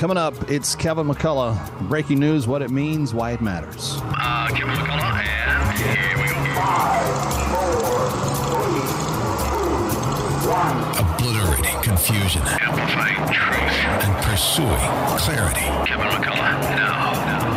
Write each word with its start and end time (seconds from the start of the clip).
Coming 0.00 0.16
up, 0.16 0.50
it's 0.50 0.74
Kevin 0.74 1.06
McCullough. 1.08 1.86
Breaking 1.86 2.20
news, 2.20 2.46
what 2.46 2.62
it 2.62 2.70
means, 2.70 3.12
why 3.12 3.32
it 3.32 3.42
matters. 3.42 3.98
Uh, 4.00 4.48
Kevin 4.48 4.74
McCullough, 4.74 5.20
and 5.20 5.76
here 5.76 6.16
we 6.16 6.28
go. 6.30 6.40
Obliterating 10.98 11.82
confusion 11.82 12.40
Amplifying 12.40 13.30
truth. 13.30 13.76
and 14.02 14.24
pursuing 14.24 15.18
clarity. 15.18 15.60
Kevin 15.86 16.06
McCullough, 16.06 16.60
now, 16.76 17.12
now. 17.12 17.49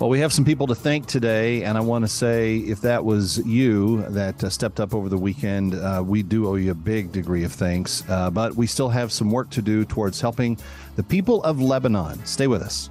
Well, 0.00 0.10
we 0.10 0.18
have 0.18 0.32
some 0.32 0.44
people 0.44 0.66
to 0.66 0.74
thank 0.74 1.06
today, 1.06 1.62
and 1.62 1.78
I 1.78 1.80
want 1.80 2.04
to 2.04 2.08
say 2.08 2.56
if 2.56 2.80
that 2.80 3.04
was 3.04 3.38
you 3.46 4.02
that 4.08 4.42
uh, 4.42 4.50
stepped 4.50 4.80
up 4.80 4.92
over 4.92 5.08
the 5.08 5.16
weekend, 5.16 5.74
uh, 5.76 6.02
we 6.04 6.24
do 6.24 6.48
owe 6.48 6.56
you 6.56 6.72
a 6.72 6.74
big 6.74 7.12
degree 7.12 7.44
of 7.44 7.52
thanks. 7.52 8.02
Uh, 8.08 8.28
but 8.28 8.56
we 8.56 8.66
still 8.66 8.88
have 8.88 9.12
some 9.12 9.30
work 9.30 9.50
to 9.50 9.62
do 9.62 9.84
towards 9.84 10.20
helping 10.20 10.58
the 10.96 11.04
people 11.04 11.44
of 11.44 11.60
Lebanon. 11.60 12.22
Stay 12.26 12.48
with 12.48 12.60
us. 12.60 12.90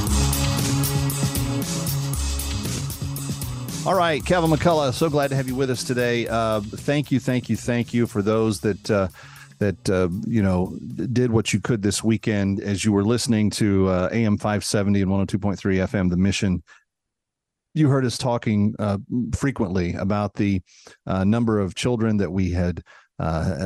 All 3.83 3.95
right, 3.95 4.23
Kevin 4.23 4.51
McCullough, 4.51 4.93
so 4.93 5.09
glad 5.09 5.31
to 5.31 5.35
have 5.35 5.47
you 5.47 5.55
with 5.55 5.71
us 5.71 5.83
today. 5.83 6.27
Uh, 6.27 6.61
thank 6.61 7.11
you, 7.11 7.19
thank 7.19 7.49
you, 7.49 7.55
thank 7.55 7.95
you 7.95 8.05
for 8.05 8.21
those 8.21 8.59
that 8.59 8.91
uh, 8.91 9.07
that 9.57 9.89
uh, 9.89 10.07
you 10.27 10.43
know 10.43 10.77
did 11.11 11.31
what 11.31 11.51
you 11.51 11.59
could 11.59 11.81
this 11.81 12.03
weekend 12.03 12.61
as 12.61 12.85
you 12.85 12.91
were 12.91 13.03
listening 13.03 13.49
to 13.49 13.87
uh, 13.87 14.09
AM 14.11 14.37
570 14.37 15.01
and 15.01 15.09
102.3 15.09 15.57
FM, 15.87 16.11
The 16.11 16.17
Mission. 16.17 16.61
You 17.73 17.89
heard 17.89 18.05
us 18.05 18.19
talking 18.19 18.75
uh, 18.77 18.99
frequently 19.33 19.95
about 19.95 20.35
the 20.35 20.61
uh, 21.07 21.23
number 21.23 21.59
of 21.59 21.73
children 21.73 22.17
that 22.17 22.31
we 22.31 22.51
had 22.51 22.83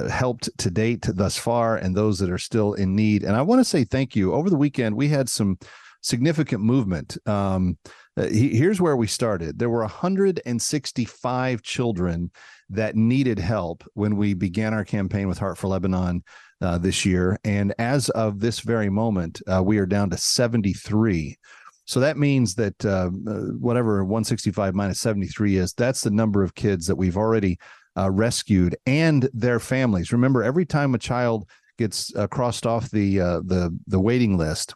helped 0.09 0.49
to 0.59 0.71
date 0.71 1.05
thus 1.13 1.37
far, 1.37 1.75
and 1.75 1.93
those 1.93 2.19
that 2.19 2.29
are 2.29 2.37
still 2.37 2.73
in 2.75 2.95
need. 2.95 3.23
And 3.23 3.35
I 3.35 3.41
want 3.41 3.59
to 3.59 3.65
say 3.65 3.83
thank 3.83 4.15
you. 4.15 4.33
Over 4.33 4.49
the 4.49 4.55
weekend, 4.55 4.95
we 4.95 5.09
had 5.09 5.27
some 5.27 5.59
significant 6.01 6.61
movement. 6.61 7.17
Um, 7.27 7.77
uh, 8.17 8.27
he- 8.27 8.55
here's 8.55 8.79
where 8.81 8.95
we 8.95 9.07
started. 9.07 9.59
There 9.59 9.69
were 9.69 9.81
165 9.81 11.61
children 11.61 12.31
that 12.69 12.95
needed 12.95 13.39
help 13.39 13.83
when 13.93 14.15
we 14.15 14.33
began 14.33 14.73
our 14.73 14.85
campaign 14.85 15.27
with 15.27 15.37
Heart 15.37 15.57
for 15.57 15.67
Lebanon 15.67 16.23
uh, 16.61 16.77
this 16.77 17.05
year. 17.05 17.37
And 17.43 17.73
as 17.77 18.09
of 18.09 18.39
this 18.39 18.61
very 18.61 18.89
moment, 18.89 19.41
uh, 19.47 19.61
we 19.63 19.77
are 19.77 19.85
down 19.85 20.09
to 20.11 20.17
73. 20.17 21.37
So 21.85 21.99
that 21.99 22.17
means 22.17 22.55
that 22.55 22.83
uh, 22.83 23.09
uh, 23.27 23.33
whatever 23.59 24.03
165 24.03 24.73
minus 24.73 24.99
73 24.99 25.57
is, 25.57 25.73
that's 25.73 26.01
the 26.01 26.09
number 26.09 26.41
of 26.41 26.55
kids 26.55 26.87
that 26.87 26.95
we've 26.95 27.17
already 27.17 27.59
uh, 27.97 28.09
rescued 28.09 28.75
and 28.85 29.29
their 29.33 29.59
families. 29.59 30.11
Remember, 30.11 30.41
every 30.41 30.65
time 30.65 30.95
a 30.95 30.99
child 30.99 31.47
gets 31.77 32.11
crossed 32.31 32.65
off 32.65 32.89
the 32.89 33.17
the 33.17 33.77
the 33.87 33.99
waiting 33.99 34.37
list, 34.37 34.73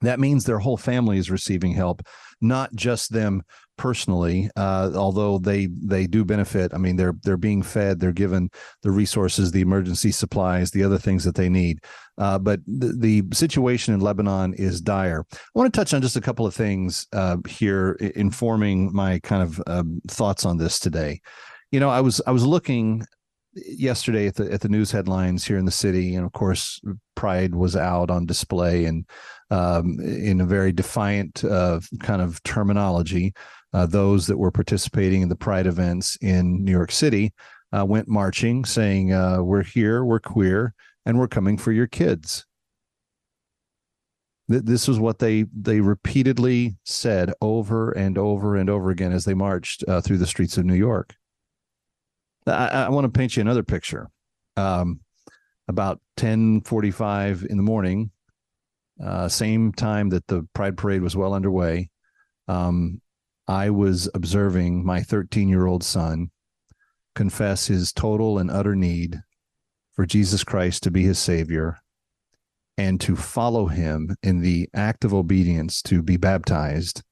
that 0.00 0.20
means 0.20 0.44
their 0.44 0.58
whole 0.58 0.76
family 0.76 1.18
is 1.18 1.30
receiving 1.30 1.72
help 1.72 2.02
not 2.40 2.74
just 2.74 3.12
them 3.12 3.42
personally 3.78 4.50
uh, 4.56 4.90
although 4.94 5.38
they 5.38 5.66
they 5.66 6.06
do 6.06 6.24
benefit. 6.24 6.72
I 6.74 6.78
mean 6.78 6.96
they're 6.96 7.14
they're 7.22 7.36
being 7.36 7.62
fed 7.62 8.00
they're 8.00 8.12
given 8.12 8.50
the 8.82 8.90
resources 8.90 9.50
the 9.50 9.60
emergency 9.60 10.12
supplies 10.12 10.70
the 10.70 10.82
other 10.82 10.98
things 10.98 11.24
that 11.24 11.34
they 11.34 11.48
need. 11.48 11.80
Uh, 12.18 12.38
but 12.38 12.60
the, 12.66 12.96
the 12.98 13.36
situation 13.36 13.92
in 13.92 14.00
lebanon 14.00 14.54
is 14.54 14.80
dire. 14.80 15.24
I 15.32 15.38
want 15.54 15.72
to 15.72 15.78
touch 15.78 15.92
on 15.92 16.02
just 16.02 16.16
a 16.16 16.20
couple 16.22 16.46
of 16.46 16.54
things 16.54 17.06
uh, 17.12 17.36
here 17.46 17.92
informing 18.14 18.94
my 18.94 19.18
kind 19.20 19.42
of 19.42 19.62
um, 19.66 20.00
thoughts 20.08 20.46
on 20.46 20.56
this 20.56 20.78
today. 20.78 21.20
You 21.70 21.80
know 21.80 21.90
i 21.90 22.00
was 22.00 22.22
i 22.26 22.30
was 22.30 22.46
looking 22.46 23.04
yesterday 23.56 24.26
at 24.26 24.34
the 24.34 24.52
at 24.52 24.60
the 24.60 24.68
news 24.68 24.90
headlines 24.90 25.44
here 25.44 25.58
in 25.58 25.64
the 25.64 25.70
city 25.70 26.14
and 26.14 26.24
of 26.24 26.32
course 26.32 26.80
pride 27.14 27.54
was 27.54 27.74
out 27.74 28.10
on 28.10 28.26
display 28.26 28.84
and 28.84 29.06
um, 29.50 29.98
in 30.00 30.40
a 30.40 30.46
very 30.46 30.72
defiant 30.72 31.44
uh, 31.44 31.80
kind 32.00 32.22
of 32.22 32.42
terminology. 32.42 33.32
Uh, 33.72 33.86
those 33.86 34.26
that 34.26 34.38
were 34.38 34.50
participating 34.50 35.22
in 35.22 35.28
the 35.28 35.36
Pride 35.36 35.66
events 35.66 36.16
in 36.22 36.64
New 36.64 36.72
York 36.72 36.90
City 36.90 37.32
uh, 37.76 37.84
went 37.84 38.08
marching, 38.08 38.64
saying, 38.64 39.12
uh, 39.12 39.42
"We're 39.42 39.62
here, 39.62 40.04
we're 40.04 40.20
queer, 40.20 40.72
and 41.04 41.18
we're 41.18 41.28
coming 41.28 41.58
for 41.58 41.72
your 41.72 41.86
kids." 41.86 42.46
Th- 44.50 44.62
This 44.62 44.88
was 44.88 44.98
what 44.98 45.18
they 45.18 45.44
they 45.54 45.80
repeatedly 45.80 46.76
said 46.84 47.32
over 47.42 47.90
and 47.90 48.16
over 48.16 48.56
and 48.56 48.70
over 48.70 48.90
again 48.90 49.12
as 49.12 49.24
they 49.24 49.34
marched 49.34 49.84
uh, 49.88 50.00
through 50.00 50.18
the 50.18 50.26
streets 50.26 50.56
of 50.56 50.64
New 50.64 50.74
York. 50.74 51.14
I, 52.46 52.68
I 52.68 52.88
want 52.88 53.04
to 53.04 53.18
paint 53.18 53.36
you 53.36 53.40
another 53.40 53.64
picture. 53.64 54.08
Um, 54.56 55.00
about 55.68 56.00
ten 56.16 56.60
forty-five 56.62 57.44
in 57.50 57.56
the 57.56 57.62
morning, 57.62 58.10
uh, 59.02 59.28
same 59.28 59.72
time 59.72 60.10
that 60.10 60.26
the 60.26 60.46
Pride 60.54 60.76
Parade 60.76 61.02
was 61.02 61.16
well 61.16 61.34
underway, 61.34 61.90
um, 62.48 63.00
I 63.48 63.70
was 63.70 64.08
observing 64.14 64.84
my 64.84 65.02
13 65.02 65.48
year 65.48 65.66
old 65.66 65.84
son 65.84 66.30
confess 67.14 67.66
his 67.66 67.92
total 67.92 68.38
and 68.38 68.50
utter 68.50 68.76
need 68.76 69.20
for 69.94 70.04
Jesus 70.06 70.44
Christ 70.44 70.82
to 70.82 70.90
be 70.90 71.02
his 71.02 71.18
Savior 71.18 71.78
and 72.76 73.00
to 73.00 73.16
follow 73.16 73.66
him 73.66 74.14
in 74.22 74.42
the 74.42 74.68
act 74.74 75.04
of 75.04 75.14
obedience 75.14 75.80
to 75.82 76.02
be 76.02 76.18
baptized 76.18 77.02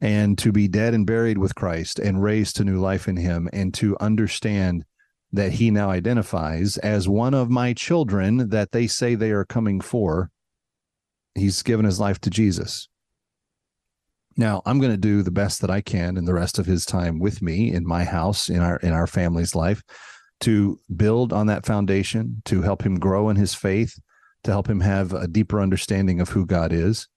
and 0.00 0.38
to 0.38 0.52
be 0.52 0.68
dead 0.68 0.94
and 0.94 1.06
buried 1.06 1.38
with 1.38 1.54
Christ 1.56 1.98
and 1.98 2.22
raised 2.22 2.56
to 2.56 2.64
new 2.64 2.78
life 2.78 3.08
in 3.08 3.16
him 3.16 3.48
and 3.52 3.74
to 3.74 3.96
understand 3.98 4.84
that 5.32 5.52
he 5.52 5.70
now 5.70 5.90
identifies 5.90 6.76
as 6.78 7.08
one 7.08 7.34
of 7.34 7.50
my 7.50 7.72
children 7.72 8.50
that 8.50 8.70
they 8.70 8.86
say 8.86 9.14
they 9.14 9.32
are 9.32 9.44
coming 9.44 9.80
for 9.80 10.30
he's 11.36 11.62
given 11.62 11.84
his 11.84 12.00
life 12.00 12.20
to 12.20 12.30
Jesus. 12.30 12.88
Now, 14.36 14.62
I'm 14.66 14.78
going 14.78 14.92
to 14.92 14.98
do 14.98 15.22
the 15.22 15.30
best 15.30 15.62
that 15.62 15.70
I 15.70 15.80
can 15.80 16.16
in 16.16 16.26
the 16.26 16.34
rest 16.34 16.58
of 16.58 16.66
his 16.66 16.84
time 16.84 17.18
with 17.18 17.40
me 17.40 17.72
in 17.72 17.86
my 17.86 18.04
house, 18.04 18.50
in 18.50 18.60
our 18.60 18.76
in 18.78 18.92
our 18.92 19.06
family's 19.06 19.54
life, 19.54 19.82
to 20.40 20.78
build 20.94 21.32
on 21.32 21.46
that 21.46 21.64
foundation, 21.64 22.42
to 22.44 22.60
help 22.62 22.82
him 22.82 22.98
grow 22.98 23.30
in 23.30 23.36
his 23.36 23.54
faith, 23.54 23.98
to 24.44 24.50
help 24.50 24.68
him 24.68 24.80
have 24.80 25.14
a 25.14 25.26
deeper 25.26 25.60
understanding 25.60 26.20
of 26.20 26.28
who 26.28 26.44
God 26.44 26.72
is. 26.72 27.08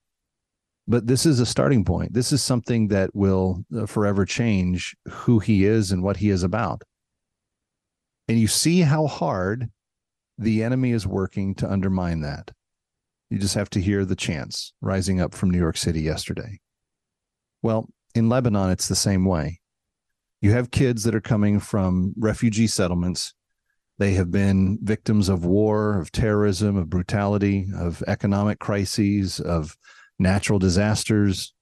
But 0.87 1.07
this 1.07 1.25
is 1.25 1.39
a 1.39 1.45
starting 1.45 1.85
point. 1.85 2.13
This 2.13 2.31
is 2.31 2.41
something 2.41 2.87
that 2.87 3.13
will 3.13 3.63
uh, 3.77 3.85
forever 3.85 4.25
change 4.25 4.95
who 5.07 5.39
he 5.39 5.65
is 5.65 5.91
and 5.91 6.01
what 6.01 6.17
he 6.17 6.29
is 6.29 6.43
about. 6.43 6.81
And 8.27 8.39
you 8.39 8.47
see 8.47 8.81
how 8.81 9.07
hard 9.07 9.69
the 10.37 10.63
enemy 10.63 10.91
is 10.91 11.05
working 11.05 11.53
to 11.55 11.69
undermine 11.69 12.21
that. 12.21 12.51
You 13.29 13.37
just 13.37 13.55
have 13.55 13.69
to 13.71 13.81
hear 13.81 14.05
the 14.05 14.15
chants 14.15 14.73
rising 14.81 15.21
up 15.21 15.35
from 15.35 15.51
New 15.51 15.59
York 15.59 15.77
City 15.77 16.01
yesterday. 16.01 16.59
Well, 17.61 17.89
in 18.15 18.29
Lebanon, 18.29 18.71
it's 18.71 18.87
the 18.87 18.95
same 18.95 19.25
way. 19.25 19.59
You 20.41 20.51
have 20.51 20.71
kids 20.71 21.03
that 21.03 21.15
are 21.15 21.21
coming 21.21 21.59
from 21.59 22.13
refugee 22.17 22.67
settlements. 22.67 23.33
They 23.97 24.13
have 24.13 24.31
been 24.31 24.79
victims 24.81 25.29
of 25.29 25.45
war, 25.45 25.99
of 25.99 26.11
terrorism, 26.11 26.77
of 26.77 26.89
brutality, 26.89 27.67
of 27.77 28.01
economic 28.07 28.59
crises, 28.59 29.39
of 29.39 29.75
natural 30.17 30.57
disasters, 30.57 31.53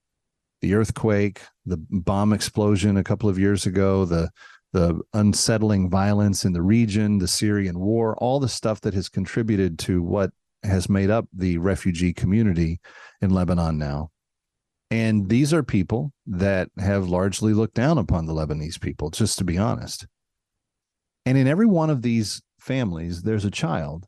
the 0.60 0.74
earthquake, 0.74 1.40
the 1.66 1.78
bomb 1.90 2.32
explosion 2.32 2.96
a 2.96 3.04
couple 3.04 3.28
of 3.28 3.38
years 3.38 3.66
ago, 3.66 4.04
the 4.04 4.30
the 4.72 5.00
unsettling 5.14 5.88
violence 5.88 6.44
in 6.44 6.52
the 6.52 6.60
region, 6.60 7.18
the 7.18 7.28
Syrian 7.28 7.78
war, 7.78 8.14
all 8.18 8.38
the 8.38 8.50
stuff 8.50 8.82
that 8.82 8.92
has 8.92 9.08
contributed 9.08 9.78
to 9.80 10.02
what 10.02 10.30
has 10.62 10.88
made 10.88 11.10
up 11.10 11.26
the 11.32 11.58
refugee 11.58 12.12
community 12.12 12.80
in 13.20 13.30
Lebanon 13.30 13.78
now. 13.78 14.10
And 14.90 15.28
these 15.28 15.52
are 15.52 15.62
people 15.62 16.12
that 16.26 16.70
have 16.78 17.08
largely 17.08 17.52
looked 17.52 17.74
down 17.74 17.98
upon 17.98 18.26
the 18.26 18.32
Lebanese 18.32 18.80
people, 18.80 19.10
just 19.10 19.38
to 19.38 19.44
be 19.44 19.58
honest. 19.58 20.06
And 21.26 21.36
in 21.36 21.46
every 21.46 21.66
one 21.66 21.90
of 21.90 22.02
these 22.02 22.40
families, 22.58 23.22
there's 23.22 23.44
a 23.44 23.50
child. 23.50 24.06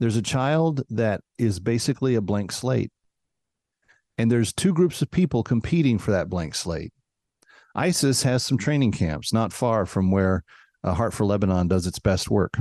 There's 0.00 0.16
a 0.16 0.22
child 0.22 0.82
that 0.90 1.22
is 1.38 1.60
basically 1.60 2.14
a 2.14 2.20
blank 2.20 2.52
slate. 2.52 2.90
And 4.18 4.30
there's 4.30 4.52
two 4.52 4.74
groups 4.74 5.00
of 5.00 5.10
people 5.10 5.42
competing 5.42 5.98
for 5.98 6.10
that 6.10 6.28
blank 6.28 6.54
slate. 6.54 6.92
ISIS 7.74 8.22
has 8.22 8.44
some 8.44 8.58
training 8.58 8.92
camps 8.92 9.32
not 9.32 9.52
far 9.52 9.86
from 9.86 10.10
where 10.10 10.44
uh, 10.84 10.92
Heart 10.92 11.14
for 11.14 11.24
Lebanon 11.24 11.68
does 11.68 11.86
its 11.86 11.98
best 11.98 12.30
work. 12.30 12.60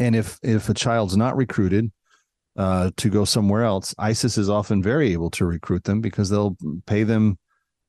And 0.00 0.16
if 0.16 0.40
if 0.42 0.68
a 0.68 0.74
child's 0.74 1.16
not 1.16 1.36
recruited, 1.36 1.92
uh, 2.56 2.90
to 2.96 3.08
go 3.08 3.24
somewhere 3.24 3.64
else, 3.64 3.94
ISIS 3.98 4.36
is 4.36 4.50
often 4.50 4.82
very 4.82 5.12
able 5.12 5.30
to 5.30 5.44
recruit 5.44 5.84
them 5.84 6.00
because 6.00 6.28
they'll 6.28 6.56
pay 6.86 7.04
them 7.04 7.38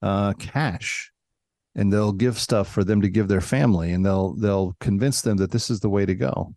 uh, 0.01 0.33
cash 0.33 1.11
and 1.75 1.91
they'll 1.91 2.11
give 2.11 2.37
stuff 2.37 2.67
for 2.67 2.83
them 2.83 3.01
to 3.01 3.09
give 3.09 3.27
their 3.27 3.41
family 3.41 3.91
and 3.91 4.05
they'll 4.05 4.33
they'll 4.35 4.75
convince 4.79 5.21
them 5.21 5.37
that 5.37 5.51
this 5.51 5.69
is 5.69 5.79
the 5.79 5.89
way 5.89 6.05
to 6.05 6.15
go. 6.15 6.53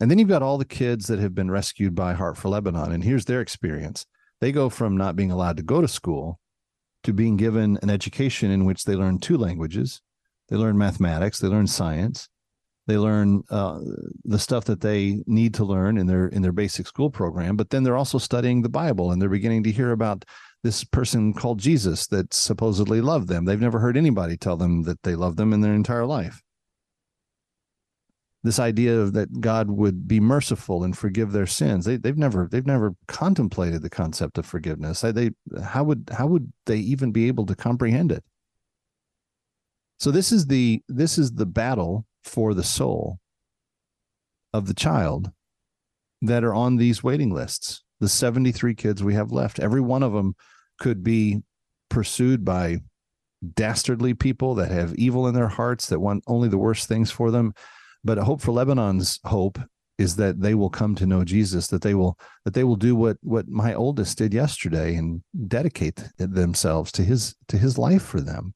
And 0.00 0.10
then 0.10 0.18
you've 0.18 0.28
got 0.28 0.42
all 0.42 0.58
the 0.58 0.64
kids 0.64 1.06
that 1.06 1.18
have 1.18 1.34
been 1.34 1.50
rescued 1.50 1.94
by 1.94 2.14
Heart 2.14 2.36
for 2.36 2.48
Lebanon 2.48 2.92
and 2.92 3.04
here's 3.04 3.26
their 3.26 3.40
experience. 3.40 4.06
They 4.40 4.50
go 4.50 4.68
from 4.68 4.96
not 4.96 5.14
being 5.14 5.30
allowed 5.30 5.58
to 5.58 5.62
go 5.62 5.80
to 5.80 5.88
school 5.88 6.40
to 7.04 7.12
being 7.12 7.36
given 7.36 7.78
an 7.82 7.90
education 7.90 8.50
in 8.50 8.64
which 8.64 8.84
they 8.84 8.96
learn 8.96 9.18
two 9.18 9.36
languages. 9.36 10.00
They 10.48 10.56
learn 10.56 10.76
mathematics, 10.78 11.38
they 11.38 11.48
learn 11.48 11.66
science, 11.66 12.28
they 12.86 12.96
learn 12.96 13.42
uh, 13.50 13.78
the 14.24 14.38
stuff 14.38 14.64
that 14.64 14.80
they 14.80 15.22
need 15.26 15.54
to 15.54 15.64
learn 15.64 15.96
in 15.96 16.06
their 16.06 16.28
in 16.28 16.42
their 16.42 16.52
basic 16.52 16.86
school 16.86 17.10
program 17.10 17.56
but 17.56 17.70
then 17.70 17.82
they're 17.82 17.96
also 17.96 18.18
studying 18.18 18.62
the 18.62 18.68
bible 18.68 19.12
and 19.12 19.20
they're 19.20 19.28
beginning 19.28 19.62
to 19.62 19.70
hear 19.70 19.92
about 19.92 20.24
this 20.62 20.84
person 20.84 21.32
called 21.32 21.58
jesus 21.58 22.06
that 22.08 22.32
supposedly 22.32 23.00
loved 23.00 23.28
them. 23.28 23.44
They've 23.44 23.60
never 23.60 23.78
heard 23.78 23.96
anybody 23.96 24.36
tell 24.36 24.56
them 24.56 24.82
that 24.84 25.02
they 25.02 25.14
love 25.14 25.36
them 25.36 25.52
in 25.52 25.60
their 25.60 25.74
entire 25.74 26.06
life. 26.06 26.42
This 28.44 28.58
idea 28.58 29.04
that 29.04 29.40
god 29.40 29.70
would 29.70 30.08
be 30.08 30.20
merciful 30.20 30.82
and 30.82 30.96
forgive 30.96 31.32
their 31.32 31.46
sins 31.46 31.84
they, 31.84 31.96
they've 31.96 32.18
never 32.18 32.48
they've 32.50 32.66
never 32.66 32.94
contemplated 33.06 33.82
the 33.82 33.90
concept 33.90 34.38
of 34.38 34.46
forgiveness. 34.46 35.00
They 35.00 35.30
how 35.64 35.84
would 35.84 36.10
how 36.12 36.26
would 36.26 36.52
they 36.66 36.78
even 36.78 37.12
be 37.12 37.28
able 37.28 37.46
to 37.46 37.54
comprehend 37.54 38.10
it? 38.12 38.24
So 39.98 40.10
this 40.10 40.32
is 40.32 40.46
the 40.46 40.82
this 40.88 41.18
is 41.18 41.32
the 41.32 41.46
battle 41.46 42.04
for 42.22 42.54
the 42.54 42.64
soul 42.64 43.18
of 44.52 44.66
the 44.66 44.74
child 44.74 45.30
that 46.20 46.44
are 46.44 46.54
on 46.54 46.76
these 46.76 47.02
waiting 47.02 47.32
lists. 47.32 47.82
The 48.00 48.08
73 48.08 48.74
kids 48.74 49.02
we 49.02 49.14
have 49.14 49.32
left, 49.32 49.60
every 49.60 49.80
one 49.80 50.02
of 50.02 50.12
them 50.12 50.34
could 50.78 51.02
be 51.04 51.42
pursued 51.88 52.44
by 52.44 52.78
dastardly 53.54 54.14
people 54.14 54.54
that 54.56 54.70
have 54.70 54.94
evil 54.94 55.26
in 55.26 55.34
their 55.34 55.48
hearts 55.48 55.88
that 55.88 56.00
want 56.00 56.24
only 56.26 56.48
the 56.48 56.58
worst 56.58 56.88
things 56.88 57.10
for 57.10 57.30
them. 57.30 57.54
But 58.04 58.18
Hope 58.18 58.40
for 58.40 58.52
Lebanon's 58.52 59.20
hope 59.24 59.58
is 59.98 60.16
that 60.16 60.40
they 60.40 60.54
will 60.54 60.70
come 60.70 60.94
to 60.96 61.06
know 61.06 61.24
Jesus, 61.24 61.68
that 61.68 61.82
they 61.82 61.94
will 61.94 62.18
that 62.44 62.54
they 62.54 62.64
will 62.64 62.76
do 62.76 62.96
what 62.96 63.18
what 63.22 63.48
my 63.48 63.74
oldest 63.74 64.18
did 64.18 64.34
yesterday 64.34 64.96
and 64.96 65.22
dedicate 65.46 66.02
themselves 66.18 66.90
to 66.92 67.04
his 67.04 67.36
to 67.48 67.56
his 67.56 67.78
life 67.78 68.02
for 68.02 68.20
them. 68.20 68.54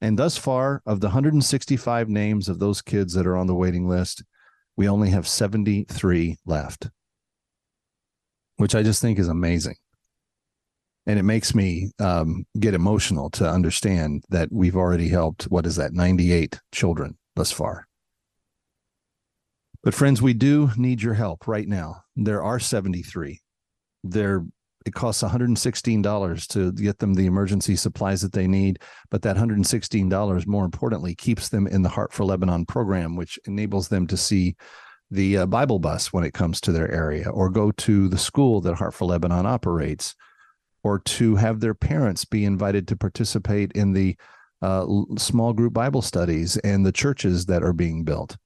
And 0.00 0.18
thus 0.18 0.36
far, 0.36 0.82
of 0.86 1.00
the 1.00 1.08
165 1.08 2.08
names 2.08 2.48
of 2.48 2.58
those 2.58 2.82
kids 2.82 3.14
that 3.14 3.26
are 3.26 3.36
on 3.36 3.46
the 3.46 3.54
waiting 3.54 3.88
list, 3.88 4.22
we 4.76 4.88
only 4.88 5.10
have 5.10 5.26
73 5.26 6.36
left, 6.44 6.88
which 8.56 8.74
I 8.74 8.82
just 8.82 9.00
think 9.00 9.18
is 9.18 9.28
amazing. 9.28 9.76
And 11.06 11.18
it 11.18 11.22
makes 11.22 11.54
me 11.54 11.92
um, 11.98 12.44
get 12.58 12.74
emotional 12.74 13.30
to 13.30 13.48
understand 13.48 14.24
that 14.28 14.50
we've 14.50 14.76
already 14.76 15.08
helped, 15.08 15.44
what 15.44 15.66
is 15.66 15.76
that, 15.76 15.92
98 15.92 16.60
children 16.72 17.16
thus 17.36 17.52
far. 17.52 17.86
But, 19.82 19.94
friends, 19.94 20.20
we 20.20 20.34
do 20.34 20.70
need 20.76 21.00
your 21.00 21.14
help 21.14 21.46
right 21.46 21.68
now. 21.68 22.02
There 22.16 22.42
are 22.42 22.58
73. 22.58 23.40
They're 24.02 24.44
it 24.86 24.94
costs 24.94 25.22
$116 25.22 26.46
to 26.48 26.72
get 26.72 26.98
them 27.00 27.12
the 27.12 27.26
emergency 27.26 27.74
supplies 27.76 28.22
that 28.22 28.32
they 28.32 28.46
need 28.46 28.78
but 29.10 29.20
that 29.22 29.36
$116 29.36 30.46
more 30.46 30.64
importantly 30.64 31.14
keeps 31.14 31.48
them 31.48 31.66
in 31.66 31.82
the 31.82 31.88
heart 31.88 32.12
for 32.12 32.24
lebanon 32.24 32.64
program 32.64 33.16
which 33.16 33.38
enables 33.46 33.88
them 33.88 34.06
to 34.06 34.16
see 34.16 34.56
the 35.10 35.38
uh, 35.38 35.46
bible 35.46 35.78
bus 35.78 36.12
when 36.12 36.24
it 36.24 36.32
comes 36.32 36.60
to 36.60 36.72
their 36.72 36.90
area 36.90 37.28
or 37.28 37.50
go 37.50 37.70
to 37.72 38.08
the 38.08 38.18
school 38.18 38.60
that 38.60 38.76
heart 38.76 38.94
for 38.94 39.04
lebanon 39.04 39.44
operates 39.44 40.14
or 40.84 41.00
to 41.00 41.34
have 41.34 41.58
their 41.58 41.74
parents 41.74 42.24
be 42.24 42.44
invited 42.44 42.86
to 42.86 42.96
participate 42.96 43.72
in 43.72 43.92
the 43.92 44.16
uh, 44.62 44.86
small 45.18 45.52
group 45.52 45.72
bible 45.72 46.02
studies 46.02 46.56
and 46.58 46.86
the 46.86 46.92
churches 46.92 47.46
that 47.46 47.62
are 47.62 47.74
being 47.74 48.04
built 48.04 48.36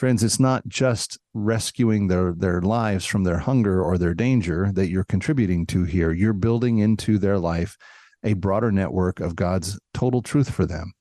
friends 0.00 0.22
it's 0.22 0.40
not 0.40 0.66
just 0.66 1.18
rescuing 1.34 2.08
their 2.08 2.32
their 2.32 2.62
lives 2.62 3.04
from 3.04 3.22
their 3.22 3.36
hunger 3.36 3.82
or 3.82 3.98
their 3.98 4.14
danger 4.14 4.72
that 4.72 4.88
you're 4.88 5.04
contributing 5.04 5.66
to 5.66 5.84
here. 5.84 6.10
You're 6.10 6.32
building 6.32 6.78
into 6.78 7.18
their 7.18 7.38
life 7.38 7.76
a 8.24 8.32
broader 8.32 8.72
network 8.72 9.20
of 9.20 9.36
god's 9.36 9.78
total 9.92 10.22
truth 10.22 10.50
for 10.50 10.64
them. 10.64 10.94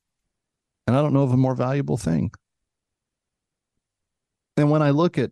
And 0.86 0.98
i 0.98 1.01
don't 1.01 1.13
know 1.13 1.24
of 1.24 1.31
a 1.31 1.38
more 1.38 1.56
valuable 1.56 1.96
thing. 1.96 2.31
And 4.57 4.69
when 4.69 4.81
i 4.81 4.90
look 4.90 5.18
at 5.18 5.31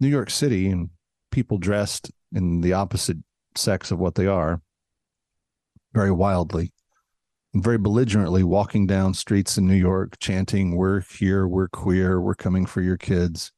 new 0.00 0.08
york 0.08 0.30
city 0.30 0.70
and 0.70 0.88
people 1.30 1.58
dressed 1.58 2.10
in 2.32 2.62
the 2.62 2.72
opposite 2.72 3.18
sex 3.54 3.90
of 3.90 3.98
what 3.98 4.14
they 4.14 4.26
are 4.26 4.62
very 5.92 6.10
wildly 6.10 6.72
very 7.62 7.78
belligerently 7.78 8.42
walking 8.42 8.86
down 8.86 9.14
streets 9.14 9.56
in 9.58 9.66
New 9.66 9.74
York, 9.74 10.18
chanting, 10.18 10.76
We're 10.76 11.00
here, 11.00 11.46
we're 11.46 11.68
queer, 11.68 12.20
we're 12.20 12.34
coming 12.34 12.66
for 12.66 12.80
your 12.80 12.96
kids. 12.96 13.52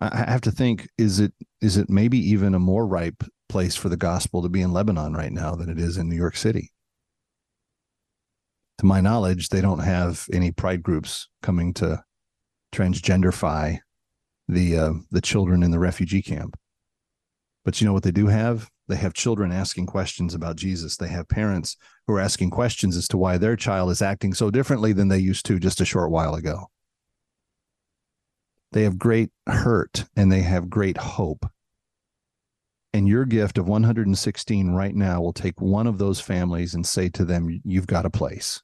I 0.00 0.24
have 0.30 0.42
to 0.42 0.52
think, 0.52 0.88
is 0.96 1.18
it 1.18 1.32
is 1.60 1.76
it 1.76 1.90
maybe 1.90 2.18
even 2.18 2.54
a 2.54 2.60
more 2.60 2.86
ripe 2.86 3.24
place 3.48 3.74
for 3.74 3.88
the 3.88 3.96
gospel 3.96 4.42
to 4.42 4.48
be 4.48 4.62
in 4.62 4.72
Lebanon 4.72 5.14
right 5.14 5.32
now 5.32 5.54
than 5.54 5.68
it 5.68 5.78
is 5.78 5.96
in 5.96 6.08
New 6.08 6.16
York 6.16 6.36
City? 6.36 6.72
To 8.78 8.86
my 8.86 9.00
knowledge, 9.00 9.48
they 9.48 9.60
don't 9.60 9.80
have 9.80 10.26
any 10.32 10.52
pride 10.52 10.84
groups 10.84 11.28
coming 11.42 11.74
to 11.74 12.04
transgenderify 12.72 13.80
the 14.46 14.78
uh, 14.78 14.92
the 15.10 15.20
children 15.20 15.62
in 15.62 15.72
the 15.72 15.80
refugee 15.80 16.22
camp. 16.22 16.56
But 17.64 17.80
you 17.80 17.86
know 17.86 17.92
what 17.92 18.04
they 18.04 18.12
do 18.12 18.28
have? 18.28 18.70
They 18.88 18.96
have 18.96 19.12
children 19.12 19.52
asking 19.52 19.86
questions 19.86 20.34
about 20.34 20.56
Jesus. 20.56 20.96
They 20.96 21.08
have 21.08 21.28
parents 21.28 21.76
who 22.06 22.14
are 22.14 22.20
asking 22.20 22.50
questions 22.50 22.96
as 22.96 23.06
to 23.08 23.18
why 23.18 23.36
their 23.36 23.54
child 23.54 23.90
is 23.90 24.00
acting 24.00 24.32
so 24.32 24.50
differently 24.50 24.94
than 24.94 25.08
they 25.08 25.18
used 25.18 25.44
to 25.46 25.58
just 25.58 25.80
a 25.80 25.84
short 25.84 26.10
while 26.10 26.34
ago. 26.34 26.70
They 28.72 28.84
have 28.84 28.98
great 28.98 29.30
hurt 29.46 30.06
and 30.16 30.32
they 30.32 30.40
have 30.40 30.70
great 30.70 30.96
hope. 30.96 31.46
And 32.94 33.06
your 33.06 33.26
gift 33.26 33.58
of 33.58 33.68
116 33.68 34.70
right 34.70 34.94
now 34.94 35.20
will 35.20 35.34
take 35.34 35.60
one 35.60 35.86
of 35.86 35.98
those 35.98 36.20
families 36.20 36.74
and 36.74 36.86
say 36.86 37.10
to 37.10 37.24
them, 37.24 37.60
You've 37.64 37.86
got 37.86 38.06
a 38.06 38.10
place. 38.10 38.62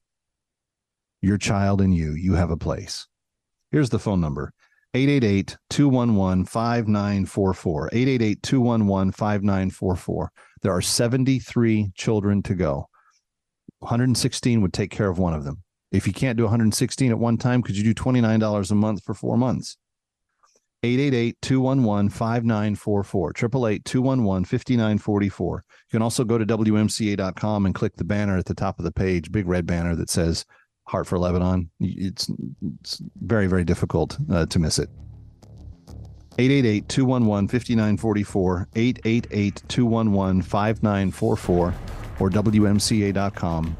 Your 1.20 1.36
child 1.36 1.82
and 1.82 1.94
you, 1.94 2.12
you 2.12 2.34
have 2.34 2.50
a 2.50 2.56
place. 2.56 3.06
Here's 3.70 3.90
the 3.90 3.98
phone 3.98 4.20
number 4.20 4.52
888 4.94 5.56
211 5.70 6.44
5944. 6.44 7.88
888 7.92 8.42
211 8.42 9.12
5944. 9.12 10.32
There 10.62 10.72
are 10.72 10.80
73 10.80 11.90
children 11.96 12.42
to 12.44 12.54
go. 12.54 12.88
116 13.80 14.62
would 14.62 14.72
take 14.72 14.90
care 14.90 15.10
of 15.10 15.18
one 15.18 15.34
of 15.34 15.44
them. 15.44 15.62
If 15.90 16.06
you 16.06 16.12
can't 16.12 16.38
do 16.38 16.44
116 16.44 17.10
at 17.10 17.18
one 17.18 17.36
time, 17.36 17.62
could 17.62 17.76
you 17.76 17.82
do 17.82 17.94
$29 17.94 18.70
a 18.70 18.74
month 18.74 19.02
for 19.04 19.14
four 19.14 19.36
months? 19.36 19.76
888 20.84 21.40
211 21.40 22.10
5944. 22.10 23.30
888 23.30 23.84
211 23.84 24.44
5944. 24.44 25.64
You 25.66 25.90
can 25.90 26.02
also 26.02 26.24
go 26.24 26.38
to 26.38 26.46
WMCA.com 26.46 27.66
and 27.66 27.74
click 27.74 27.96
the 27.96 28.04
banner 28.04 28.36
at 28.36 28.46
the 28.46 28.54
top 28.54 28.78
of 28.78 28.84
the 28.84 28.92
page, 28.92 29.32
big 29.32 29.48
red 29.48 29.66
banner 29.66 29.96
that 29.96 30.10
says 30.10 30.44
Heart 30.86 31.06
for 31.06 31.18
Lebanon. 31.18 31.70
It's, 31.80 32.30
it's 32.60 33.02
very, 33.22 33.46
very 33.46 33.64
difficult 33.64 34.16
uh, 34.30 34.46
to 34.46 34.58
miss 34.58 34.78
it. 34.78 34.90
888 36.36 36.88
211 36.88 37.48
5944, 37.48 38.68
888 38.74 39.62
211 39.68 40.42
5944, 40.42 41.74
or 42.20 42.30
WMCA.com. 42.30 43.76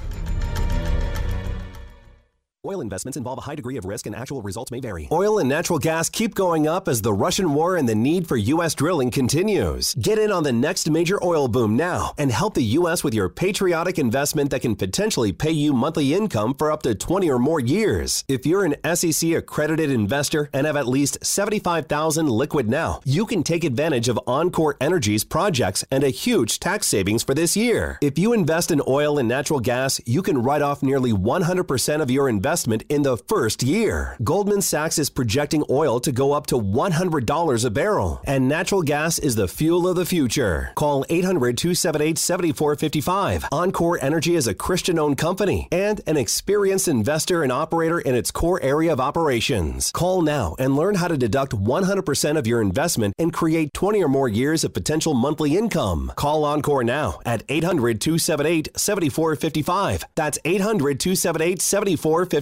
Oil 2.64 2.80
investments 2.80 3.16
involve 3.16 3.38
a 3.38 3.40
high 3.40 3.56
degree 3.56 3.76
of 3.76 3.84
risk 3.84 4.06
and 4.06 4.14
actual 4.14 4.40
results 4.40 4.70
may 4.70 4.78
vary. 4.78 5.08
Oil 5.10 5.40
and 5.40 5.48
natural 5.48 5.80
gas 5.80 6.08
keep 6.08 6.32
going 6.32 6.68
up 6.68 6.86
as 6.86 7.02
the 7.02 7.12
Russian 7.12 7.54
war 7.54 7.76
and 7.76 7.88
the 7.88 7.94
need 7.96 8.28
for 8.28 8.36
U.S. 8.36 8.76
drilling 8.76 9.10
continues. 9.10 9.94
Get 9.94 10.16
in 10.16 10.30
on 10.30 10.44
the 10.44 10.52
next 10.52 10.88
major 10.88 11.18
oil 11.24 11.48
boom 11.48 11.76
now 11.76 12.14
and 12.18 12.30
help 12.30 12.54
the 12.54 12.78
U.S. 12.78 13.02
with 13.02 13.14
your 13.14 13.28
patriotic 13.28 13.98
investment 13.98 14.50
that 14.50 14.60
can 14.62 14.76
potentially 14.76 15.32
pay 15.32 15.50
you 15.50 15.72
monthly 15.72 16.14
income 16.14 16.54
for 16.54 16.70
up 16.70 16.84
to 16.84 16.94
20 16.94 17.28
or 17.28 17.40
more 17.40 17.58
years. 17.58 18.24
If 18.28 18.46
you're 18.46 18.64
an 18.64 18.76
SEC 18.94 19.32
accredited 19.32 19.90
investor 19.90 20.48
and 20.52 20.64
have 20.64 20.76
at 20.76 20.86
least 20.86 21.18
75,000 21.24 22.28
liquid 22.28 22.68
now, 22.68 23.00
you 23.04 23.26
can 23.26 23.42
take 23.42 23.64
advantage 23.64 24.08
of 24.08 24.20
Encore 24.24 24.76
Energy's 24.80 25.24
projects 25.24 25.84
and 25.90 26.04
a 26.04 26.10
huge 26.10 26.60
tax 26.60 26.86
savings 26.86 27.24
for 27.24 27.34
this 27.34 27.56
year. 27.56 27.98
If 28.00 28.20
you 28.20 28.32
invest 28.32 28.70
in 28.70 28.80
oil 28.86 29.18
and 29.18 29.26
natural 29.26 29.58
gas, 29.58 30.00
you 30.06 30.22
can 30.22 30.38
write 30.38 30.62
off 30.62 30.80
nearly 30.80 31.12
100% 31.12 32.00
of 32.00 32.08
your 32.08 32.28
investment 32.28 32.51
in 32.52 33.02
the 33.02 33.16
first 33.16 33.62
year. 33.62 34.16
Goldman 34.22 34.60
Sachs 34.60 34.98
is 34.98 35.08
projecting 35.08 35.64
oil 35.70 36.00
to 36.00 36.12
go 36.12 36.32
up 36.32 36.46
to 36.48 36.56
$100 36.56 37.64
a 37.64 37.70
barrel, 37.70 38.20
and 38.24 38.46
natural 38.46 38.82
gas 38.82 39.18
is 39.18 39.36
the 39.36 39.48
fuel 39.48 39.88
of 39.88 39.96
the 39.96 40.04
future. 40.04 40.70
Call 40.74 41.06
800 41.08 41.56
278 41.56 42.18
7455. 42.18 43.46
Encore 43.50 43.98
Energy 44.02 44.34
is 44.34 44.46
a 44.46 44.54
Christian 44.54 44.98
owned 44.98 45.16
company 45.16 45.66
and 45.72 46.02
an 46.06 46.18
experienced 46.18 46.88
investor 46.88 47.42
and 47.42 47.50
operator 47.50 47.98
in 47.98 48.14
its 48.14 48.30
core 48.30 48.60
area 48.62 48.92
of 48.92 49.00
operations. 49.00 49.90
Call 49.90 50.20
now 50.20 50.54
and 50.58 50.76
learn 50.76 50.96
how 50.96 51.08
to 51.08 51.16
deduct 51.16 51.52
100% 51.52 52.36
of 52.36 52.46
your 52.46 52.60
investment 52.60 53.14
and 53.18 53.32
create 53.32 53.72
20 53.72 54.04
or 54.04 54.08
more 54.08 54.28
years 54.28 54.62
of 54.62 54.74
potential 54.74 55.14
monthly 55.14 55.56
income. 55.56 56.12
Call 56.16 56.44
Encore 56.44 56.84
now 56.84 57.18
at 57.24 57.44
800 57.48 57.98
278 57.98 58.68
7455. 58.76 60.04
That's 60.14 60.38
800 60.44 61.00
278 61.00 61.62
7455. 61.62 62.41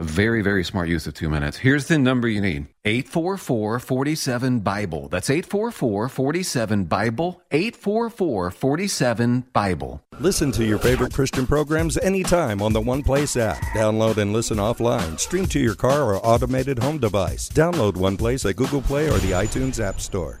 Very, 0.00 0.42
very 0.42 0.64
smart 0.64 0.88
use 0.88 1.06
of 1.06 1.14
two 1.14 1.28
minutes. 1.28 1.56
Here's 1.56 1.86
the 1.86 1.98
number 1.98 2.26
you 2.26 2.40
need 2.40 2.66
844 2.84 3.78
47 3.78 4.60
Bible. 4.60 5.08
That's 5.08 5.30
844 5.30 6.08
47 6.08 6.84
Bible. 6.84 7.40
844 7.52 8.50
47 8.50 9.44
Bible. 9.52 10.02
Listen 10.18 10.50
to 10.52 10.64
your 10.64 10.78
favorite 10.78 11.14
Christian 11.14 11.46
programs 11.46 11.96
anytime 11.98 12.60
on 12.60 12.72
the 12.72 12.80
One 12.80 13.02
Place 13.02 13.36
app. 13.36 13.58
Download 13.74 14.16
and 14.16 14.32
listen 14.32 14.58
offline. 14.58 15.18
Stream 15.20 15.46
to 15.46 15.60
your 15.60 15.76
car 15.76 16.02
or 16.02 16.26
automated 16.26 16.78
home 16.80 16.98
device. 16.98 17.48
Download 17.48 17.96
One 17.96 18.16
Place 18.16 18.44
at 18.46 18.56
Google 18.56 18.82
Play 18.82 19.08
or 19.08 19.18
the 19.18 19.30
iTunes 19.30 19.78
App 19.78 20.00
Store. 20.00 20.40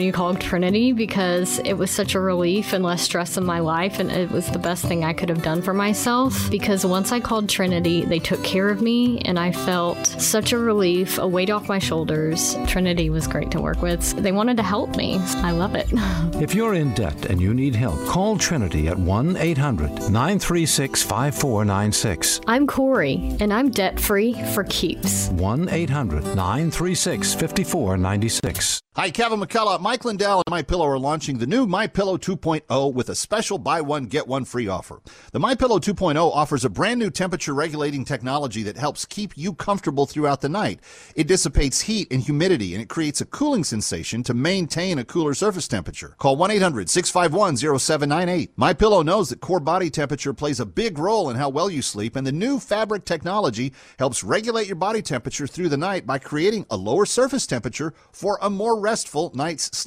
you 0.01 0.11
call 0.11 0.35
Trinity 0.35 0.91
because 0.91 1.59
it 1.59 1.73
was 1.73 1.91
such 1.91 2.15
a 2.15 2.19
relief 2.19 2.73
and 2.73 2.83
less 2.83 3.01
stress 3.01 3.37
in 3.37 3.45
my 3.45 3.59
life, 3.59 3.99
and 3.99 4.11
it 4.11 4.31
was 4.31 4.49
the 4.49 4.59
best 4.59 4.85
thing 4.85 5.03
I 5.03 5.13
could 5.13 5.29
have 5.29 5.43
done 5.43 5.61
for 5.61 5.73
myself. 5.73 6.49
Because 6.49 6.85
once 6.85 7.11
I 7.11 7.19
called 7.19 7.49
Trinity, 7.49 8.03
they 8.03 8.19
took 8.19 8.43
care 8.43 8.69
of 8.69 8.81
me, 8.81 9.19
and 9.25 9.37
I 9.39 9.51
felt 9.51 10.05
such 10.05 10.51
a 10.51 10.57
relief, 10.57 11.17
a 11.17 11.27
weight 11.27 11.49
off 11.49 11.69
my 11.69 11.79
shoulders. 11.79 12.57
Trinity 12.67 13.09
was 13.09 13.27
great 13.27 13.51
to 13.51 13.61
work 13.61 13.81
with. 13.81 14.01
They 14.21 14.31
wanted 14.31 14.57
to 14.57 14.63
help 14.63 14.95
me. 14.95 15.17
I 15.37 15.51
love 15.51 15.75
it. 15.75 15.91
If 16.41 16.55
you're 16.55 16.73
in 16.73 16.91
debt 16.95 17.27
and 17.27 17.39
you 17.39 17.53
need 17.53 17.75
help, 17.75 18.03
call 18.07 18.35
Trinity 18.35 18.87
at 18.87 18.97
1 18.97 19.37
800 19.37 20.09
936 20.09 21.03
5496. 21.03 22.41
I'm 22.47 22.65
Corey, 22.65 23.37
and 23.39 23.53
I'm 23.53 23.69
debt 23.69 23.99
free 23.99 24.33
for 24.55 24.63
keeps. 24.63 25.29
1 25.29 25.69
800 25.69 26.23
936 26.35 27.33
5496. 27.35 28.81
Hi, 28.95 29.09
Kevin 29.09 29.39
McCullough. 29.39 29.79
Mike 29.91 30.05
Lindell 30.05 30.41
and 30.45 30.51
My 30.51 30.61
Pillow 30.61 30.87
are 30.87 30.97
launching 30.97 31.37
the 31.37 31.45
new 31.45 31.67
My 31.67 31.85
Pillow 31.85 32.17
2.0 32.17 32.93
with 32.93 33.09
a 33.09 33.13
special 33.13 33.57
buy 33.57 33.81
one 33.81 34.05
get 34.05 34.25
one 34.25 34.45
free 34.45 34.69
offer. 34.69 35.01
The 35.33 35.39
My 35.41 35.53
Pillow 35.53 35.79
2.0 35.79 36.15
offers 36.33 36.63
a 36.63 36.69
brand 36.69 36.97
new 36.97 37.09
temperature 37.09 37.53
regulating 37.53 38.05
technology 38.05 38.63
that 38.63 38.77
helps 38.77 39.03
keep 39.03 39.37
you 39.37 39.53
comfortable 39.53 40.05
throughout 40.05 40.39
the 40.39 40.47
night. 40.47 40.79
It 41.13 41.27
dissipates 41.27 41.81
heat 41.81 42.07
and 42.09 42.21
humidity 42.21 42.73
and 42.73 42.81
it 42.81 42.87
creates 42.87 43.19
a 43.19 43.25
cooling 43.25 43.65
sensation 43.65 44.23
to 44.23 44.33
maintain 44.33 44.97
a 44.97 45.03
cooler 45.03 45.33
surface 45.33 45.67
temperature. 45.67 46.15
Call 46.19 46.37
1-800-651-0798. 46.37 48.51
My 48.55 48.73
Pillow 48.73 49.01
knows 49.01 49.27
that 49.27 49.41
core 49.41 49.59
body 49.59 49.89
temperature 49.89 50.33
plays 50.33 50.61
a 50.61 50.65
big 50.65 50.99
role 50.99 51.29
in 51.29 51.35
how 51.35 51.49
well 51.49 51.69
you 51.69 51.81
sleep 51.81 52.15
and 52.15 52.25
the 52.25 52.31
new 52.31 52.61
fabric 52.61 53.03
technology 53.03 53.73
helps 53.99 54.23
regulate 54.23 54.67
your 54.67 54.77
body 54.77 55.01
temperature 55.01 55.47
through 55.47 55.67
the 55.67 55.75
night 55.75 56.07
by 56.07 56.17
creating 56.17 56.65
a 56.69 56.77
lower 56.77 57.05
surface 57.05 57.45
temperature 57.45 57.93
for 58.13 58.39
a 58.41 58.49
more 58.49 58.79
restful 58.79 59.33
night's 59.35 59.65
sleep. 59.65 59.80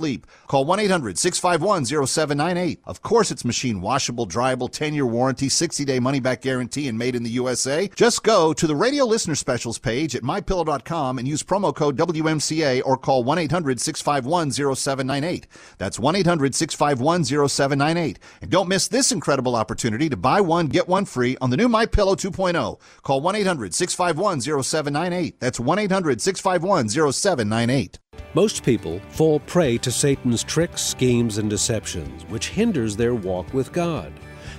Call 0.46 0.64
1 0.64 0.80
800 0.80 1.18
651 1.18 1.84
0798. 2.06 2.80
Of 2.84 3.02
course, 3.02 3.30
it's 3.30 3.44
machine 3.44 3.80
washable, 3.80 4.26
dryable, 4.26 4.70
10 4.70 4.94
year 4.94 5.06
warranty, 5.06 5.48
60 5.48 5.84
day 5.84 6.00
money 6.00 6.20
back 6.20 6.42
guarantee, 6.42 6.88
and 6.88 6.98
made 6.98 7.14
in 7.14 7.22
the 7.22 7.30
USA. 7.30 7.88
Just 7.94 8.22
go 8.22 8.52
to 8.52 8.66
the 8.66 8.76
radio 8.76 9.04
listener 9.04 9.34
specials 9.34 9.78
page 9.78 10.14
at 10.14 10.22
mypillow.com 10.22 11.18
and 11.18 11.28
use 11.28 11.42
promo 11.42 11.74
code 11.74 11.96
WMCA 11.96 12.82
or 12.84 12.96
call 12.96 13.24
1 13.24 13.38
800 13.38 13.80
651 13.80 14.50
0798. 14.52 15.46
That's 15.78 15.98
1 15.98 16.16
800 16.16 16.54
651 16.54 17.24
0798. 17.24 18.18
And 18.42 18.50
don't 18.50 18.68
miss 18.68 18.88
this 18.88 19.12
incredible 19.12 19.56
opportunity 19.56 20.08
to 20.08 20.16
buy 20.16 20.40
one, 20.40 20.66
get 20.66 20.88
one 20.88 21.04
free 21.04 21.36
on 21.40 21.50
the 21.50 21.56
new 21.56 21.68
My 21.68 21.86
Pillow 21.86 22.14
2.0. 22.14 22.80
Call 23.02 23.20
1 23.20 23.36
800 23.36 23.74
651 23.74 24.40
0798. 24.40 25.40
That's 25.40 25.60
1 25.60 25.78
800 25.78 26.20
651 26.20 26.88
0798. 26.88 27.98
Most 28.34 28.62
people 28.64 28.98
fall 29.10 29.38
prey 29.38 29.78
to 29.78 29.92
Satan's 29.92 30.42
tricks, 30.42 30.82
schemes, 30.82 31.38
and 31.38 31.48
deceptions, 31.48 32.24
which 32.24 32.48
hinders 32.48 32.96
their 32.96 33.14
walk 33.14 33.54
with 33.54 33.72
God. 33.72 34.12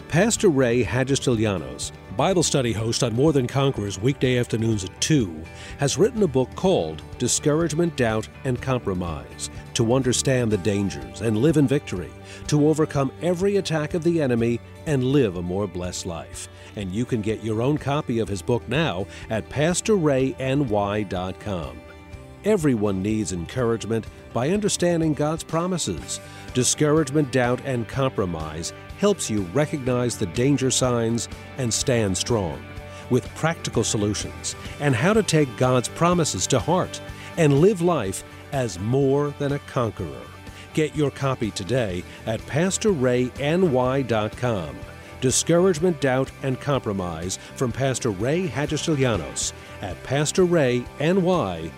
Pastor 0.08 0.48
Ray 0.48 0.82
Hagestilianos, 0.82 1.91
Bible 2.15 2.44
study 2.44 2.72
host 2.72 3.03
on 3.03 3.13
More 3.13 3.34
Than 3.34 3.48
Conquerors 3.48 4.00
weekday 4.00 4.38
afternoons 4.38 4.86
at 4.86 5.01
2, 5.01 5.44
has 5.77 5.98
written 5.98 6.24
a 6.24 6.27
book 6.27 6.55
called 6.55 7.01
Discouragement, 7.17 7.98
Doubt, 7.98 8.29
and 8.46 8.62
Compromise 8.62 9.50
to 9.74 9.94
understand 9.94 10.53
the 10.53 10.58
dangers 10.60 11.20
and 11.20 11.39
live 11.39 11.58
in 11.58 11.67
victory, 11.67 12.12
to 12.48 12.70
overcome 12.70 13.12
every 13.22 13.58
attack 13.58 13.94
of 13.94 14.05
the 14.05 14.22
enemy 14.22 14.62
and 14.86 15.03
live 15.03 15.36
a 15.36 15.41
more 15.41 15.67
blessed 15.67 16.05
life. 16.05 16.48
And 16.77 16.94
you 16.94 17.03
can 17.03 17.22
get 17.22 17.44
your 17.44 17.62
own 17.62 17.77
copy 17.77 18.20
of 18.20 18.29
his 18.29 18.41
book 18.41 18.65
now 18.70 19.05
at 19.29 19.50
PastorRayNY.com. 19.50 21.82
Everyone 22.46 23.02
needs 23.02 23.34
encouragement 23.34 24.06
by 24.32 24.52
understanding 24.52 25.16
God's 25.16 25.44
promises. 25.44 26.20
Discouragement, 26.54 27.32
doubt, 27.32 27.60
and 27.66 27.88
compromise 27.88 28.72
helps 29.00 29.32
you 29.32 29.42
recognize 29.52 30.16
the 30.16 30.28
danger 30.28 30.70
signs 30.70 31.28
and 31.58 31.74
stand 31.74 32.16
strong 32.16 32.64
with 33.10 33.34
practical 33.34 33.84
solutions 33.84 34.56
and 34.80 34.96
how 34.96 35.12
to 35.12 35.24
take 35.24 35.58
God's 35.58 35.90
promises 35.90 36.46
to 36.48 36.60
heart 36.60 37.02
and 37.38 37.62
live 37.62 37.82
life 37.82 38.24
as 38.52 38.78
more 38.78 39.34
than 39.40 39.54
a 39.54 39.60
conqueror. 39.60 40.22
Get 40.75 40.96
your 40.96 41.10
copy 41.10 41.50
today 41.50 42.04
at 42.28 42.42
PastorRayNY.com. 42.42 44.75
Discouragement, 45.20 46.00
Doubt, 46.00 46.30
and 46.44 46.62
Compromise 46.62 47.40
from 47.56 47.72
Pastor 47.72 48.12
Ray 48.12 48.48
Hagestilianos 48.48 49.52
at 49.82 49.96
PastorRayNY.com. 50.04 51.72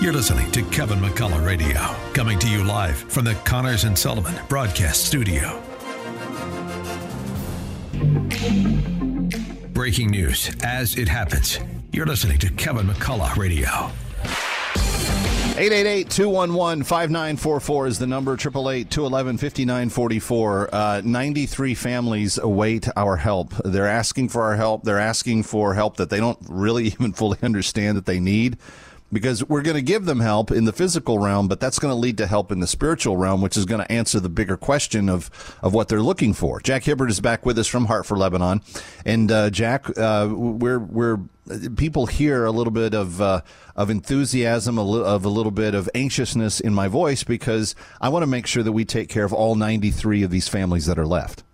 You're 0.00 0.12
listening 0.12 0.50
to 0.52 0.62
Kevin 0.64 0.98
McCullough 0.98 1.46
Radio, 1.46 1.78
coming 2.12 2.38
to 2.40 2.48
you 2.48 2.64
live 2.64 2.96
from 2.96 3.24
the 3.24 3.34
Connors 3.44 3.84
and 3.84 3.96
Sullivan 3.96 4.34
Broadcast 4.48 5.04
Studio. 5.04 5.62
Breaking 9.72 10.10
news 10.10 10.54
as 10.62 10.96
it 10.96 11.08
happens. 11.08 11.58
You're 11.92 12.06
listening 12.06 12.38
to 12.40 12.50
Kevin 12.50 12.88
McCullough 12.88 13.36
Radio. 13.36 13.90
888-211-5944 15.52 17.88
is 17.88 17.98
the 17.98 18.06
number. 18.06 18.34
888-211-5944. 18.36 20.68
Uh, 20.72 21.02
93 21.04 21.74
families 21.74 22.38
await 22.38 22.88
our 22.96 23.16
help. 23.16 23.52
They're 23.62 23.86
asking 23.86 24.30
for 24.30 24.40
our 24.42 24.56
help. 24.56 24.84
They're 24.84 24.98
asking 24.98 25.42
for 25.42 25.74
help 25.74 25.98
that 25.98 26.08
they 26.08 26.20
don't 26.20 26.38
really 26.48 26.86
even 26.86 27.12
fully 27.12 27.36
understand 27.42 27.98
that 27.98 28.06
they 28.06 28.18
need 28.18 28.56
because 29.12 29.44
we're 29.44 29.62
going 29.62 29.76
to 29.76 29.82
give 29.82 30.06
them 30.06 30.20
help 30.20 30.50
in 30.50 30.64
the 30.64 30.72
physical 30.72 31.18
realm, 31.18 31.46
but 31.46 31.60
that's 31.60 31.78
going 31.78 31.92
to 31.92 31.96
lead 31.96 32.16
to 32.18 32.26
help 32.26 32.50
in 32.50 32.60
the 32.60 32.66
spiritual 32.66 33.16
realm, 33.16 33.42
which 33.42 33.56
is 33.56 33.66
going 33.66 33.80
to 33.80 33.92
answer 33.92 34.18
the 34.18 34.28
bigger 34.28 34.56
question 34.56 35.08
of, 35.08 35.30
of 35.62 35.74
what 35.74 35.88
they're 35.88 36.02
looking 36.02 36.32
for. 36.32 36.60
Jack 36.60 36.84
Hibbert 36.84 37.10
is 37.10 37.20
back 37.20 37.44
with 37.44 37.58
us 37.58 37.66
from 37.66 37.86
Heart 37.86 38.06
for 38.06 38.16
Lebanon. 38.16 38.62
And, 39.04 39.30
uh, 39.30 39.50
Jack, 39.50 39.96
uh, 39.98 40.28
we're, 40.32 40.78
we're, 40.78 41.18
people 41.76 42.06
hear 42.06 42.44
a 42.44 42.50
little 42.50 42.72
bit 42.72 42.94
of, 42.94 43.20
uh, 43.20 43.42
of 43.76 43.90
enthusiasm, 43.90 44.78
a 44.78 44.82
li- 44.82 45.04
of 45.04 45.24
a 45.24 45.28
little 45.28 45.52
bit 45.52 45.74
of 45.74 45.90
anxiousness 45.94 46.60
in 46.60 46.72
my 46.72 46.88
voice 46.88 47.24
because 47.24 47.74
I 48.00 48.08
want 48.08 48.22
to 48.22 48.28
make 48.28 48.46
sure 48.46 48.62
that 48.62 48.72
we 48.72 48.84
take 48.84 49.08
care 49.08 49.24
of 49.24 49.32
all 49.32 49.54
93 49.54 50.22
of 50.22 50.30
these 50.30 50.48
families 50.48 50.86
that 50.86 50.98
are 50.98 51.06
left. 51.06 51.44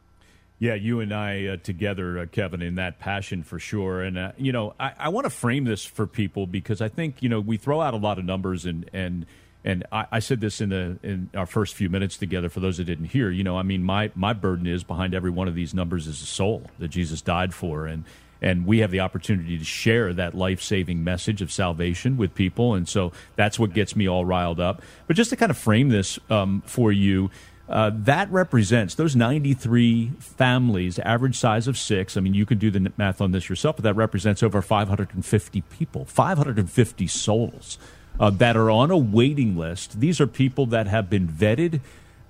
Yeah, 0.60 0.74
you 0.74 0.98
and 0.98 1.14
I 1.14 1.46
uh, 1.46 1.56
together, 1.58 2.18
uh, 2.18 2.26
Kevin, 2.26 2.62
in 2.62 2.74
that 2.76 2.98
passion 2.98 3.44
for 3.44 3.60
sure. 3.60 4.02
And 4.02 4.18
uh, 4.18 4.32
you 4.36 4.50
know, 4.50 4.74
I, 4.80 4.92
I 4.98 5.08
want 5.10 5.24
to 5.24 5.30
frame 5.30 5.64
this 5.64 5.84
for 5.84 6.06
people 6.06 6.46
because 6.46 6.80
I 6.80 6.88
think 6.88 7.22
you 7.22 7.28
know 7.28 7.40
we 7.40 7.56
throw 7.56 7.80
out 7.80 7.94
a 7.94 7.98
lot 7.98 8.18
of 8.18 8.24
numbers 8.24 8.66
and 8.66 8.88
and 8.92 9.26
and 9.64 9.84
I, 9.92 10.06
I 10.12 10.18
said 10.20 10.40
this 10.40 10.60
in 10.60 10.70
the 10.70 10.98
in 11.02 11.30
our 11.34 11.46
first 11.46 11.74
few 11.74 11.88
minutes 11.88 12.16
together. 12.16 12.48
For 12.48 12.60
those 12.60 12.78
that 12.78 12.84
didn't 12.84 13.06
hear, 13.06 13.30
you 13.30 13.44
know, 13.44 13.56
I 13.56 13.62
mean, 13.62 13.82
my 13.82 14.10
my 14.14 14.32
burden 14.32 14.66
is 14.66 14.84
behind 14.84 15.14
every 15.14 15.30
one 15.30 15.46
of 15.48 15.54
these 15.54 15.74
numbers 15.74 16.06
is 16.06 16.22
a 16.22 16.26
soul 16.26 16.62
that 16.78 16.88
Jesus 16.88 17.20
died 17.20 17.54
for, 17.54 17.86
and 17.86 18.04
and 18.40 18.66
we 18.66 18.78
have 18.78 18.90
the 18.90 19.00
opportunity 19.00 19.58
to 19.58 19.64
share 19.64 20.12
that 20.14 20.34
life 20.34 20.62
saving 20.62 21.02
message 21.04 21.42
of 21.42 21.52
salvation 21.52 22.16
with 22.16 22.34
people, 22.34 22.74
and 22.74 22.88
so 22.88 23.12
that's 23.36 23.58
what 23.58 23.74
gets 23.74 23.94
me 23.96 24.08
all 24.08 24.24
riled 24.24 24.60
up. 24.60 24.82
But 25.06 25.16
just 25.16 25.30
to 25.30 25.36
kind 25.36 25.50
of 25.50 25.58
frame 25.58 25.88
this 25.88 26.18
um, 26.30 26.62
for 26.66 26.90
you. 26.90 27.30
Uh, 27.68 27.90
that 27.92 28.30
represents 28.30 28.94
those 28.94 29.14
93 29.14 30.12
families, 30.18 30.98
average 31.00 31.36
size 31.36 31.68
of 31.68 31.76
six. 31.76 32.16
I 32.16 32.20
mean, 32.20 32.32
you 32.32 32.46
can 32.46 32.58
do 32.58 32.70
the 32.70 32.92
math 32.96 33.20
on 33.20 33.32
this 33.32 33.48
yourself, 33.48 33.76
but 33.76 33.82
that 33.82 33.94
represents 33.94 34.42
over 34.42 34.62
550 34.62 35.60
people, 35.62 36.06
550 36.06 37.06
souls 37.06 37.78
uh, 38.18 38.30
that 38.30 38.56
are 38.56 38.70
on 38.70 38.90
a 38.90 38.96
waiting 38.96 39.56
list. 39.56 40.00
These 40.00 40.20
are 40.20 40.26
people 40.26 40.64
that 40.66 40.86
have 40.86 41.10
been 41.10 41.28
vetted, 41.28 41.80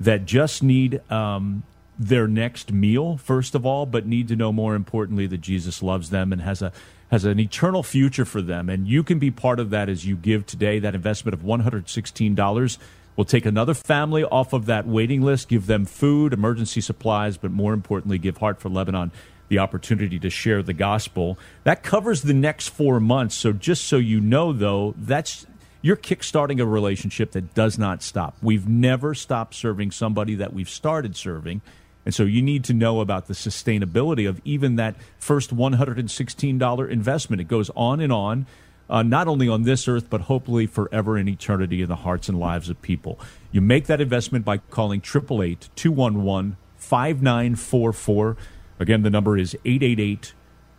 that 0.00 0.24
just 0.24 0.62
need 0.62 1.00
um, 1.10 1.62
their 1.98 2.28
next 2.28 2.72
meal, 2.72 3.16
first 3.16 3.54
of 3.54 3.66
all, 3.66 3.86
but 3.86 4.06
need 4.06 4.28
to 4.28 4.36
know 4.36 4.52
more 4.52 4.74
importantly 4.74 5.26
that 5.26 5.38
Jesus 5.38 5.82
loves 5.82 6.10
them 6.10 6.32
and 6.32 6.42
has 6.42 6.62
a 6.62 6.72
has 7.10 7.24
an 7.24 7.40
eternal 7.40 7.82
future 7.82 8.26
for 8.26 8.42
them. 8.42 8.68
And 8.68 8.86
you 8.86 9.02
can 9.02 9.18
be 9.18 9.30
part 9.30 9.58
of 9.60 9.70
that 9.70 9.88
as 9.88 10.04
you 10.04 10.14
give 10.14 10.44
today 10.44 10.78
that 10.78 10.94
investment 10.94 11.32
of 11.32 11.40
$116 11.40 12.78
We'll 13.18 13.24
take 13.24 13.46
another 13.46 13.74
family 13.74 14.22
off 14.22 14.52
of 14.52 14.66
that 14.66 14.86
waiting 14.86 15.22
list, 15.22 15.48
give 15.48 15.66
them 15.66 15.86
food, 15.86 16.32
emergency 16.32 16.80
supplies, 16.80 17.36
but 17.36 17.50
more 17.50 17.74
importantly, 17.74 18.16
give 18.16 18.36
Heart 18.36 18.60
for 18.60 18.68
Lebanon 18.68 19.10
the 19.48 19.58
opportunity 19.58 20.20
to 20.20 20.30
share 20.30 20.62
the 20.62 20.72
gospel. 20.72 21.36
That 21.64 21.82
covers 21.82 22.22
the 22.22 22.32
next 22.32 22.68
four 22.68 23.00
months. 23.00 23.34
So 23.34 23.52
just 23.52 23.86
so 23.86 23.96
you 23.96 24.20
know, 24.20 24.52
though, 24.52 24.94
that's 24.96 25.48
you're 25.82 25.96
kickstarting 25.96 26.60
a 26.60 26.64
relationship 26.64 27.32
that 27.32 27.54
does 27.54 27.76
not 27.76 28.04
stop. 28.04 28.36
We've 28.40 28.68
never 28.68 29.14
stopped 29.14 29.54
serving 29.54 29.90
somebody 29.90 30.36
that 30.36 30.52
we've 30.52 30.70
started 30.70 31.16
serving. 31.16 31.60
And 32.04 32.14
so 32.14 32.22
you 32.22 32.40
need 32.40 32.62
to 32.64 32.72
know 32.72 33.00
about 33.00 33.26
the 33.26 33.34
sustainability 33.34 34.28
of 34.28 34.40
even 34.44 34.76
that 34.76 34.94
first 35.18 35.52
$116 35.52 36.88
investment. 36.88 37.40
It 37.40 37.48
goes 37.48 37.68
on 37.74 37.98
and 37.98 38.12
on 38.12 38.46
uh, 38.90 39.02
not 39.02 39.28
only 39.28 39.48
on 39.48 39.62
this 39.62 39.86
earth, 39.88 40.08
but 40.08 40.22
hopefully 40.22 40.66
forever 40.66 41.18
in 41.18 41.28
eternity 41.28 41.82
in 41.82 41.88
the 41.88 41.96
hearts 41.96 42.28
and 42.28 42.38
lives 42.38 42.70
of 42.70 42.80
people. 42.82 43.18
You 43.52 43.60
make 43.60 43.86
that 43.86 44.00
investment 44.00 44.44
by 44.44 44.58
calling 44.58 45.00
888 45.00 45.68
211 45.76 46.56
5944. 46.76 48.36
Again, 48.80 49.02
the 49.02 49.10
number 49.10 49.36
is 49.36 49.54
888 49.64 50.32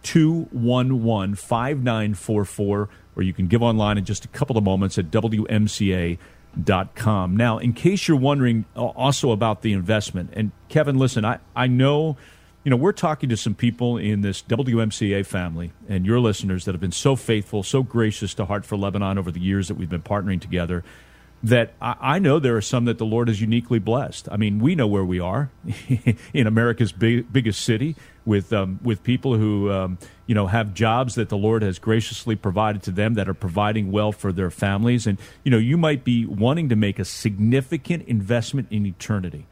211 0.04 1.36
5944, 1.36 2.90
or 3.16 3.24
you 3.24 3.34
can 3.34 3.48
give 3.48 3.62
online 3.62 3.98
in 3.98 4.06
just 4.06 4.24
a 4.26 4.30
couple 4.30 4.58
of 4.58 4.64
moments 4.64 4.98
at 4.98 5.12
WMCA.com. 5.12 6.18
Now, 7.38 7.58
in 7.58 7.74
case 7.74 8.08
you're 8.08 8.18
wondering 8.18 8.66
uh, 8.76 8.86
also 8.86 9.32
about 9.32 9.62
the 9.62 9.74
investment, 9.74 10.32
and 10.34 10.52
Kevin, 10.70 10.98
listen, 10.98 11.26
I, 11.26 11.40
I 11.56 11.68
know 11.68 12.18
you 12.64 12.70
know, 12.70 12.76
we're 12.76 12.92
talking 12.92 13.30
to 13.30 13.38
some 13.38 13.56
people 13.56 13.98
in 13.98 14.22
this 14.22 14.42
WMCA 14.42 15.26
family 15.26 15.72
and 15.88 16.06
your 16.06 16.20
listeners 16.20 16.66
that 16.66 16.74
have 16.74 16.82
been 16.82 16.92
so 16.92 17.16
faithful, 17.16 17.64
so 17.64 17.84
gracious 17.84 18.34
to 18.34 18.46
Heart 18.46 18.66
for 18.66 18.78
Lebanon 18.78 19.18
over 19.18 19.32
the 19.32 19.40
years 19.40 19.70
that 19.70 19.76
we've 19.76 19.90
been 19.90 20.02
partnering 20.02 20.42
together. 20.42 20.84
That 21.42 21.74
I, 21.82 21.96
I 22.02 22.20
know 22.20 22.38
there 22.38 22.58
are 22.58 22.62
some 22.62 22.84
that 22.86 22.98
the 22.98 23.06
Lord 23.06 23.30
has 23.30 23.40
uniquely 23.40 23.80
blessed. 23.80 24.28
I 24.30 24.36
mean, 24.36 24.60
we 24.60 24.76
know 24.76 24.88
where 24.88 25.06
we 25.06 25.22
are 25.22 25.50
in 26.34 26.48
America's 26.48 26.92
big, 26.92 27.32
biggest 27.32 27.62
city 27.62 27.96
with 28.26 28.52
um, 28.52 28.82
with 28.84 29.04
people 29.04 29.38
who 29.38 29.72
um, 29.72 29.98
you 30.26 30.36
know 30.36 30.48
have 30.48 30.74
jobs 30.74 31.16
that 31.16 31.30
the 31.30 31.38
Lord 31.38 31.62
has 31.62 31.80
graciously 31.80 32.36
provided 32.36 32.84
to 32.84 32.92
them 32.92 33.14
that 33.14 33.30
are 33.30 33.34
providing 33.34 33.90
well 33.90 34.12
for 34.12 34.34
their 34.34 34.52
families. 34.52 35.08
And 35.08 35.18
you 35.46 35.52
know, 35.52 35.58
you 35.58 35.78
might 35.78 36.04
be 36.04 36.26
wanting 36.26 36.68
to 36.68 36.76
make 36.76 37.00
a 37.00 37.06
significant 37.06 38.04
investment 38.10 38.68
in 38.70 38.86
eternity 38.86 39.48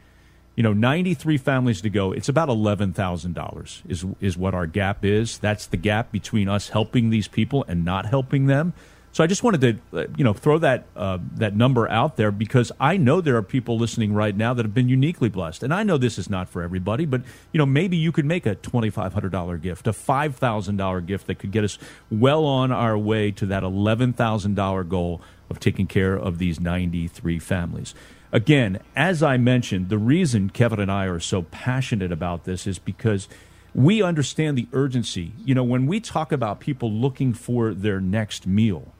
you 0.57 0.63
know, 0.63 0.73
93 0.73 1.37
families 1.37 1.81
to 1.81 1.89
go. 1.89 2.11
It's 2.11 2.27
about 2.27 2.49
$11,000 2.49 3.81
is 3.87 4.05
is 4.19 4.35
what 4.35 4.55
our 4.55 4.65
gap 4.65 5.05
is. 5.05 5.37
That's 5.37 5.67
the 5.67 5.77
gap 5.77 6.11
between 6.11 6.49
us 6.49 6.69
helping 6.69 7.11
these 7.11 7.27
people 7.27 7.63
and 7.67 7.85
not 7.85 8.07
helping 8.07 8.47
them. 8.47 8.73
So 9.11 9.23
I 9.23 9.27
just 9.27 9.43
wanted 9.43 9.61
to, 9.61 9.99
uh, 9.99 10.07
you 10.17 10.23
know, 10.23 10.33
throw 10.33 10.57
that 10.59 10.85
uh, 10.95 11.19
that 11.35 11.55
number 11.55 11.89
out 11.89 12.17
there 12.17 12.31
because 12.31 12.71
I 12.79 12.97
know 12.97 13.21
there 13.21 13.35
are 13.35 13.43
people 13.43 13.77
listening 13.77 14.13
right 14.13 14.35
now 14.35 14.53
that 14.55 14.65
have 14.65 14.73
been 14.73 14.89
uniquely 14.89 15.29
blessed, 15.29 15.63
and 15.63 15.73
I 15.73 15.83
know 15.83 15.97
this 15.97 16.17
is 16.17 16.29
not 16.29 16.49
for 16.49 16.61
everybody, 16.61 17.05
but 17.05 17.21
you 17.51 17.57
know, 17.57 17.65
maybe 17.65 17.97
you 17.97 18.11
could 18.11 18.25
make 18.25 18.45
a 18.45 18.55
twenty 18.55 18.89
five 18.89 19.13
hundred 19.13 19.31
dollar 19.31 19.57
gift, 19.57 19.87
a 19.87 19.93
five 19.93 20.35
thousand 20.35 20.77
dollar 20.77 21.01
gift 21.01 21.27
that 21.27 21.35
could 21.35 21.51
get 21.51 21.63
us 21.63 21.79
well 22.11 22.45
on 22.45 22.71
our 22.71 22.97
way 22.97 23.31
to 23.31 23.45
that 23.47 23.63
eleven 23.63 24.13
thousand 24.13 24.55
dollar 24.55 24.83
goal 24.83 25.21
of 25.49 25.59
taking 25.59 25.87
care 25.87 26.15
of 26.15 26.37
these 26.37 26.59
ninety 26.59 27.07
three 27.07 27.39
families. 27.39 27.95
Again, 28.31 28.79
as 28.95 29.23
I 29.23 29.37
mentioned, 29.37 29.89
the 29.89 29.97
reason 29.97 30.49
Kevin 30.49 30.79
and 30.79 30.91
I 30.91 31.05
are 31.05 31.19
so 31.19 31.43
passionate 31.43 32.11
about 32.11 32.43
this 32.43 32.67
is 32.67 32.77
because 32.77 33.27
we 33.73 34.01
understand 34.01 34.57
the 34.57 34.67
urgency. 34.73 35.33
You 35.45 35.55
know, 35.55 35.63
when 35.63 35.85
we 35.85 35.99
talk 35.99 36.31
about 36.31 36.59
people 36.59 36.91
looking 36.91 37.33
for 37.33 37.73
their 37.73 38.01
next 38.01 38.45
meal, 38.45 38.93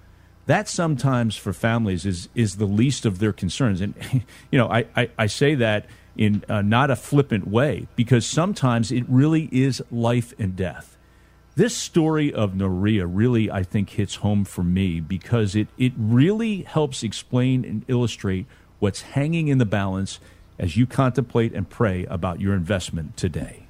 that 0.46 0.70
sometimes 0.70 1.36
for 1.36 1.52
families 1.52 2.06
is 2.06 2.30
is 2.36 2.56
the 2.56 2.66
least 2.66 3.06
of 3.06 3.20
their 3.20 3.34
concerns. 3.34 3.82
And 3.82 3.94
you 4.52 4.58
know, 4.58 4.70
I 4.70 4.86
I, 4.96 5.10
I 5.18 5.28
say 5.28 5.56
that 5.56 5.88
in 6.16 6.44
uh, 6.48 6.62
not 6.62 6.90
a 6.90 6.96
flippant 6.96 7.48
way 7.48 7.88
because 7.96 8.26
sometimes 8.26 8.92
it 8.92 9.04
really 9.08 9.50
is 9.52 9.84
life 9.92 10.34
and 10.40 10.56
death. 10.56 10.98
This 11.56 11.76
story 11.76 12.34
of 12.34 12.56
Noria 12.56 13.06
really, 13.08 13.50
I 13.50 13.64
think, 13.64 13.90
hits 13.92 14.16
home 14.16 14.46
for 14.46 14.64
me 14.64 15.00
because 15.00 15.56
it 15.56 15.68
it 15.78 15.94
really 15.98 16.62
helps 16.62 17.04
explain 17.04 17.66
and 17.66 17.84
illustrate 17.88 18.46
what's 18.80 19.02
hanging 19.02 19.48
in 19.48 19.58
the 19.58 19.66
balance 19.66 20.20
as 20.60 20.78
you 20.78 20.86
contemplate 20.86 21.54
and 21.54 21.70
pray 21.70 22.06
about 22.06 22.40
your 22.42 22.54
investment 22.54 23.16
today. 23.18 23.68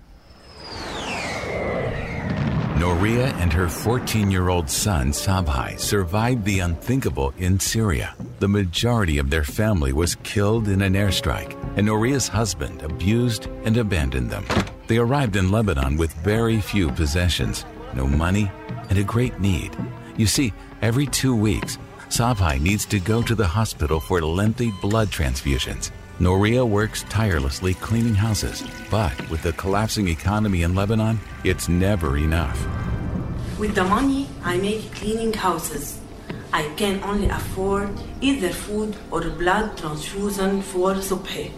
Noria 2.79 3.27
and 3.37 3.51
her 3.53 3.69
14 3.69 4.29
year 4.29 4.49
old 4.49 4.69
son, 4.69 5.09
Subhi, 5.09 5.79
survived 5.79 6.45
the 6.45 6.59
unthinkable 6.59 7.33
in 7.39 7.59
Syria. 7.59 8.15
The 8.39 8.47
majority 8.47 9.17
of 9.17 9.31
their 9.31 9.43
family 9.43 9.93
was 9.93 10.13
killed 10.21 10.67
in 10.67 10.83
an 10.83 10.93
airstrike, 10.93 11.57
and 11.75 11.87
Noria's 11.87 12.27
husband 12.27 12.83
abused 12.83 13.47
and 13.63 13.77
abandoned 13.77 14.29
them. 14.29 14.45
They 14.85 14.97
arrived 14.97 15.35
in 15.35 15.51
Lebanon 15.51 15.97
with 15.97 16.13
very 16.23 16.61
few 16.61 16.91
possessions, 16.91 17.65
no 17.95 18.05
money, 18.05 18.51
and 18.89 18.99
a 18.99 19.03
great 19.03 19.39
need. 19.39 19.75
You 20.15 20.27
see, 20.27 20.53
every 20.83 21.07
two 21.07 21.35
weeks, 21.35 21.79
Subhi 22.09 22.59
needs 22.61 22.85
to 22.85 22.99
go 22.99 23.21
to 23.21 23.35
the 23.35 23.47
hospital 23.47 23.99
for 23.99 24.21
lengthy 24.21 24.71
blood 24.81 25.09
transfusions. 25.09 25.91
Noria 26.19 26.65
works 26.65 27.03
tirelessly 27.09 27.73
cleaning 27.75 28.15
houses, 28.15 28.63
but 28.89 29.13
with 29.29 29.43
the 29.43 29.53
collapsing 29.53 30.07
economy 30.07 30.63
in 30.63 30.73
Lebanon, 30.73 31.19
it's 31.43 31.67
never 31.67 32.17
enough. 32.17 32.57
With 33.59 33.75
the 33.75 33.83
money 33.83 34.27
I 34.43 34.57
make 34.57 34.93
cleaning 34.95 35.33
houses, 35.33 35.99
I 36.53 36.63
can 36.75 37.03
only 37.03 37.29
afford 37.29 37.89
either 38.21 38.49
food 38.49 38.95
or 39.11 39.21
blood 39.29 39.77
transfusion 39.77 40.61
for 40.61 40.93
Subhi. 40.95 41.51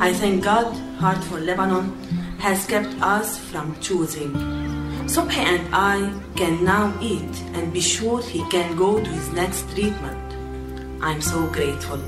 I 0.00 0.12
thank 0.12 0.42
God 0.42 0.74
Heart 0.98 1.22
for 1.24 1.38
Lebanon 1.38 1.94
has 2.40 2.66
kept 2.66 2.92
us 3.00 3.38
from 3.38 3.78
choosing. 3.80 4.34
Subhi 5.08 5.38
and 5.38 5.74
I 5.74 6.12
can 6.36 6.62
now 6.62 6.94
eat 7.00 7.42
and 7.54 7.72
be 7.72 7.80
sure 7.80 8.20
he 8.22 8.46
can 8.50 8.76
go 8.76 9.02
to 9.02 9.10
his 9.10 9.32
next 9.32 9.62
treatment. 9.74 10.18
I'm 11.02 11.22
so 11.22 11.46
grateful. 11.46 11.98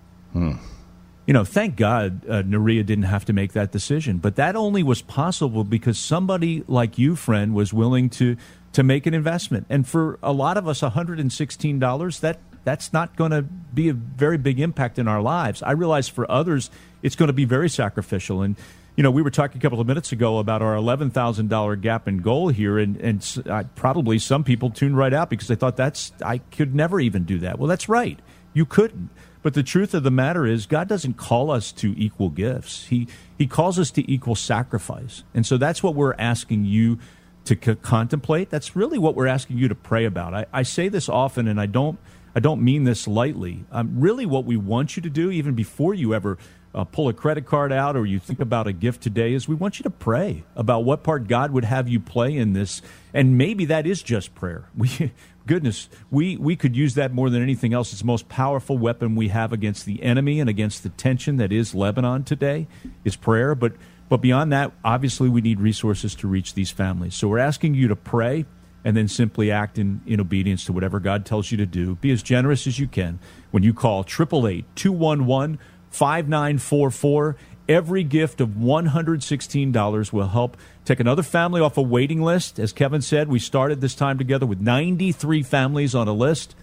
You 1.27 1.33
know, 1.33 1.45
thank 1.45 1.75
God 1.77 2.29
uh, 2.29 2.43
Noria 2.43 2.85
didn't 2.85 3.05
have 3.05 3.25
to 3.25 3.33
make 3.33 3.53
that 3.53 3.73
decision. 3.73 4.19
But 4.19 4.37
that 4.37 4.55
only 4.55 4.85
was 4.85 5.03
possible 5.03 5.65
because 5.65 5.99
somebody 5.99 6.63
like 6.69 6.99
you, 6.99 7.17
friend, 7.17 7.55
was 7.55 7.73
willing 7.73 8.11
to 8.11 8.37
to 8.73 8.83
make 8.83 9.07
an 9.07 9.15
investment. 9.15 9.67
And 9.69 9.87
for 9.89 10.19
a 10.23 10.33
lot 10.33 10.57
of 10.57 10.69
us, 10.69 10.83
one 10.83 10.93
hundred 10.93 11.19
and 11.19 11.33
sixteen 11.33 11.79
dollars 11.79 12.21
that 12.21 12.39
that's 12.63 12.93
not 12.93 13.17
going 13.17 13.31
to 13.31 13.43
be 13.43 13.89
a 13.89 13.93
very 13.93 14.39
big 14.39 14.61
impact 14.61 14.99
in 14.99 15.09
our 15.09 15.23
lives. 15.23 15.63
I 15.63 15.73
realize 15.73 16.09
for 16.09 16.31
others, 16.31 16.71
it's 17.03 17.17
going 17.17 17.29
to 17.29 17.33
be 17.33 17.45
very 17.45 17.69
sacrificial. 17.69 18.43
And 18.43 18.57
you 18.97 19.03
know, 19.03 19.11
we 19.11 19.23
were 19.23 19.31
talking 19.31 19.59
a 19.59 19.61
couple 19.61 19.81
of 19.81 19.87
minutes 19.87 20.13
ago 20.13 20.39
about 20.39 20.63
our 20.63 20.75
eleven 20.75 21.11
thousand 21.11 21.49
dollar 21.49 21.77
gap 21.77 22.07
in 22.07 22.19
goal 22.19 22.49
here, 22.49 22.79
and 22.79 22.97
and 22.99 23.43
uh, 23.51 23.65
probably 23.75 24.19
some 24.19 24.45
people 24.45 24.71
tuned 24.71 24.97
right 24.97 25.13
out 25.13 25.29
because 25.29 25.49
they 25.49 25.57
thought 25.57 25.77
that's 25.77 26.13
I 26.25 26.39
could 26.39 26.75
never 26.75 27.01
even 27.01 27.25
do 27.25 27.41
that. 27.41 27.59
Well, 27.59 27.69
that's 27.69 27.89
right, 27.89 28.19
you 28.55 28.65
couldn't. 28.65 29.11
But 29.47 29.55
the 29.55 29.63
truth 29.63 29.95
of 29.95 30.03
the 30.03 30.11
matter 30.11 30.45
is, 30.45 30.67
God 30.67 30.89
doesn't 30.89 31.19
call 31.19 31.53
us 31.53 31.71
to 31.75 31.95
equal 31.97 32.31
gifts. 32.31 32.87
He 32.87 33.07
He 33.39 33.47
calls 33.47 33.79
us 33.79 33.93
to 33.93 34.11
equal 34.11 34.35
sacrifice, 34.35 35.23
and 35.35 35.47
so 35.47 35.57
that's 35.57 35.85
what 35.85 35.95
we're 35.95 36.15
asking 36.15 36.65
you 36.65 36.99
to 37.45 37.55
c- 37.55 37.77
contemplate. 37.77 38.51
That's 38.51 38.75
really 38.75 38.99
what 38.99 39.15
we're 39.15 39.29
asking 39.29 39.59
you 39.59 39.69
to 39.69 39.77
pray 39.77 40.05
about. 40.05 40.35
I, 40.35 40.47
I 40.53 40.65
say 40.65 40.89
this 40.89 41.09
often, 41.09 41.47
and 41.47 41.61
I 41.61 41.67
don't 41.67 41.97
I 42.35 42.41
don't 42.41 42.61
mean 42.61 42.83
this 42.83 43.07
lightly. 43.07 43.65
Um, 43.71 44.01
really, 44.01 44.27
what 44.27 44.47
we 44.47 44.57
want 44.57 44.97
you 44.97 45.03
to 45.03 45.09
do, 45.09 45.31
even 45.31 45.55
before 45.55 45.95
you 45.95 46.13
ever 46.13 46.39
uh, 46.77 46.85
pull 46.85 47.09
a 47.09 47.13
credit 47.15 47.47
card 47.47 47.73
out 47.73 47.97
or 47.97 48.05
you 48.05 48.19
think 48.19 48.39
about 48.39 48.67
a 48.67 48.73
gift 48.73 49.03
today, 49.03 49.33
is 49.33 49.49
we 49.49 49.55
want 49.55 49.79
you 49.79 49.83
to 49.83 49.91
pray 49.91 50.45
about 50.55 50.85
what 50.85 51.03
part 51.03 51.27
God 51.27 51.51
would 51.51 51.65
have 51.65 51.89
you 51.89 51.99
play 51.99 52.37
in 52.37 52.53
this, 52.53 52.83
and 53.15 53.39
maybe 53.39 53.65
that 53.65 53.87
is 53.87 54.03
just 54.03 54.35
prayer. 54.35 54.69
We, 54.77 55.13
goodness, 55.47 55.89
we 56.11 56.37
we 56.37 56.55
could 56.55 56.77
use 56.77 56.95
that 56.95 57.13
more 57.13 57.31
than 57.31 57.43
anything 57.43 57.73
else. 57.73 57.93
It's 57.93 58.03
the 58.03 58.07
most 58.07 58.29
powerful 58.29 58.77
weapon 58.77 59.17
we 59.17 59.29
have 59.29 59.53
against 59.53 59.87
the 59.87 60.03
enemy 60.03 60.39
and 60.39 60.51
against 60.51 60.83
the 60.83 60.91
tension 60.91 61.39
that 61.39 61.51
is 61.51 61.75
Lebanon 61.75 62.25
today 62.25 62.69
is 63.05 63.17
prayer. 63.17 63.55
But 63.55 63.73
but 64.09 64.19
beyond 64.19 64.53
that, 64.53 64.73
obviously, 64.85 65.29
we 65.31 65.41
need 65.41 65.61
resources 65.61 66.15
to 66.17 66.29
reach 66.29 66.55
these 66.55 66.71
families. 66.71 67.15
So 67.15 67.29
we're 67.29 67.39
asking 67.39 67.75
you 67.75 67.89
to 67.89 67.97
pray 67.97 68.45
and 68.85 68.97
then 68.97 69.09
simply 69.09 69.51
act 69.51 69.79
in, 69.79 70.01
in 70.07 70.21
obedience 70.21 70.65
to 70.67 70.73
whatever 70.73 71.01
God 71.01 71.27
tells 71.27 71.51
you 71.51 71.57
to 71.57 71.67
do. 71.67 71.97
Be 71.97 72.13
as 72.13 72.23
generous 72.23 72.69
as 72.69 72.79
you 72.79 72.87
can 72.87 73.19
when 73.51 73.65
you 73.65 73.75
call 73.75 74.01
888 74.01 74.65
211 74.77 75.59
5944. 75.91 77.37
Every 77.69 78.05
gift 78.05 78.41
of 78.41 78.51
$116 78.51 80.13
will 80.13 80.29
help 80.29 80.57
take 80.85 81.01
another 81.01 81.23
family 81.23 81.61
off 81.61 81.77
a 81.77 81.83
waiting 81.83 82.23
list. 82.23 82.61
As 82.61 82.73
Kevin 82.73 83.03
said, 83.03 83.29
we 83.29 83.41
started 83.41 83.81
this 83.81 83.95
time 83.95 84.19
together 84.19 84.47
with 84.47 84.61
93 84.61 85.43
families 85.43 85.95
on 85.95 86.07
a 86.07 86.13
list. 86.13 86.55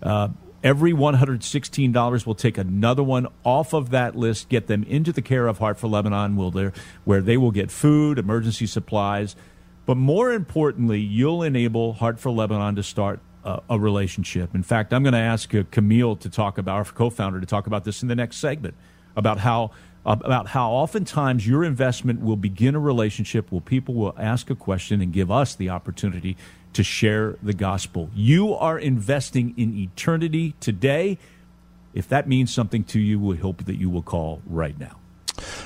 Uh, 0.00 0.28
every 0.62 0.92
$116 0.92 2.26
will 2.26 2.34
take 2.34 2.56
another 2.56 3.02
one 3.02 3.26
off 3.42 3.72
of 3.72 3.90
that 3.90 4.16
list, 4.16 4.48
get 4.48 4.68
them 4.68 4.84
into 4.84 5.12
the 5.12 5.22
care 5.22 5.48
of 5.48 5.58
Heart 5.58 5.78
for 5.78 5.88
Lebanon, 5.88 6.36
where 7.04 7.20
they 7.20 7.36
will 7.36 7.50
get 7.50 7.70
food, 7.72 8.18
emergency 8.18 8.66
supplies. 8.66 9.34
But 9.86 9.96
more 9.96 10.32
importantly, 10.32 11.00
you'll 11.00 11.42
enable 11.42 11.94
Heart 11.94 12.20
for 12.20 12.30
Lebanon 12.30 12.76
to 12.76 12.82
start 12.82 13.20
a, 13.44 13.62
a 13.70 13.78
relationship. 13.78 14.54
In 14.54 14.62
fact, 14.62 14.92
I'm 14.92 15.02
going 15.02 15.14
to 15.14 15.18
ask 15.18 15.54
uh, 15.54 15.62
Camille 15.70 16.16
to 16.16 16.28
talk 16.28 16.58
about, 16.58 16.76
our 16.76 16.84
co-founder, 16.84 17.40
to 17.40 17.46
talk 17.46 17.66
about 17.66 17.84
this 17.84 18.02
in 18.02 18.08
the 18.08 18.16
next 18.16 18.38
segment 18.38 18.74
about 19.16 19.38
how 19.38 19.70
about 20.06 20.48
how 20.48 20.70
oftentimes 20.70 21.46
your 21.46 21.64
investment 21.64 22.20
will 22.20 22.36
begin 22.36 22.74
a 22.74 22.78
relationship 22.78 23.50
where 23.50 23.62
people 23.62 23.94
will 23.94 24.14
ask 24.18 24.50
a 24.50 24.54
question 24.54 25.00
and 25.00 25.14
give 25.14 25.30
us 25.30 25.54
the 25.54 25.70
opportunity 25.70 26.36
to 26.74 26.82
share 26.82 27.38
the 27.42 27.54
gospel. 27.54 28.10
You 28.14 28.54
are 28.54 28.78
investing 28.78 29.54
in 29.56 29.74
eternity 29.74 30.56
today. 30.60 31.16
If 31.94 32.06
that 32.08 32.28
means 32.28 32.52
something 32.52 32.84
to 32.84 33.00
you, 33.00 33.18
we 33.18 33.38
hope 33.38 33.64
that 33.64 33.76
you 33.76 33.88
will 33.88 34.02
call 34.02 34.42
right 34.46 34.78
now. 34.78 34.98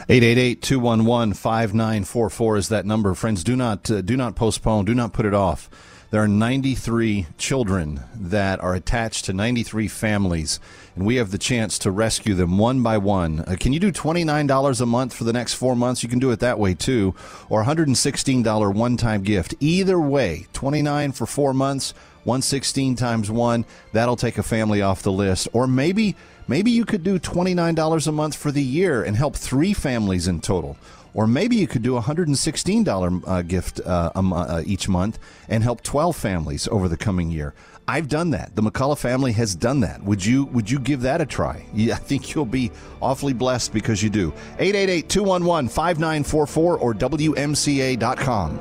888-211-5944 0.08 2.58
is 2.58 2.68
that 2.68 2.86
number. 2.86 3.12
Friends, 3.14 3.42
do 3.42 3.56
not 3.56 3.90
uh, 3.90 4.02
do 4.02 4.16
not 4.16 4.36
postpone, 4.36 4.84
do 4.84 4.94
not 4.94 5.12
put 5.12 5.26
it 5.26 5.34
off. 5.34 5.68
There 6.10 6.22
are 6.22 6.28
93 6.28 7.26
children 7.36 8.00
that 8.14 8.60
are 8.60 8.74
attached 8.74 9.26
to 9.26 9.34
93 9.34 9.88
families, 9.88 10.58
and 10.96 11.04
we 11.04 11.16
have 11.16 11.30
the 11.30 11.36
chance 11.36 11.78
to 11.80 11.90
rescue 11.90 12.32
them 12.32 12.56
one 12.56 12.82
by 12.82 12.96
one. 12.96 13.40
Uh, 13.40 13.56
can 13.60 13.74
you 13.74 13.78
do 13.78 13.92
$29 13.92 14.80
a 14.80 14.86
month 14.86 15.12
for 15.12 15.24
the 15.24 15.34
next 15.34 15.52
four 15.52 15.76
months? 15.76 16.02
You 16.02 16.08
can 16.08 16.18
do 16.18 16.30
it 16.30 16.40
that 16.40 16.58
way 16.58 16.72
too, 16.72 17.14
or 17.50 17.62
$116 17.62 18.74
one-time 18.74 19.22
gift. 19.22 19.54
Either 19.60 20.00
way, 20.00 20.46
29 20.54 21.12
for 21.12 21.26
four 21.26 21.52
months, 21.52 21.92
116 22.24 22.96
times 22.96 23.30
one, 23.30 23.66
that'll 23.92 24.16
take 24.16 24.38
a 24.38 24.42
family 24.42 24.80
off 24.80 25.02
the 25.02 25.12
list. 25.12 25.46
Or 25.52 25.66
maybe 25.66 26.16
maybe 26.46 26.70
you 26.70 26.86
could 26.86 27.02
do 27.02 27.18
$29 27.18 28.06
a 28.06 28.12
month 28.12 28.34
for 28.34 28.50
the 28.50 28.62
year 28.62 29.02
and 29.02 29.14
help 29.14 29.36
three 29.36 29.74
families 29.74 30.26
in 30.26 30.40
total. 30.40 30.78
Or 31.14 31.26
maybe 31.26 31.56
you 31.56 31.66
could 31.66 31.82
do 31.82 31.96
a 31.96 32.02
$116 32.02 33.22
uh, 33.26 33.42
gift 33.42 33.80
uh, 33.84 34.10
mo- 34.22 34.36
uh, 34.36 34.62
each 34.66 34.88
month 34.88 35.18
and 35.48 35.62
help 35.62 35.82
12 35.82 36.16
families 36.16 36.68
over 36.68 36.88
the 36.88 36.96
coming 36.96 37.30
year. 37.30 37.54
I've 37.88 38.08
done 38.08 38.30
that. 38.30 38.54
The 38.54 38.60
McCullough 38.62 38.98
family 38.98 39.32
has 39.32 39.54
done 39.54 39.80
that. 39.80 40.02
Would 40.04 40.22
you 40.24 40.44
would 40.46 40.70
you 40.70 40.78
give 40.78 41.00
that 41.02 41.22
a 41.22 41.26
try? 41.26 41.64
Yeah, 41.72 41.94
I 41.94 41.96
think 41.96 42.34
you'll 42.34 42.44
be 42.44 42.70
awfully 43.00 43.32
blessed 43.32 43.72
because 43.72 44.02
you 44.02 44.10
do. 44.10 44.32
888-211-5944 44.58 46.56
or 46.58 46.94
WMCA.com. 46.94 48.58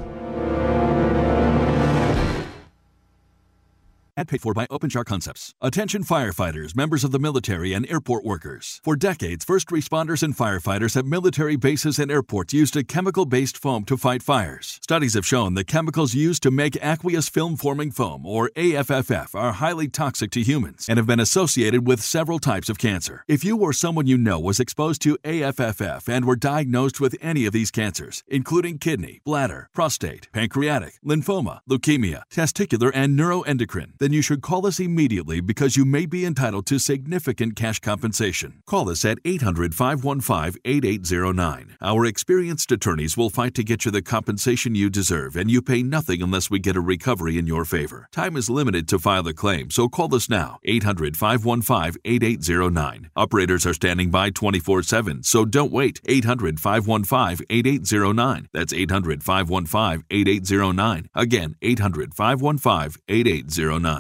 Ad 4.18 4.28
paid 4.30 4.42
for 4.42 4.56
by 4.56 4.66
OpenChar 4.66 5.06
Concepts. 5.06 5.54
Attention 5.62 6.04
firefighters, 6.04 6.76
members 6.76 7.04
of 7.04 7.12
the 7.12 7.20
military, 7.20 7.72
and 7.74 7.88
airport 7.88 8.26
workers. 8.26 8.82
For 8.84 8.96
decades, 8.96 9.46
first 9.46 9.68
responders 9.68 10.24
and 10.24 10.36
firefighters 10.36 10.98
at 10.98 11.06
military 11.06 11.56
bases 11.56 12.00
and 12.00 12.10
airports 12.10 12.52
used 12.52 12.76
a 12.76 12.84
chemical 12.84 13.28
based 13.28 13.60
foam 13.60 13.86
to 13.86 13.96
fight 13.96 14.24
fires. 14.24 14.80
Studies 14.82 15.14
have 15.14 15.26
shown 15.26 15.54
that 15.54 15.68
chemicals 15.68 16.16
used 16.16 16.42
to 16.42 16.50
make 16.50 16.76
aqueous 16.82 17.30
film 17.30 17.58
forming 17.58 17.92
foam, 17.92 18.26
or 18.26 18.50
AFFF, 18.56 19.36
are 19.36 19.52
highly 19.52 19.88
toxic 19.88 20.32
to 20.32 20.42
humans 20.42 20.88
and 20.90 20.98
have 20.98 21.06
been 21.06 21.20
associated 21.20 21.86
with 21.86 22.02
several 22.02 22.40
types 22.40 22.70
of 22.70 22.80
cancer. 22.80 23.24
If 23.28 23.46
you 23.46 23.58
or 23.58 23.72
someone 23.72 24.08
you 24.08 24.18
know 24.18 24.40
was 24.40 24.60
exposed 24.60 25.04
to 25.04 25.20
AFFF 25.26 26.10
and 26.10 26.26
were 26.26 26.36
diagnosed 26.36 27.00
with 27.00 27.16
any 27.22 27.46
of 27.46 27.54
these 27.54 27.70
cancers, 27.70 28.24
including 28.28 28.80
kidney, 28.80 29.22
bladder, 29.24 29.70
prostate, 29.76 30.28
pancreatic, 30.34 30.94
lymphoma, 31.06 31.60
leukemia, 31.70 32.24
testicular, 32.34 32.90
and 32.96 33.20
neuroendocrine, 33.20 33.92
then 34.08 34.14
you 34.14 34.22
should 34.22 34.42
call 34.42 34.66
us 34.66 34.80
immediately 34.80 35.42
because 35.42 35.76
you 35.76 35.84
may 35.84 36.06
be 36.06 36.24
entitled 36.24 36.66
to 36.66 36.80
significant 36.80 37.58
cash 37.58 37.82
compensation. 37.82 38.64
Call 38.66 38.90
us 38.90 39.04
at 39.04 39.18
800 39.26 39.76
515 39.76 40.62
8809. 40.64 41.76
Our 41.82 42.06
experienced 42.06 42.72
attorneys 42.72 43.18
will 43.18 43.30
fight 43.30 43.54
to 43.56 43.66
get 43.66 43.84
you 43.84 43.92
the 43.92 44.02
compensation 44.02 44.76
you 44.76 44.90
deserve, 44.90 45.36
and 45.36 45.52
you 45.52 45.62
pay 45.62 45.84
nothing 45.84 46.22
unless 46.22 46.50
we 46.50 46.58
get 46.58 46.78
a 46.78 46.80
recovery 46.80 47.38
in 47.38 47.48
your 47.48 47.66
favor. 47.66 48.08
Time 48.14 48.38
is 48.38 48.50
limited 48.50 48.88
to 48.88 48.98
file 48.98 49.28
a 49.28 49.34
claim, 49.34 49.70
so 49.70 49.90
call 49.90 50.16
us 50.16 50.30
now 50.30 50.60
800 50.64 51.18
515 51.18 52.00
8809. 52.06 53.10
Operators 53.14 53.66
are 53.66 53.74
standing 53.74 54.10
by 54.10 54.30
24 54.30 54.84
7, 54.84 55.24
so 55.24 55.44
don't 55.44 55.74
wait. 55.74 56.00
800 56.06 56.62
515 56.62 57.46
8809. 57.50 58.48
That's 58.54 58.72
800 58.72 59.22
515 59.22 60.06
8809. 60.10 61.10
Again, 61.14 61.56
800 61.62 62.14
515 62.14 63.02
8809. 63.10 63.97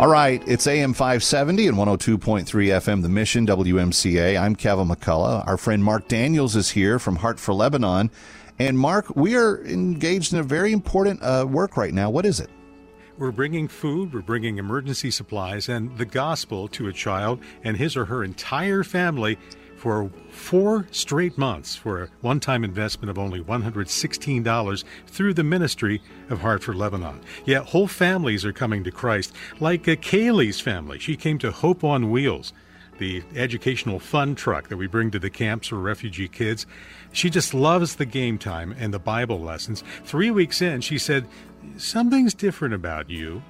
All 0.00 0.08
right, 0.08 0.42
it's 0.48 0.66
AM 0.66 0.94
570 0.94 1.66
and 1.66 1.76
102.3 1.76 2.46
FM, 2.46 3.02
The 3.02 3.10
Mission, 3.10 3.46
WMCA. 3.46 4.40
I'm 4.40 4.56
Kevin 4.56 4.88
McCullough. 4.88 5.46
Our 5.46 5.58
friend 5.58 5.84
Mark 5.84 6.08
Daniels 6.08 6.56
is 6.56 6.70
here 6.70 6.98
from 6.98 7.16
Heart 7.16 7.38
for 7.38 7.52
Lebanon. 7.52 8.10
And 8.58 8.78
Mark, 8.78 9.14
we 9.14 9.36
are 9.36 9.62
engaged 9.66 10.32
in 10.32 10.38
a 10.38 10.42
very 10.42 10.72
important 10.72 11.22
uh, 11.22 11.44
work 11.46 11.76
right 11.76 11.92
now. 11.92 12.08
What 12.08 12.24
is 12.24 12.40
it? 12.40 12.48
We're 13.18 13.30
bringing 13.30 13.68
food, 13.68 14.14
we're 14.14 14.22
bringing 14.22 14.56
emergency 14.56 15.10
supplies, 15.10 15.68
and 15.68 15.94
the 15.98 16.06
gospel 16.06 16.66
to 16.68 16.88
a 16.88 16.94
child 16.94 17.42
and 17.62 17.76
his 17.76 17.94
or 17.94 18.06
her 18.06 18.24
entire 18.24 18.82
family 18.82 19.36
for 19.80 20.10
four 20.28 20.86
straight 20.90 21.38
months 21.38 21.74
for 21.74 22.02
a 22.02 22.08
one 22.20 22.38
time 22.38 22.64
investment 22.64 23.08
of 23.08 23.18
only 23.18 23.40
$116 23.40 24.84
through 25.06 25.32
the 25.32 25.42
ministry 25.42 26.02
of 26.28 26.42
Heart 26.42 26.62
for 26.62 26.74
Lebanon. 26.74 27.18
Yet 27.46 27.64
whole 27.64 27.88
families 27.88 28.44
are 28.44 28.52
coming 28.52 28.84
to 28.84 28.90
Christ, 28.90 29.34
like 29.58 29.88
uh, 29.88 29.92
Kaylee's 29.92 30.60
family. 30.60 30.98
She 30.98 31.16
came 31.16 31.38
to 31.38 31.50
Hope 31.50 31.82
on 31.82 32.10
Wheels, 32.10 32.52
the 32.98 33.22
educational 33.34 33.98
fun 33.98 34.34
truck 34.34 34.68
that 34.68 34.76
we 34.76 34.86
bring 34.86 35.10
to 35.12 35.18
the 35.18 35.30
camps 35.30 35.68
for 35.68 35.76
refugee 35.76 36.28
kids. 36.28 36.66
She 37.12 37.30
just 37.30 37.54
loves 37.54 37.96
the 37.96 38.04
game 38.04 38.36
time 38.36 38.76
and 38.78 38.92
the 38.92 38.98
Bible 38.98 39.40
lessons. 39.40 39.82
Three 40.04 40.30
weeks 40.30 40.60
in, 40.60 40.82
she 40.82 40.98
said, 40.98 41.26
Something's 41.78 42.34
different 42.34 42.74
about 42.74 43.08
you. 43.08 43.42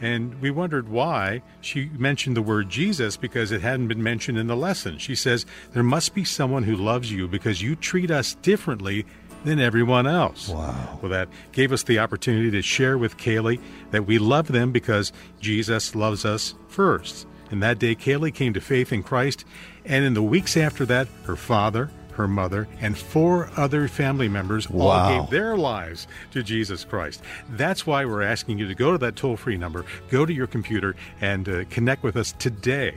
And 0.00 0.40
we 0.40 0.50
wondered 0.50 0.88
why 0.88 1.42
she 1.60 1.90
mentioned 1.96 2.36
the 2.36 2.42
word 2.42 2.70
Jesus 2.70 3.16
because 3.16 3.52
it 3.52 3.60
hadn't 3.60 3.88
been 3.88 4.02
mentioned 4.02 4.38
in 4.38 4.46
the 4.46 4.56
lesson. 4.56 4.98
She 4.98 5.14
says, 5.14 5.44
There 5.72 5.82
must 5.82 6.14
be 6.14 6.24
someone 6.24 6.62
who 6.62 6.74
loves 6.76 7.12
you 7.12 7.28
because 7.28 7.60
you 7.60 7.76
treat 7.76 8.10
us 8.10 8.34
differently 8.36 9.04
than 9.44 9.60
everyone 9.60 10.06
else. 10.06 10.48
Wow. 10.48 10.98
Well, 11.02 11.10
that 11.10 11.28
gave 11.52 11.72
us 11.72 11.82
the 11.82 11.98
opportunity 11.98 12.50
to 12.50 12.62
share 12.62 12.96
with 12.98 13.16
Kaylee 13.16 13.60
that 13.90 14.06
we 14.06 14.18
love 14.18 14.48
them 14.48 14.72
because 14.72 15.12
Jesus 15.40 15.94
loves 15.94 16.24
us 16.24 16.54
first. 16.68 17.26
And 17.50 17.62
that 17.62 17.78
day, 17.78 17.94
Kaylee 17.94 18.34
came 18.34 18.54
to 18.54 18.60
faith 18.60 18.92
in 18.92 19.02
Christ. 19.02 19.44
And 19.84 20.04
in 20.04 20.14
the 20.14 20.22
weeks 20.22 20.56
after 20.56 20.86
that, 20.86 21.08
her 21.24 21.36
father, 21.36 21.90
her 22.10 22.28
mother, 22.28 22.68
and 22.80 22.96
four 22.96 23.50
other 23.56 23.88
family 23.88 24.28
members 24.28 24.66
all 24.66 25.08
gave 25.08 25.30
their 25.30 25.56
lives 25.56 26.06
to 26.32 26.42
Jesus 26.42 26.84
Christ. 26.84 27.22
That's 27.50 27.86
why 27.86 28.04
we're 28.04 28.22
asking 28.22 28.58
you 28.58 28.68
to 28.68 28.74
go 28.74 28.92
to 28.92 28.98
that 28.98 29.16
toll 29.16 29.36
free 29.36 29.56
number, 29.56 29.84
go 30.10 30.26
to 30.26 30.32
your 30.32 30.46
computer, 30.46 30.94
and 31.20 31.48
uh, 31.48 31.64
connect 31.70 32.02
with 32.02 32.16
us 32.16 32.32
today. 32.38 32.94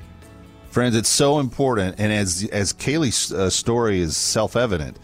Friends, 0.69 0.95
it's 0.95 1.09
so 1.09 1.39
important. 1.39 1.95
And 1.99 2.11
as, 2.11 2.49
as 2.51 2.73
Kaylee's 2.73 3.31
uh, 3.31 3.49
story 3.49 3.99
is 3.99 4.17
self 4.17 4.55
evident, 4.55 4.97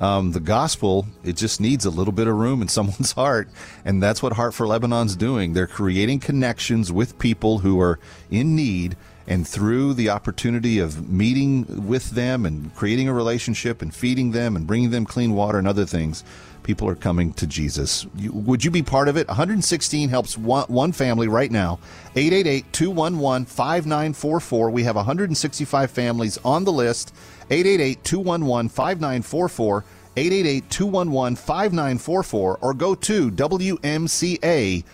um, 0.00 0.32
the 0.32 0.40
gospel, 0.40 1.06
it 1.24 1.36
just 1.36 1.60
needs 1.60 1.84
a 1.84 1.90
little 1.90 2.12
bit 2.12 2.26
of 2.26 2.36
room 2.36 2.62
in 2.62 2.68
someone's 2.78 3.12
heart. 3.12 3.48
And 3.84 4.02
that's 4.02 4.22
what 4.22 4.34
Heart 4.34 4.54
for 4.54 4.66
Lebanon's 4.66 5.16
doing. 5.16 5.52
They're 5.52 5.66
creating 5.66 6.20
connections 6.20 6.92
with 6.92 7.18
people 7.18 7.58
who 7.58 7.80
are 7.80 7.98
in 8.30 8.54
need. 8.54 8.96
And 9.28 9.46
through 9.46 9.94
the 9.94 10.10
opportunity 10.10 10.78
of 10.78 11.10
meeting 11.10 11.86
with 11.88 12.10
them 12.10 12.46
and 12.46 12.74
creating 12.76 13.08
a 13.08 13.12
relationship 13.12 13.82
and 13.82 13.92
feeding 13.92 14.30
them 14.30 14.54
and 14.54 14.66
bringing 14.66 14.90
them 14.90 15.04
clean 15.04 15.34
water 15.34 15.58
and 15.58 15.66
other 15.66 15.84
things, 15.84 16.22
people 16.62 16.88
are 16.88 16.94
coming 16.94 17.32
to 17.32 17.46
Jesus. 17.46 18.06
You, 18.16 18.32
would 18.32 18.64
you 18.64 18.70
be 18.70 18.82
part 18.82 19.08
of 19.08 19.16
it? 19.16 19.26
116 19.28 20.08
helps 20.08 20.38
one, 20.38 20.66
one 20.68 20.92
family 20.92 21.28
right 21.28 21.50
now. 21.50 21.78
888 22.14 22.72
211 22.72 23.46
5944. 23.46 24.70
We 24.70 24.84
have 24.84 24.96
165 24.96 25.90
families 25.90 26.38
on 26.44 26.64
the 26.64 26.72
list. 26.72 27.14
888 27.50 28.04
211 28.04 28.68
5944. 28.68 29.84
888 30.16 30.70
211 30.70 31.36
5944. 31.36 32.58
Or 32.60 32.74
go 32.74 32.94
to 32.94 33.30
WMCA.com. 33.30 34.86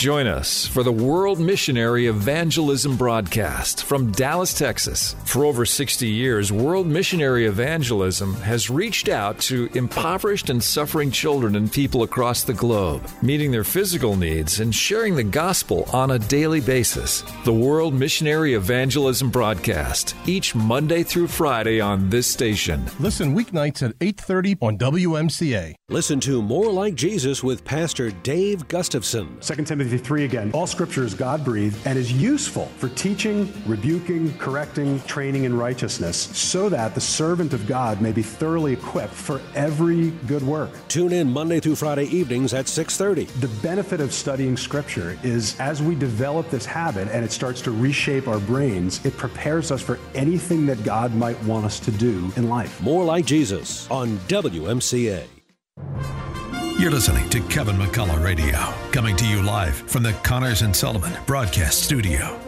Join 0.00 0.26
us 0.26 0.66
for 0.66 0.82
the 0.82 0.90
World 0.90 1.38
Missionary 1.38 2.06
Evangelism 2.06 2.96
broadcast 2.96 3.84
from 3.84 4.10
Dallas, 4.12 4.54
Texas. 4.54 5.14
For 5.26 5.44
over 5.44 5.66
60 5.66 6.08
years, 6.08 6.50
World 6.50 6.86
Missionary 6.86 7.44
Evangelism 7.44 8.32
has 8.36 8.70
reached 8.70 9.10
out 9.10 9.38
to 9.40 9.68
impoverished 9.74 10.48
and 10.48 10.64
suffering 10.64 11.10
children 11.10 11.54
and 11.54 11.70
people 11.70 12.02
across 12.02 12.44
the 12.44 12.54
globe, 12.54 13.06
meeting 13.20 13.50
their 13.50 13.62
physical 13.62 14.16
needs 14.16 14.60
and 14.60 14.74
sharing 14.74 15.16
the 15.16 15.22
gospel 15.22 15.84
on 15.92 16.12
a 16.12 16.18
daily 16.18 16.62
basis. 16.62 17.22
The 17.44 17.52
World 17.52 17.92
Missionary 17.92 18.54
Evangelism 18.54 19.28
broadcast, 19.28 20.16
each 20.24 20.54
Monday 20.54 21.02
through 21.02 21.26
Friday 21.26 21.78
on 21.78 22.08
this 22.08 22.26
station. 22.26 22.86
Listen 23.00 23.36
weeknights 23.36 23.82
at 23.82 23.94
8:30 24.00 24.56
on 24.62 24.78
WMCA. 24.78 25.74
Listen 25.90 26.20
to 26.20 26.40
More 26.40 26.72
Like 26.72 26.94
Jesus 26.94 27.44
with 27.44 27.66
Pastor 27.66 28.12
Dave 28.22 28.66
Gustafson. 28.68 29.36
2 29.42 29.66
Timothy 29.66 29.89
3 29.98 30.24
again. 30.24 30.50
All 30.52 30.66
scripture 30.66 31.04
is 31.04 31.14
God 31.14 31.44
breathed 31.44 31.86
and 31.86 31.98
is 31.98 32.12
useful 32.12 32.66
for 32.78 32.88
teaching, 32.90 33.52
rebuking, 33.66 34.36
correcting, 34.38 35.00
training 35.02 35.44
in 35.44 35.56
righteousness, 35.56 36.16
so 36.16 36.68
that 36.68 36.94
the 36.94 37.00
servant 37.00 37.52
of 37.52 37.66
God 37.66 38.00
may 38.00 38.12
be 38.12 38.22
thoroughly 38.22 38.72
equipped 38.72 39.14
for 39.14 39.40
every 39.54 40.10
good 40.26 40.42
work. 40.42 40.70
Tune 40.88 41.12
in 41.12 41.30
Monday 41.30 41.60
through 41.60 41.76
Friday 41.76 42.04
evenings 42.04 42.54
at 42.54 42.66
6:30. 42.66 43.24
The 43.40 43.48
benefit 43.62 44.00
of 44.00 44.12
studying 44.12 44.56
scripture 44.56 45.18
is 45.22 45.58
as 45.58 45.82
we 45.82 45.94
develop 45.94 46.50
this 46.50 46.66
habit 46.66 47.08
and 47.12 47.24
it 47.24 47.32
starts 47.32 47.60
to 47.62 47.70
reshape 47.70 48.28
our 48.28 48.40
brains, 48.40 49.04
it 49.04 49.16
prepares 49.16 49.70
us 49.70 49.82
for 49.82 49.98
anything 50.14 50.66
that 50.66 50.82
God 50.84 51.14
might 51.14 51.42
want 51.44 51.64
us 51.64 51.80
to 51.80 51.90
do 51.90 52.32
in 52.36 52.48
life. 52.48 52.80
More 52.80 53.04
Like 53.04 53.26
Jesus 53.26 53.90
on 53.90 54.18
WMCA. 54.28 55.39
You're 56.80 56.90
listening 56.90 57.28
to 57.28 57.40
Kevin 57.42 57.76
McCullough 57.76 58.24
Radio, 58.24 58.56
coming 58.90 59.14
to 59.16 59.26
you 59.26 59.42
live 59.42 59.74
from 59.74 60.02
the 60.02 60.14
Connors 60.22 60.62
and 60.62 60.74
Sullivan 60.74 61.12
Broadcast 61.26 61.82
Studio. 61.82 62.40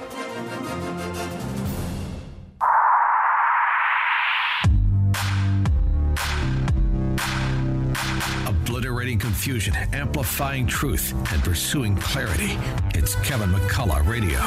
Obliterating 8.47 9.19
confusion, 9.19 9.75
amplifying 9.93 10.67
truth, 10.67 11.13
and 11.31 11.45
pursuing 11.45 11.99
clarity. 11.99 12.57
It's 12.95 13.17
Kevin 13.17 13.51
McCullough 13.51 14.07
Radio. 14.07 14.39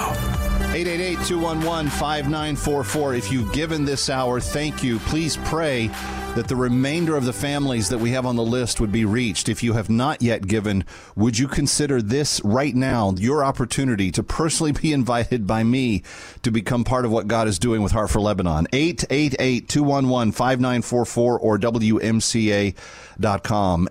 888-211-5944. 0.73 3.17
If 3.19 3.31
you've 3.31 3.53
given 3.53 3.85
this 3.85 4.09
hour, 4.09 4.39
thank 4.39 4.81
you. 4.81 4.97
Please 4.97 5.37
pray 5.45 5.91
that 6.35 6.47
the 6.49 6.55
remainder 6.55 7.15
of 7.15 7.23
the 7.23 7.31
families 7.31 7.87
that 7.87 7.97
we 7.97 8.11
have 8.11 8.25
on 8.25 8.35
the 8.35 8.43
list 8.43 8.81
would 8.81 8.91
be 8.91 9.05
reached. 9.05 9.47
If 9.47 9.63
you 9.63 9.71
have 9.71 9.89
not 9.89 10.21
yet 10.21 10.45
given, 10.45 10.83
would 11.15 11.39
you 11.39 11.47
consider 11.47 12.01
this 12.01 12.41
right 12.43 12.75
now 12.75 13.13
your 13.17 13.41
opportunity 13.41 14.11
to 14.11 14.21
personally 14.21 14.73
be 14.73 14.91
invited 14.91 15.47
by 15.47 15.63
me 15.63 16.03
to 16.43 16.51
become 16.51 16.83
part 16.83 17.05
of 17.05 17.11
what 17.11 17.29
God 17.29 17.47
is 17.47 17.57
doing 17.57 17.81
with 17.81 17.93
Heart 17.93 18.09
for 18.09 18.19
Lebanon? 18.19 18.67
888-211-5944 18.73 21.17
or 21.17 21.57
WMCA.com. 21.57 22.75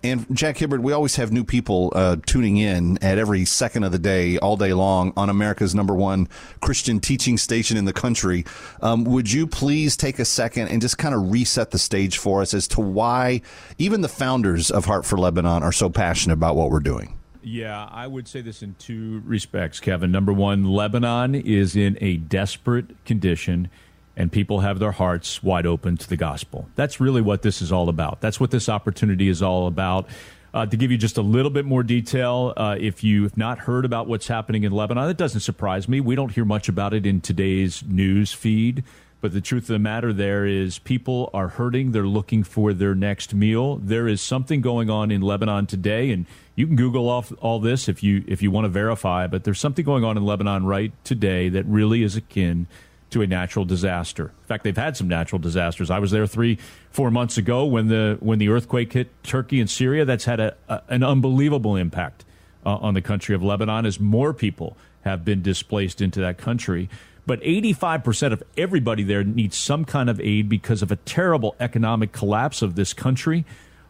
And 0.05 0.37
Jack 0.37 0.59
Hibbert, 0.59 0.83
we 0.83 0.93
always 0.93 1.17
have 1.17 1.33
new 1.33 1.45
people 1.45 1.95
uh, 1.95 2.17
tuning 2.27 2.59
in 2.59 3.03
at 3.03 3.17
every 3.17 3.47
second 3.47 3.85
of 3.85 3.93
the 3.93 3.99
day, 3.99 4.37
all 4.37 4.59
day 4.59 4.75
long 4.75 5.15
on 5.17 5.31
America's 5.31 5.75
number 5.75 5.95
one 5.95 6.29
Christian 6.61 7.01
teaching 7.01 7.39
station 7.39 7.79
in 7.79 7.87
the 7.87 7.95
country. 7.95 8.45
Um, 8.83 9.05
would 9.05 9.33
you 9.33 9.47
please 9.47 9.97
take 9.97 10.19
a 10.19 10.27
second 10.27 10.69
and 10.69 10.83
just 10.83 10.99
kind 10.99 11.15
of 11.15 11.33
reset 11.33 11.71
the 11.71 11.79
stage 11.79 12.19
for 12.19 12.34
us 12.43 12.55
as 12.55 12.69
to 12.69 12.81
why 12.81 13.43
even 13.79 14.01
the 14.01 14.09
founders 14.09 14.71
of 14.71 14.85
Heart 14.85 15.05
for 15.05 15.19
Lebanon 15.19 15.63
are 15.63 15.73
so 15.73 15.91
passionate 15.91 16.35
about 16.35 16.57
what 16.57 16.71
we're 16.71 16.81
doing? 16.81 17.19
Yeah, 17.43 17.89
I 17.91 18.07
would 18.07 18.27
say 18.27 18.41
this 18.41 18.63
in 18.63 18.75
two 18.79 19.23
respects, 19.27 19.79
Kevin. 19.79 20.11
Number 20.11 20.33
one, 20.33 20.65
Lebanon 20.65 21.35
is 21.35 21.77
in 21.77 21.99
a 22.01 22.17
desperate 22.17 23.05
condition, 23.05 23.69
and 24.17 24.33
people 24.33 24.61
have 24.61 24.79
their 24.79 24.93
hearts 24.93 25.43
wide 25.43 25.67
open 25.67 25.99
to 25.99 26.09
the 26.09 26.17
gospel. 26.17 26.69
That's 26.75 27.01
really 27.01 27.21
what 27.21 27.43
this 27.43 27.61
is 27.61 27.71
all 27.71 27.91
about. 27.91 28.23
That's 28.23 28.41
what 28.41 28.51
this 28.51 28.71
opportunity 28.71 29.29
is 29.29 29.43
all 29.43 29.67
about. 29.67 30.09
Uh, 30.55 30.65
to 30.65 30.77
give 30.77 30.91
you 30.91 30.97
just 30.97 31.19
a 31.19 31.23
little 31.23 31.51
bit 31.51 31.65
more 31.65 31.83
detail, 31.83 32.55
uh, 32.57 32.77
if 32.79 33.03
you 33.05 33.25
have 33.25 33.37
not 33.37 33.59
heard 33.59 33.85
about 33.85 34.07
what's 34.07 34.29
happening 34.29 34.63
in 34.63 34.73
Lebanon, 34.73 35.11
it 35.11 35.17
doesn't 35.17 35.41
surprise 35.41 35.89
me. 35.89 36.01
We 36.01 36.15
don't 36.15 36.31
hear 36.31 36.45
much 36.45 36.69
about 36.69 36.95
it 36.95 37.05
in 37.05 37.21
today's 37.21 37.83
news 37.83 38.33
feed. 38.33 38.85
But 39.25 39.33
the 39.33 39.41
truth 39.41 39.63
of 39.63 39.69
the 39.69 39.79
matter 39.79 40.13
there 40.13 40.45
is 40.45 40.79
people 40.79 41.31
are 41.33 41.49
hurting. 41.49 41.93
They're 41.93 42.07
looking 42.07 42.45
for 42.45 42.75
their 42.75 42.95
next 42.95 43.33
meal. 43.33 43.77
There 43.77 44.07
is 44.07 44.21
something 44.21 44.61
going 44.61 44.91
on 44.91 45.11
in 45.11 45.23
Lebanon 45.23 45.65
today, 45.65 46.11
and 46.11 46.27
you 46.57 46.67
can 46.67 46.77
Google 46.77 47.09
off 47.09 47.33
all 47.41 47.59
this 47.59 47.89
if 47.89 48.03
you 48.03 48.23
if 48.27 48.43
you 48.43 48.51
want 48.51 48.67
to 48.67 48.69
verify. 48.69 49.27
But 49.27 49.45
there's 49.45 49.59
something 49.59 49.83
going 49.83 50.05
on 50.05 50.19
in 50.19 50.27
Lebanon 50.27 50.67
right 50.67 50.93
today 51.05 51.49
that 51.49 51.65
really 51.65 52.03
is 52.03 52.17
akin 52.17 52.67
to 53.13 53.23
a 53.23 53.27
natural 53.27 53.65
disaster. 53.65 54.25
In 54.25 54.47
fact, 54.47 54.63
they've 54.63 54.77
had 54.77 54.95
some 54.95 55.09
natural 55.09 55.39
disasters. 55.39 55.91
I 55.91 56.01
was 56.01 56.11
there 56.11 56.27
three, 56.27 56.59
four 56.91 57.11
months 57.11 57.39
ago 57.39 57.65
when 57.65 57.89
the 57.89 58.19
when 58.21 58.39
the 58.39 58.51
earthquake 58.51 58.93
hit 58.93 59.09
Turkey 59.23 59.59
and 59.59 59.71
Syria. 59.71 60.05
That's 60.05 60.27
had 60.27 60.39
a, 60.39 60.55
a 60.69 60.83
an 60.89 61.03
unbelievable 61.03 61.77
impact 61.77 62.27
uh, 62.67 62.77
on 62.77 62.93
the 62.93 63.01
country 63.01 63.35
of 63.35 63.43
Lebanon 63.43 63.87
as 63.87 63.99
more 63.99 64.35
people 64.35 64.77
have 65.05 65.25
been 65.25 65.41
displaced 65.41 66.03
into 66.03 66.21
that 66.21 66.37
country. 66.37 66.91
But 67.27 67.41
85% 67.41 68.33
of 68.33 68.43
everybody 68.57 69.03
there 69.03 69.25
needs 69.25 69.57
some 69.57 69.85
kind 69.85 70.11
of 70.11 70.21
aid 70.21 70.49
because 70.49 70.83
of 70.83 70.93
a 70.93 70.97
terrible 70.97 71.57
economic 71.59 72.13
collapse 72.13 72.61
of 72.61 72.75
this 72.75 72.93
country. 72.93 73.45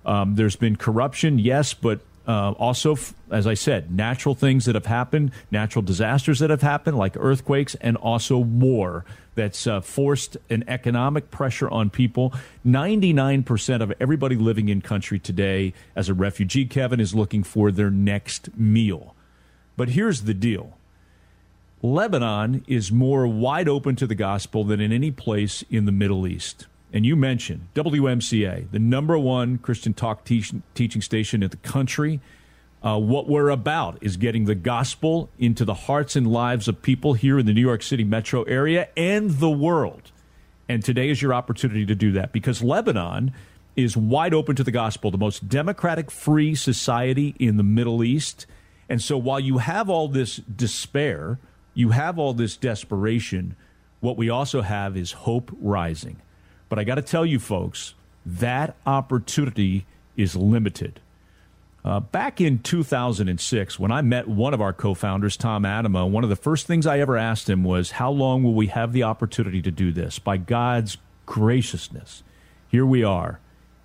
Um, 0.06 0.36
there's 0.36 0.56
been 0.56 0.76
corruption, 0.76 1.38
yes, 1.38 1.74
but 1.74 2.00
uh, 2.26 2.52
also, 2.52 2.96
as 3.30 3.46
I 3.46 3.54
said, 3.54 3.90
natural 3.90 4.34
things 4.34 4.64
that 4.64 4.74
have 4.74 4.86
happened, 4.86 5.32
natural 5.50 5.82
disasters 5.82 6.38
that 6.38 6.50
have 6.50 6.62
happened, 6.62 6.96
like 6.96 7.16
earthquakes, 7.18 7.74
and 7.76 7.96
also 7.96 8.38
war 8.38 9.04
that's 9.34 9.66
uh, 9.66 9.80
forced 9.80 10.36
an 10.48 10.64
economic 10.68 11.30
pressure 11.30 11.68
on 11.68 11.90
people. 11.90 12.32
99% 12.64 13.82
of 13.82 13.92
everybody 14.00 14.36
living 14.36 14.68
in 14.68 14.80
country 14.80 15.18
today 15.18 15.74
as 15.94 16.08
a 16.08 16.14
refugee, 16.14 16.64
Kevin, 16.64 17.00
is 17.00 17.14
looking 17.14 17.42
for 17.42 17.70
their 17.70 17.90
next 17.90 18.56
meal. 18.56 19.14
But 19.76 19.90
here's 19.90 20.22
the 20.22 20.34
deal 20.34 20.74
Lebanon 21.84 22.64
is 22.66 22.90
more 22.90 23.26
wide 23.26 23.68
open 23.68 23.94
to 23.96 24.06
the 24.06 24.14
gospel 24.14 24.64
than 24.64 24.80
in 24.80 24.90
any 24.90 25.10
place 25.10 25.62
in 25.68 25.84
the 25.84 25.92
Middle 25.92 26.26
East. 26.26 26.66
And 26.94 27.04
you 27.04 27.14
mentioned 27.14 27.68
WMCA, 27.74 28.70
the 28.70 28.78
number 28.78 29.18
one 29.18 29.58
Christian 29.58 29.92
talk 29.92 30.24
teach- 30.24 30.54
teaching 30.74 31.02
station 31.02 31.42
in 31.42 31.50
the 31.50 31.58
country. 31.58 32.22
Uh, 32.82 32.98
what 32.98 33.28
we're 33.28 33.50
about 33.50 33.98
is 34.00 34.16
getting 34.16 34.46
the 34.46 34.54
gospel 34.54 35.28
into 35.38 35.66
the 35.66 35.74
hearts 35.74 36.16
and 36.16 36.26
lives 36.26 36.68
of 36.68 36.80
people 36.80 37.12
here 37.12 37.38
in 37.38 37.44
the 37.44 37.52
New 37.52 37.60
York 37.60 37.82
City 37.82 38.02
metro 38.02 38.44
area 38.44 38.88
and 38.96 39.32
the 39.32 39.50
world. 39.50 40.10
And 40.70 40.82
today 40.82 41.10
is 41.10 41.20
your 41.20 41.34
opportunity 41.34 41.84
to 41.84 41.94
do 41.94 42.12
that 42.12 42.32
because 42.32 42.62
Lebanon 42.62 43.34
is 43.76 43.94
wide 43.94 44.32
open 44.32 44.56
to 44.56 44.64
the 44.64 44.70
gospel, 44.70 45.10
the 45.10 45.18
most 45.18 45.50
democratic, 45.50 46.10
free 46.10 46.54
society 46.54 47.34
in 47.38 47.58
the 47.58 47.62
Middle 47.62 48.02
East. 48.02 48.46
And 48.88 49.02
so 49.02 49.18
while 49.18 49.40
you 49.40 49.58
have 49.58 49.90
all 49.90 50.08
this 50.08 50.36
despair, 50.36 51.38
you 51.74 51.90
have 51.90 52.18
all 52.18 52.32
this 52.32 52.56
desperation. 52.56 53.56
What 54.00 54.16
we 54.16 54.30
also 54.30 54.62
have 54.62 54.96
is 54.96 55.12
hope 55.12 55.50
rising. 55.60 56.16
But 56.68 56.78
I 56.78 56.84
got 56.84 56.96
to 56.96 57.02
tell 57.02 57.26
you, 57.26 57.38
folks, 57.38 57.94
that 58.24 58.76
opportunity 58.86 59.86
is 60.16 60.36
limited. 60.36 61.00
Uh, 61.84 62.00
back 62.00 62.40
in 62.40 62.60
2006, 62.60 63.78
when 63.78 63.92
I 63.92 64.00
met 64.00 64.26
one 64.26 64.54
of 64.54 64.62
our 64.62 64.72
co 64.72 64.94
founders, 64.94 65.36
Tom 65.36 65.64
Atema, 65.64 66.08
one 66.08 66.24
of 66.24 66.30
the 66.30 66.36
first 66.36 66.66
things 66.66 66.86
I 66.86 66.98
ever 66.98 67.18
asked 67.18 67.50
him 67.50 67.62
was, 67.62 67.92
How 67.92 68.10
long 68.10 68.42
will 68.42 68.54
we 68.54 68.68
have 68.68 68.92
the 68.92 69.02
opportunity 69.02 69.60
to 69.60 69.70
do 69.70 69.92
this? 69.92 70.18
By 70.18 70.38
God's 70.38 70.96
graciousness, 71.26 72.22
here 72.68 72.86
we 72.86 73.04
are 73.04 73.38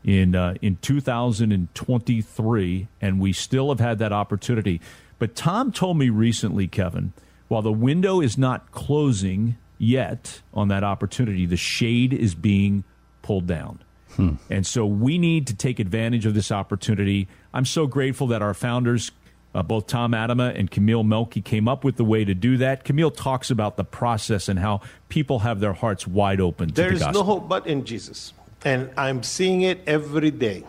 in, 0.05 0.33
uh, 0.33 0.53
in 0.61 0.77
2023, 0.81 2.87
and 3.01 3.19
we 3.19 3.33
still 3.33 3.69
have 3.69 3.81
had 3.81 3.99
that 3.99 4.13
opportunity. 4.13 4.79
But 5.17 5.35
Tom 5.35 5.73
told 5.73 5.97
me 5.97 6.09
recently, 6.09 6.67
Kevin, 6.67 7.11
while 7.49 7.61
the 7.61 7.71
window 7.73 8.21
is 8.21 8.37
not 8.37 8.71
closing 8.71 9.57
yet 9.77 10.41
on 10.53 10.69
that 10.69 10.83
opportunity, 10.83 11.45
the 11.45 11.57
shade 11.57 12.13
is 12.13 12.33
being 12.35 12.83
pulled 13.21 13.47
down. 13.47 13.83
Hmm. 14.15 14.35
And 14.49 14.65
so 14.65 14.85
we 14.85 15.17
need 15.17 15.45
to 15.47 15.55
take 15.55 15.79
advantage 15.79 16.25
of 16.25 16.33
this 16.33 16.51
opportunity. 16.51 17.27
I'm 17.53 17.65
so 17.65 17.85
grateful 17.87 18.27
that 18.27 18.41
our 18.41 18.53
founders, 18.53 19.11
uh, 19.53 19.63
both 19.63 19.87
Tom 19.87 20.11
Atema 20.13 20.57
and 20.57 20.69
Camille 20.69 21.03
Melki, 21.03 21.43
came 21.43 21.67
up 21.67 21.83
with 21.83 21.95
the 21.97 22.03
way 22.03 22.25
to 22.25 22.33
do 22.33 22.57
that. 22.57 22.83
Camille 22.83 23.11
talks 23.11 23.49
about 23.51 23.77
the 23.77 23.83
process 23.83 24.47
and 24.49 24.59
how 24.59 24.81
people 25.09 25.39
have 25.39 25.59
their 25.59 25.73
hearts 25.73 26.07
wide 26.07 26.41
open 26.41 26.69
to 26.69 26.73
there 26.75 26.89
the 26.89 26.95
is 26.95 27.01
gospel. 27.01 27.21
no 27.21 27.25
hope 27.25 27.49
but 27.49 27.67
in 27.67 27.85
Jesus. 27.85 28.33
And 28.65 28.89
I'm 28.97 29.23
seeing 29.23 29.61
it 29.61 29.81
every 29.87 30.31
day. 30.31 30.63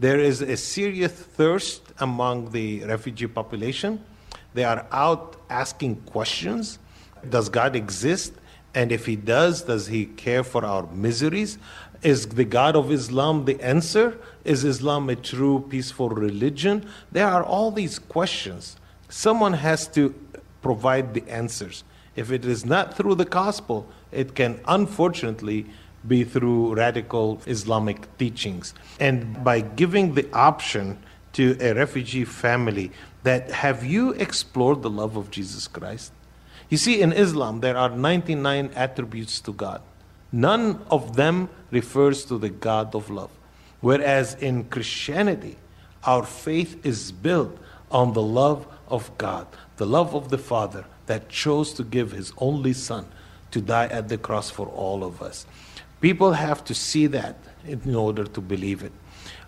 There 0.00 0.18
is 0.18 0.42
a 0.42 0.56
serious 0.56 1.12
thirst 1.12 1.82
among 1.98 2.50
the 2.50 2.84
refugee 2.84 3.28
population. 3.28 4.00
They 4.56 4.64
are 4.64 4.86
out 4.90 5.36
asking 5.50 5.96
questions 6.06 6.78
Does 7.28 7.50
God 7.50 7.76
exist? 7.76 8.32
And 8.74 8.90
if 8.90 9.04
He 9.04 9.14
does, 9.14 9.62
does 9.62 9.86
He 9.86 10.06
care 10.06 10.42
for 10.42 10.64
our 10.64 10.86
miseries? 10.86 11.58
Is 12.02 12.26
the 12.26 12.44
God 12.44 12.74
of 12.74 12.90
Islam 12.90 13.44
the 13.44 13.60
answer? 13.60 14.18
Is 14.44 14.64
Islam 14.64 15.10
a 15.10 15.16
true 15.16 15.66
peaceful 15.68 16.08
religion? 16.08 16.86
There 17.12 17.26
are 17.26 17.42
all 17.44 17.70
these 17.70 17.98
questions. 17.98 18.76
Someone 19.10 19.52
has 19.52 19.86
to 19.88 20.14
provide 20.62 21.12
the 21.12 21.24
answers. 21.28 21.84
If 22.16 22.32
it 22.32 22.46
is 22.46 22.64
not 22.64 22.96
through 22.96 23.16
the 23.16 23.26
gospel, 23.26 23.86
it 24.10 24.34
can 24.34 24.60
unfortunately 24.66 25.66
be 26.08 26.24
through 26.24 26.76
radical 26.76 27.42
Islamic 27.46 27.98
teachings. 28.16 28.72
And 29.00 29.44
by 29.44 29.60
giving 29.60 30.14
the 30.14 30.32
option 30.32 30.98
to 31.34 31.58
a 31.60 31.74
refugee 31.74 32.24
family 32.24 32.90
that 33.26 33.50
have 33.50 33.84
you 33.84 34.12
explored 34.12 34.82
the 34.82 34.88
love 34.88 35.16
of 35.16 35.32
Jesus 35.32 35.66
Christ? 35.66 36.12
You 36.68 36.76
see, 36.76 37.00
in 37.00 37.12
Islam, 37.12 37.58
there 37.58 37.76
are 37.76 37.90
99 37.90 38.70
attributes 38.76 39.40
to 39.40 39.52
God. 39.52 39.82
None 40.30 40.80
of 40.92 41.16
them 41.16 41.48
refers 41.72 42.24
to 42.26 42.38
the 42.38 42.50
God 42.50 42.94
of 42.94 43.10
love. 43.10 43.32
Whereas 43.80 44.34
in 44.34 44.64
Christianity, 44.66 45.56
our 46.04 46.22
faith 46.22 46.86
is 46.86 47.10
built 47.10 47.58
on 47.90 48.12
the 48.12 48.22
love 48.22 48.64
of 48.86 49.10
God, 49.18 49.48
the 49.76 49.86
love 49.86 50.14
of 50.14 50.28
the 50.28 50.38
Father 50.38 50.84
that 51.06 51.28
chose 51.28 51.72
to 51.72 51.82
give 51.82 52.12
his 52.12 52.32
only 52.38 52.74
Son 52.74 53.08
to 53.56 53.62
die 53.62 53.86
at 53.86 54.08
the 54.08 54.18
cross 54.18 54.50
for 54.50 54.66
all 54.66 55.02
of 55.02 55.22
us. 55.22 55.46
People 56.02 56.32
have 56.32 56.62
to 56.64 56.74
see 56.74 57.06
that 57.06 57.36
in 57.66 57.94
order 57.94 58.24
to 58.24 58.40
believe 58.42 58.82
it. 58.82 58.92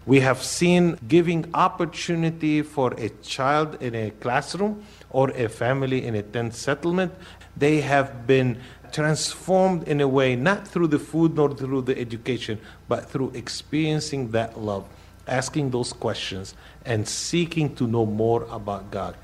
We 0.07 0.21
have 0.21 0.43
seen 0.43 0.99
giving 1.07 1.51
opportunity 1.53 2.63
for 2.63 2.95
a 2.95 3.11
child 3.21 3.83
in 3.83 3.95
a 3.95 4.11
classroom 4.25 4.83
or 5.11 5.29
a 5.33 5.49
family 5.51 6.07
in 6.07 6.15
a 6.15 6.23
tent 6.23 6.55
settlement. 6.55 7.13
They 7.55 7.83
have 7.83 8.27
been 8.27 8.59
transformed 8.93 9.87
in 9.87 10.01
a 10.01 10.09
way 10.09 10.35
not 10.37 10.67
through 10.67 10.87
the 10.87 10.99
food 10.99 11.35
nor 11.35 11.55
through 11.55 11.83
the 11.83 11.99
education, 11.99 12.59
but 12.89 13.11
through 13.11 13.33
experiencing 13.35 14.31
that 14.31 14.59
love, 14.59 14.89
asking 15.27 15.69
those 15.69 15.93
questions, 15.93 16.55
and 16.87 17.07
seeking 17.07 17.75
to 17.77 17.87
know 17.87 18.07
more 18.07 18.47
about 18.51 18.91
God. 18.91 19.15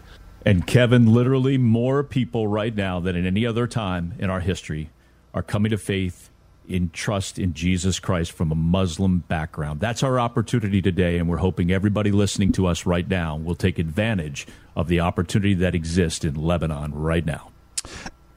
And 0.46 0.66
Kevin, 0.66 1.12
literally 1.12 1.57
more 1.57 2.02
people 2.02 2.46
right 2.46 2.74
now 2.74 3.00
than 3.00 3.16
at 3.16 3.24
any 3.24 3.46
other 3.46 3.66
time 3.66 4.12
in 4.18 4.28
our 4.28 4.40
history 4.40 4.90
are 5.33 5.42
coming 5.42 5.70
to 5.70 5.78
faith 5.78 6.28
in 6.68 6.90
trust 6.90 7.38
in 7.38 7.54
Jesus 7.54 7.98
Christ 7.98 8.33
from 8.33 8.52
a 8.52 8.54
Muslim 8.54 9.20
background. 9.20 9.80
That's 9.80 10.02
our 10.02 10.20
opportunity 10.20 10.83
today, 10.83 11.18
and 11.18 11.28
we're 11.28 11.38
hoping 11.38 11.70
everybody 11.70 12.11
listening 12.11 12.52
to 12.52 12.66
us 12.66 12.85
right 12.87 13.09
now 13.09 13.37
will 13.37 13.54
take 13.54 13.78
advantage 13.78 14.46
of 14.76 14.88
the 14.88 15.00
opportunity 15.00 15.54
that 15.54 15.74
exists 15.74 16.24
in 16.24 16.35
Lebanon 16.35 16.94
right 16.94 17.24
now. 17.24 17.50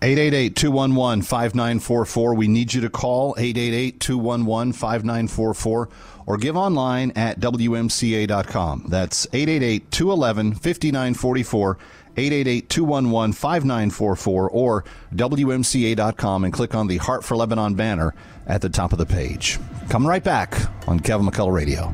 888-211-5944. 0.02 2.38
We 2.38 2.48
need 2.48 2.74
you 2.74 2.82
to 2.82 2.90
call 2.90 3.36
888-211-5944 3.36 5.92
or 6.28 6.38
give 6.38 6.56
online 6.56 7.12
at 7.16 7.40
WMCA.com. 7.40 8.86
That's 8.90 9.26
888-211-5944, 9.28 11.78
888-211-5944 12.18 14.50
or 14.52 14.84
WMCA.com 15.14 16.44
and 16.44 16.52
click 16.52 16.76
on 16.76 16.88
the 16.88 16.98
Heart 16.98 17.24
for 17.24 17.38
Lebanon 17.38 17.76
banner 17.76 18.14
at 18.46 18.62
the 18.62 18.70
top 18.70 18.92
of 18.92 18.98
the 18.98 19.06
page. 19.06 19.60
Coming 19.90 20.08
right 20.08 20.24
back 20.24 20.58
on 20.88 21.00
Kevin 21.00 21.28
McCullough 21.28 21.54
Radio. 21.54 21.94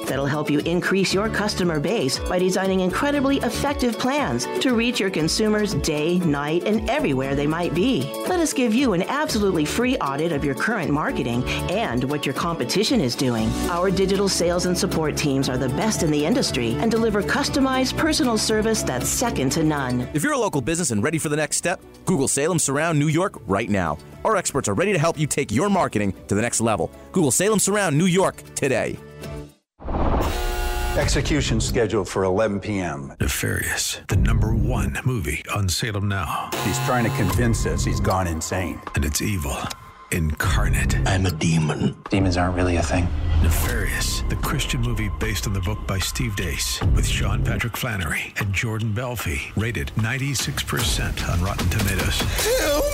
that'll 0.07 0.25
help 0.25 0.49
you 0.49 0.59
increase 0.59 1.13
your 1.13 1.29
customer 1.29 1.79
base 1.79 2.19
by 2.19 2.39
designing 2.39 2.81
incredibly 2.81 3.37
effective 3.37 3.97
plans 3.97 4.47
to 4.59 4.73
reach 4.73 4.99
your 4.99 5.09
consumers 5.09 5.73
day, 5.75 6.19
night, 6.19 6.63
and 6.65 6.89
everywhere 6.89 7.35
they 7.35 7.47
might 7.47 7.73
be. 7.73 8.11
Let 8.27 8.39
us 8.39 8.53
give 8.53 8.73
you 8.73 8.93
an 8.93 9.03
absolutely 9.03 9.65
free 9.65 9.97
audit 9.97 10.31
of 10.31 10.43
your 10.43 10.55
current 10.55 10.91
marketing 10.91 11.43
and 11.69 12.03
what 12.05 12.25
your 12.25 12.35
competition 12.35 13.01
is 13.01 13.15
doing. 13.15 13.49
Our 13.69 13.91
digital 13.91 14.29
sales 14.29 14.65
and 14.65 14.77
support 14.77 15.17
teams 15.17 15.49
are 15.49 15.57
the 15.57 15.69
best 15.69 16.03
in 16.03 16.11
the 16.11 16.25
industry 16.25 16.73
and 16.75 16.91
deliver 16.91 17.21
customized 17.21 17.97
personal 17.97 18.37
service 18.37 18.83
that's 18.83 19.07
second 19.07 19.51
to 19.53 19.63
none. 19.63 20.07
If 20.13 20.23
you're 20.23 20.33
a 20.33 20.37
local 20.37 20.61
business 20.61 20.91
and 20.91 21.03
ready 21.03 21.17
for 21.17 21.29
the 21.29 21.35
next 21.35 21.57
step, 21.57 21.81
Google 22.05 22.27
Salem 22.27 22.59
Surround 22.59 22.99
New 22.99 23.07
York 23.07 23.39
right 23.47 23.69
now. 23.69 23.97
Our 24.23 24.35
experts 24.35 24.67
are 24.67 24.73
ready 24.73 24.93
to 24.93 24.99
help 24.99 25.17
you 25.17 25.27
take 25.27 25.51
your 25.51 25.69
marketing 25.69 26.13
to 26.27 26.35
the 26.35 26.41
next 26.41 26.61
level. 26.61 26.91
Google 27.11 27.31
Salem 27.31 27.59
Surround 27.59 27.97
New 27.97 28.05
York 28.05 28.41
today. 28.55 28.97
Execution 30.97 31.61
scheduled 31.61 32.09
for 32.09 32.25
11 32.25 32.59
p.m. 32.59 33.13
Nefarious, 33.21 34.01
the 34.09 34.17
number 34.17 34.53
one 34.53 34.99
movie 35.05 35.41
on 35.55 35.69
Salem 35.69 36.09
Now. 36.09 36.49
He's 36.65 36.77
trying 36.79 37.05
to 37.05 37.09
convince 37.11 37.65
us 37.65 37.85
he's 37.85 38.01
gone 38.01 38.27
insane. 38.27 38.81
And 38.95 39.05
it's 39.05 39.21
evil 39.21 39.57
incarnate. 40.11 40.95
I'm 41.07 41.25
a 41.25 41.31
demon. 41.31 41.95
Demons 42.09 42.37
aren't 42.37 42.55
really 42.55 42.77
a 42.77 42.83
thing. 42.83 43.07
Nefarious, 43.41 44.21
the 44.29 44.35
Christian 44.35 44.81
movie 44.81 45.09
based 45.19 45.47
on 45.47 45.53
the 45.53 45.61
book 45.61 45.79
by 45.87 45.97
Steve 45.97 46.35
Deace 46.35 46.79
with 46.95 47.07
Sean 47.07 47.43
Patrick 47.43 47.75
Flanery 47.75 48.33
and 48.37 48.53
Jordan 48.53 48.93
Belfi, 48.93 49.51
rated 49.55 49.87
96% 49.95 51.27
on 51.27 51.41
Rotten 51.41 51.67
Tomatoes. 51.69 52.19
Help 52.59 52.85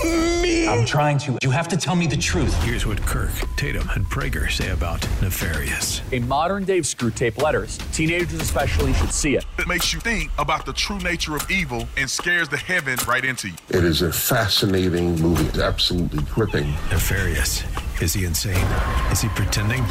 me! 0.41 0.68
I'm 0.68 0.86
trying 0.86 1.18
to. 1.20 1.38
You 1.41 1.49
have 1.49 1.68
to 1.70 1.78
tell 1.78 1.95
me 1.95 2.07
the 2.07 2.15
truth. 2.15 2.53
Here's 2.63 2.86
what 2.86 3.01
Kirk, 3.01 3.32
Tatum, 3.57 3.89
and 3.95 4.05
Prager 4.05 4.49
say 4.49 4.70
about 4.72 5.01
Nefarious. 5.22 6.01
A 6.13 6.20
modern 6.20 6.63
day 6.63 6.80
Screwtape 6.80 7.41
letters. 7.41 7.78
Teenagers 7.91 8.39
especially 8.39 8.93
should 8.93 9.11
see 9.11 9.36
it. 9.36 9.45
It 9.59 9.68
makes 9.68 9.93
you 9.93 9.99
think 9.99 10.32
about 10.38 10.65
the 10.65 10.74
true 10.74 10.99
nature 10.99 11.36
of 11.36 11.49
evil 11.51 11.88
and 11.97 12.09
scares 12.09 12.47
the 12.47 12.57
heaven 12.57 12.97
right 13.05 13.26
into 13.26 13.49
you. 13.49 13.55
It 13.70 13.84
is 13.84 14.01
a 14.01 14.13
fascinating 14.13 15.22
movie. 15.22 15.45
It's 15.45 15.59
absolutely 15.59 16.24
gripping. 16.24 16.72
Nefarious. 16.89 17.06
Is 17.09 18.13
he 18.13 18.25
insane? 18.25 18.67
Is 19.11 19.21
he 19.21 19.29
pretending? 19.29 19.81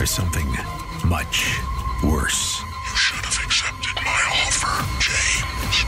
Or 0.00 0.06
something 0.06 0.46
much 1.04 1.58
worse? 2.02 2.60
You 2.62 2.96
should 2.96 3.22
have 3.26 3.44
accepted 3.44 3.94
my 3.96 4.22
offer, 4.46 4.82
James. 4.98 5.84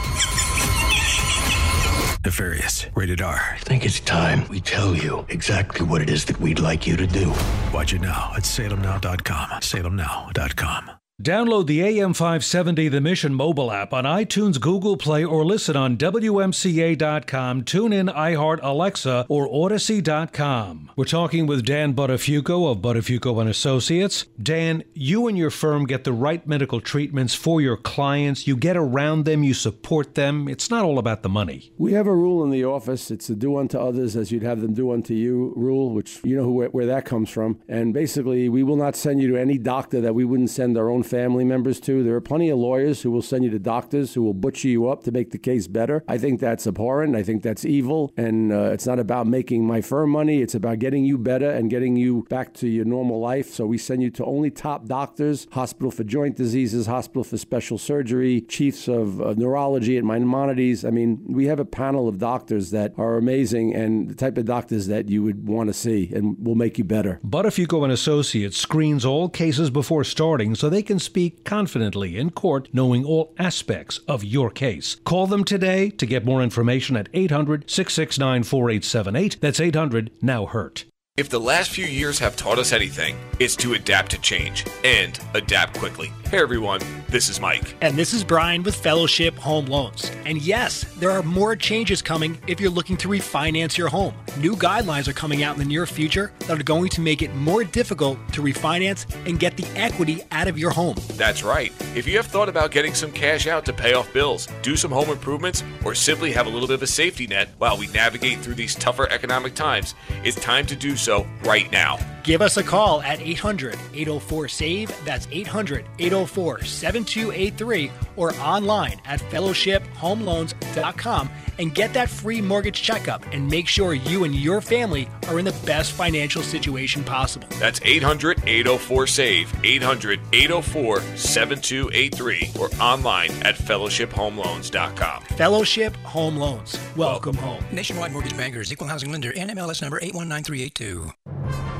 Nefarious. 2.23 2.85
Rated 2.93 3.21
R. 3.21 3.55
I 3.55 3.57
think 3.57 3.83
it's 3.83 3.99
time 3.99 4.47
we 4.47 4.59
tell 4.59 4.95
you 4.95 5.25
exactly 5.29 5.83
what 5.87 6.03
it 6.03 6.09
is 6.11 6.23
that 6.25 6.39
we'd 6.39 6.59
like 6.59 6.85
you 6.85 6.95
to 6.97 7.07
do. 7.07 7.33
Watch 7.73 7.93
it 7.93 8.01
now 8.01 8.33
at 8.35 8.43
salemnow.com. 8.43 9.49
Salemnow.com. 9.61 10.91
Download 11.21 11.65
the 11.65 11.79
AM570 11.79 12.91
The 12.91 12.99
Mission 12.99 13.33
mobile 13.33 13.71
app 13.71 13.93
on 13.93 14.03
iTunes, 14.03 14.59
Google 14.59 14.97
Play, 14.97 15.23
or 15.23 15.45
listen 15.45 15.77
on 15.77 15.95
WMCA.com, 15.95 17.63
TuneIn, 17.63 18.13
iHeart, 18.13 18.59
Alexa, 18.61 19.25
or 19.29 19.47
Odyssey.com. 19.49 20.91
We're 20.97 21.05
talking 21.05 21.47
with 21.47 21.65
Dan 21.65 21.93
Buttafuoco 21.93 22.69
of 22.69 22.79
Buttafuoco 22.79 23.39
and 23.39 23.49
Associates. 23.49 24.25
Dan, 24.43 24.83
you 24.93 25.27
and 25.27 25.37
your 25.37 25.51
firm 25.51 25.85
get 25.85 26.03
the 26.03 26.11
right 26.11 26.45
medical 26.45 26.81
treatments 26.81 27.33
for 27.33 27.61
your 27.61 27.77
clients. 27.77 28.45
You 28.45 28.57
get 28.57 28.75
around 28.75 29.23
them, 29.23 29.41
you 29.41 29.53
support 29.53 30.15
them. 30.15 30.49
It's 30.49 30.69
not 30.69 30.83
all 30.83 30.99
about 30.99 31.23
the 31.23 31.29
money. 31.29 31.71
We 31.77 31.93
have 31.93 32.07
a 32.07 32.15
rule 32.15 32.43
in 32.43 32.49
the 32.49 32.65
office. 32.65 33.09
It's 33.09 33.29
a 33.29 33.35
do 33.35 33.55
unto 33.55 33.79
others 33.79 34.17
as 34.17 34.33
you'd 34.33 34.43
have 34.43 34.59
them 34.59 34.73
do 34.73 34.91
unto 34.91 35.13
you 35.13 35.53
rule, 35.55 35.93
which 35.93 36.19
you 36.25 36.35
know 36.35 36.43
who, 36.43 36.65
where 36.65 36.87
that 36.87 37.05
comes 37.05 37.29
from. 37.29 37.61
And 37.69 37.93
basically, 37.93 38.49
we 38.49 38.63
will 38.63 38.75
not 38.75 38.97
send 38.97 39.21
you 39.21 39.29
to 39.29 39.37
any 39.37 39.57
doctor 39.57 40.01
that 40.01 40.13
we 40.13 40.25
wouldn't 40.25 40.49
send 40.49 40.77
our 40.77 40.89
own 40.89 41.04
family 41.05 41.43
members 41.43 41.79
to. 41.81 42.03
There 42.03 42.15
are 42.15 42.21
plenty 42.21 42.49
of 42.49 42.57
lawyers 42.57 43.01
who 43.01 43.11
will 43.11 43.21
send 43.21 43.43
you 43.43 43.49
to 43.51 43.59
doctors 43.59 44.13
who 44.13 44.23
will 44.23 44.33
butcher 44.33 44.67
you 44.67 44.89
up 44.89 45.03
to 45.03 45.11
make 45.11 45.31
the 45.31 45.37
case 45.37 45.67
better. 45.67 46.03
I 46.07 46.17
think 46.17 46.39
that's 46.39 46.67
abhorrent. 46.67 47.15
I 47.15 47.23
think 47.23 47.43
that's 47.43 47.65
evil. 47.65 48.11
And 48.17 48.51
uh, 48.51 48.71
it's 48.71 48.85
not 48.85 48.99
about 48.99 49.27
making 49.27 49.65
my 49.65 49.81
firm 49.81 50.11
money. 50.11 50.41
It's 50.41 50.55
about 50.55 50.79
getting 50.79 51.05
you 51.05 51.17
better 51.17 51.49
and 51.49 51.69
getting 51.69 51.95
you 51.95 52.25
back 52.29 52.53
to 52.55 52.67
your 52.67 52.85
normal 52.85 53.19
life. 53.19 53.53
So 53.53 53.65
we 53.65 53.77
send 53.77 54.01
you 54.01 54.09
to 54.11 54.25
only 54.25 54.51
top 54.51 54.85
doctors, 54.85 55.47
hospital 55.51 55.91
for 55.91 56.03
joint 56.03 56.35
diseases, 56.35 56.87
hospital 56.87 57.23
for 57.23 57.37
special 57.37 57.77
surgery, 57.77 58.41
chiefs 58.41 58.87
of 58.87 59.21
uh, 59.21 59.33
neurology 59.37 59.97
at 59.97 60.03
Maimonides. 60.03 60.85
I 60.85 60.89
mean, 60.89 61.23
we 61.27 61.45
have 61.45 61.59
a 61.59 61.65
panel 61.65 62.07
of 62.07 62.17
doctors 62.17 62.71
that 62.71 62.93
are 62.97 63.17
amazing 63.17 63.75
and 63.75 64.09
the 64.09 64.15
type 64.15 64.37
of 64.37 64.45
doctors 64.45 64.87
that 64.87 65.09
you 65.09 65.23
would 65.23 65.47
want 65.47 65.69
to 65.69 65.73
see 65.73 66.11
and 66.13 66.37
will 66.45 66.55
make 66.55 66.77
you 66.77 66.83
better. 66.83 67.19
Buttafuoco 67.25 67.83
and 67.83 67.91
Associates 67.91 68.57
screens 68.57 69.05
all 69.05 69.29
cases 69.29 69.69
before 69.69 70.03
starting 70.03 70.55
so 70.55 70.69
they 70.69 70.83
can 70.83 70.94
speak 70.99 71.43
confidently 71.43 72.17
in 72.17 72.31
court, 72.31 72.69
knowing 72.73 73.05
all 73.05 73.33
aspects 73.37 73.99
of 74.07 74.23
your 74.23 74.49
case. 74.49 74.95
Call 75.05 75.27
them 75.27 75.43
today 75.43 75.89
to 75.91 76.05
get 76.05 76.25
more 76.25 76.41
information 76.41 76.95
at 76.95 77.09
800 77.13 77.69
669 77.69 78.43
4878. 78.43 79.37
That's 79.41 79.59
800 79.59 80.11
Now 80.21 80.45
Hurt. 80.45 80.85
If 81.17 81.29
the 81.29 81.39
last 81.39 81.69
few 81.71 81.85
years 81.85 82.19
have 82.19 82.35
taught 82.35 82.59
us 82.59 82.73
anything, 82.73 83.15
it's 83.39 83.55
to 83.57 83.73
adapt 83.73 84.11
to 84.11 84.19
change 84.19 84.65
and 84.83 85.17
adapt 85.33 85.77
quickly. 85.77 86.11
Hey 86.31 86.39
everyone, 86.39 86.81
this 87.07 87.29
is 87.29 87.39
Mike. 87.39 87.75
And 87.81 87.95
this 87.95 88.11
is 88.11 88.23
Brian 88.23 88.63
with 88.63 88.75
Fellowship 88.75 89.35
Home 89.35 89.67
Loans. 89.67 90.11
And 90.25 90.41
yes, 90.41 90.83
there 90.97 91.11
are 91.11 91.21
more 91.21 91.55
changes 91.55 92.01
coming 92.01 92.35
if 92.47 92.59
you're 92.59 92.71
looking 92.71 92.97
to 92.97 93.07
refinance 93.07 93.77
your 93.77 93.89
home. 93.89 94.15
New 94.39 94.55
guidelines 94.55 95.07
are 95.07 95.13
coming 95.13 95.43
out 95.43 95.53
in 95.53 95.59
the 95.59 95.69
near 95.69 95.85
future 95.85 96.33
that 96.39 96.59
are 96.59 96.63
going 96.63 96.89
to 96.89 96.99
make 96.99 97.21
it 97.21 97.33
more 97.35 97.63
difficult 97.63 98.17
to 98.33 98.41
refinance 98.41 99.05
and 99.27 99.39
get 99.39 99.55
the 99.55 99.67
equity 99.79 100.23
out 100.31 100.47
of 100.47 100.57
your 100.57 100.71
home. 100.71 100.95
That's 101.09 101.43
right. 101.43 101.71
If 101.95 102.07
you 102.07 102.17
have 102.17 102.25
thought 102.25 102.49
about 102.49 102.71
getting 102.71 102.95
some 102.95 103.11
cash 103.11 103.45
out 103.45 103.63
to 103.65 103.71
pay 103.71 103.93
off 103.93 104.11
bills, 104.11 104.47
do 104.63 104.75
some 104.75 104.91
home 104.91 105.11
improvements, 105.11 105.63
or 105.85 105.93
simply 105.93 106.31
have 106.31 106.47
a 106.47 106.49
little 106.49 106.67
bit 106.67 106.73
of 106.73 106.83
a 106.83 106.87
safety 106.87 107.27
net 107.27 107.49
while 107.59 107.77
we 107.77 107.85
navigate 107.87 108.39
through 108.39 108.55
these 108.55 108.73
tougher 108.73 109.07
economic 109.11 109.53
times, 109.53 109.93
it's 110.23 110.39
time 110.41 110.65
to 110.65 110.75
do 110.75 110.97
so 110.97 111.25
right 111.43 111.71
now. 111.71 111.99
Give 112.23 112.41
us 112.41 112.57
a 112.57 112.63
call 112.63 113.03
at 113.03 113.21
800 113.21 113.75
804 113.93 114.47
SAVE. 114.47 115.05
That's 115.05 115.27
800 115.31 115.85
804 115.99 116.14
7283 116.23 117.91
or 118.15 118.33
online 118.35 119.01
at 119.05 119.19
fellowshiphomeloans.com 119.19 121.29
and 121.57 121.73
get 121.73 121.93
that 121.93 122.09
free 122.09 122.41
mortgage 122.41 122.81
checkup 122.81 123.23
and 123.31 123.49
make 123.49 123.67
sure 123.67 123.93
you 123.93 124.23
and 124.23 124.35
your 124.35 124.61
family 124.61 125.07
are 125.27 125.39
in 125.39 125.45
the 125.45 125.55
best 125.65 125.93
financial 125.93 126.41
situation 126.41 127.03
possible. 127.03 127.47
That's 127.59 127.79
800 127.83 128.43
804 128.45 129.07
SAVE, 129.07 129.53
800 129.63 130.19
804 130.33 131.01
7283 131.15 132.51
or 132.59 132.69
online 132.81 133.31
at 133.43 133.55
fellowshiphomeloans.com. 133.55 135.23
Fellowship 135.37 135.95
Home 135.97 136.37
Loans. 136.37 136.79
Welcome 136.95 137.37
home. 137.37 137.63
Nationwide 137.71 138.11
Mortgage 138.11 138.37
Bankers, 138.37 138.71
Equal 138.71 138.87
Housing 138.87 139.11
Lender, 139.11 139.31
NMLS 139.31 139.81
number 139.81 139.99
819382. 140.01 141.74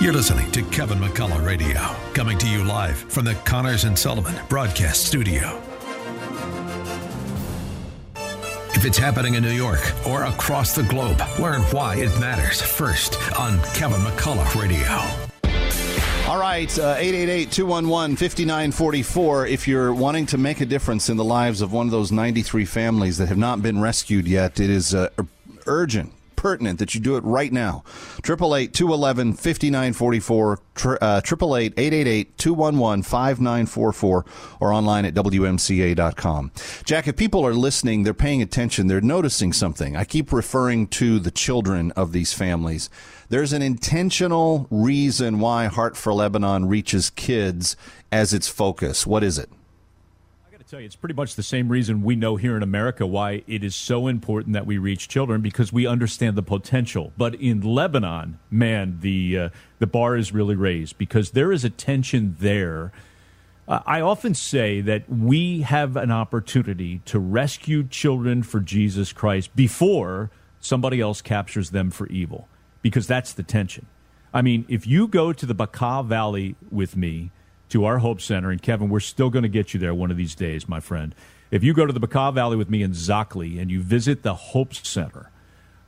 You're 0.00 0.12
listening 0.12 0.48
to 0.52 0.62
Kevin 0.62 1.00
McCullough 1.00 1.44
Radio, 1.44 1.80
coming 2.14 2.38
to 2.38 2.48
you 2.48 2.62
live 2.62 2.96
from 2.96 3.24
the 3.24 3.34
Connors 3.44 3.82
and 3.82 3.98
Sullivan 3.98 4.40
Broadcast 4.48 5.04
Studio. 5.04 5.60
If 8.74 8.84
it's 8.84 8.96
happening 8.96 9.34
in 9.34 9.42
New 9.42 9.50
York 9.50 9.80
or 10.06 10.22
across 10.22 10.72
the 10.72 10.84
globe, 10.84 11.20
learn 11.40 11.62
why 11.72 11.96
it 11.96 12.16
matters 12.20 12.62
first 12.62 13.18
on 13.36 13.60
Kevin 13.74 14.00
McCullough 14.02 14.54
Radio. 14.54 14.86
All 16.30 16.38
right, 16.38 16.78
uh, 16.78 16.94
888 16.96 17.50
211 17.50 18.14
5944. 18.14 19.46
If 19.48 19.66
you're 19.66 19.92
wanting 19.92 20.26
to 20.26 20.38
make 20.38 20.60
a 20.60 20.66
difference 20.66 21.08
in 21.08 21.16
the 21.16 21.24
lives 21.24 21.60
of 21.60 21.72
one 21.72 21.86
of 21.86 21.90
those 21.90 22.12
93 22.12 22.64
families 22.66 23.18
that 23.18 23.26
have 23.26 23.36
not 23.36 23.62
been 23.62 23.80
rescued 23.80 24.28
yet, 24.28 24.60
it 24.60 24.70
is 24.70 24.94
uh, 24.94 25.08
urgent 25.66 26.12
pertinent 26.38 26.78
that 26.78 26.94
you 26.94 27.00
do 27.00 27.16
it 27.16 27.24
right 27.24 27.52
now. 27.52 27.82
888 28.18 28.72
211 28.72 29.32
5944, 29.34 30.60
uh, 31.02 31.20
888 31.20 31.74
888 31.76 32.38
211 32.38 33.02
5944, 33.02 34.24
or 34.60 34.72
online 34.72 35.04
at 35.04 35.14
WMCA.com. 35.14 36.52
Jack, 36.84 37.08
if 37.08 37.16
people 37.16 37.44
are 37.44 37.54
listening, 37.54 38.04
they're 38.04 38.14
paying 38.14 38.40
attention, 38.40 38.86
they're 38.86 39.00
noticing 39.00 39.52
something. 39.52 39.96
I 39.96 40.04
keep 40.04 40.32
referring 40.32 40.86
to 40.88 41.18
the 41.18 41.32
children 41.32 41.90
of 41.92 42.12
these 42.12 42.32
families. 42.32 42.88
There's 43.28 43.52
an 43.52 43.62
intentional 43.62 44.68
reason 44.70 45.40
why 45.40 45.66
Heart 45.66 45.96
for 45.96 46.14
Lebanon 46.14 46.68
reaches 46.68 47.10
kids 47.10 47.76
as 48.12 48.32
its 48.32 48.46
focus. 48.46 49.04
What 49.06 49.24
is 49.24 49.38
it? 49.38 49.50
Tell 50.68 50.80
you, 50.80 50.86
it's 50.86 50.96
pretty 50.96 51.14
much 51.14 51.34
the 51.34 51.42
same 51.42 51.70
reason 51.70 52.02
we 52.02 52.14
know 52.14 52.36
here 52.36 52.54
in 52.54 52.62
America 52.62 53.06
why 53.06 53.42
it 53.46 53.64
is 53.64 53.74
so 53.74 54.06
important 54.06 54.52
that 54.52 54.66
we 54.66 54.76
reach 54.76 55.08
children 55.08 55.40
because 55.40 55.72
we 55.72 55.86
understand 55.86 56.36
the 56.36 56.42
potential. 56.42 57.12
But 57.16 57.34
in 57.36 57.62
Lebanon, 57.62 58.38
man, 58.50 58.98
the 59.00 59.38
uh, 59.38 59.48
the 59.78 59.86
bar 59.86 60.16
is 60.16 60.32
really 60.32 60.56
raised 60.56 60.98
because 60.98 61.30
there 61.30 61.52
is 61.52 61.64
a 61.64 61.70
tension 61.70 62.36
there. 62.38 62.92
I 63.66 64.00
often 64.00 64.34
say 64.34 64.80
that 64.82 65.08
we 65.10 65.60
have 65.60 65.96
an 65.96 66.10
opportunity 66.10 67.00
to 67.04 67.18
rescue 67.18 67.86
children 67.86 68.42
for 68.42 68.60
Jesus 68.60 69.12
Christ 69.12 69.54
before 69.54 70.30
somebody 70.58 71.00
else 71.02 71.20
captures 71.20 71.70
them 71.70 71.90
for 71.90 72.06
evil 72.08 72.48
because 72.80 73.06
that's 73.06 73.34
the 73.34 73.42
tension. 73.42 73.86
I 74.32 74.40
mean, 74.40 74.64
if 74.68 74.86
you 74.86 75.06
go 75.06 75.34
to 75.34 75.46
the 75.46 75.54
Bekaa 75.54 76.06
Valley 76.06 76.56
with 76.70 76.96
me, 76.96 77.30
to 77.70 77.84
our 77.84 77.98
Hope 77.98 78.20
Center. 78.20 78.50
And 78.50 78.60
Kevin, 78.60 78.88
we're 78.88 79.00
still 79.00 79.30
going 79.30 79.42
to 79.42 79.48
get 79.48 79.74
you 79.74 79.80
there 79.80 79.94
one 79.94 80.10
of 80.10 80.16
these 80.16 80.34
days, 80.34 80.68
my 80.68 80.80
friend. 80.80 81.14
If 81.50 81.64
you 81.64 81.72
go 81.72 81.86
to 81.86 81.92
the 81.92 82.00
Bekaa 82.00 82.34
Valley 82.34 82.56
with 82.56 82.68
me 82.68 82.82
in 82.82 82.92
Zockley 82.92 83.60
and 83.60 83.70
you 83.70 83.80
visit 83.80 84.22
the 84.22 84.34
Hope 84.34 84.74
Center, 84.74 85.30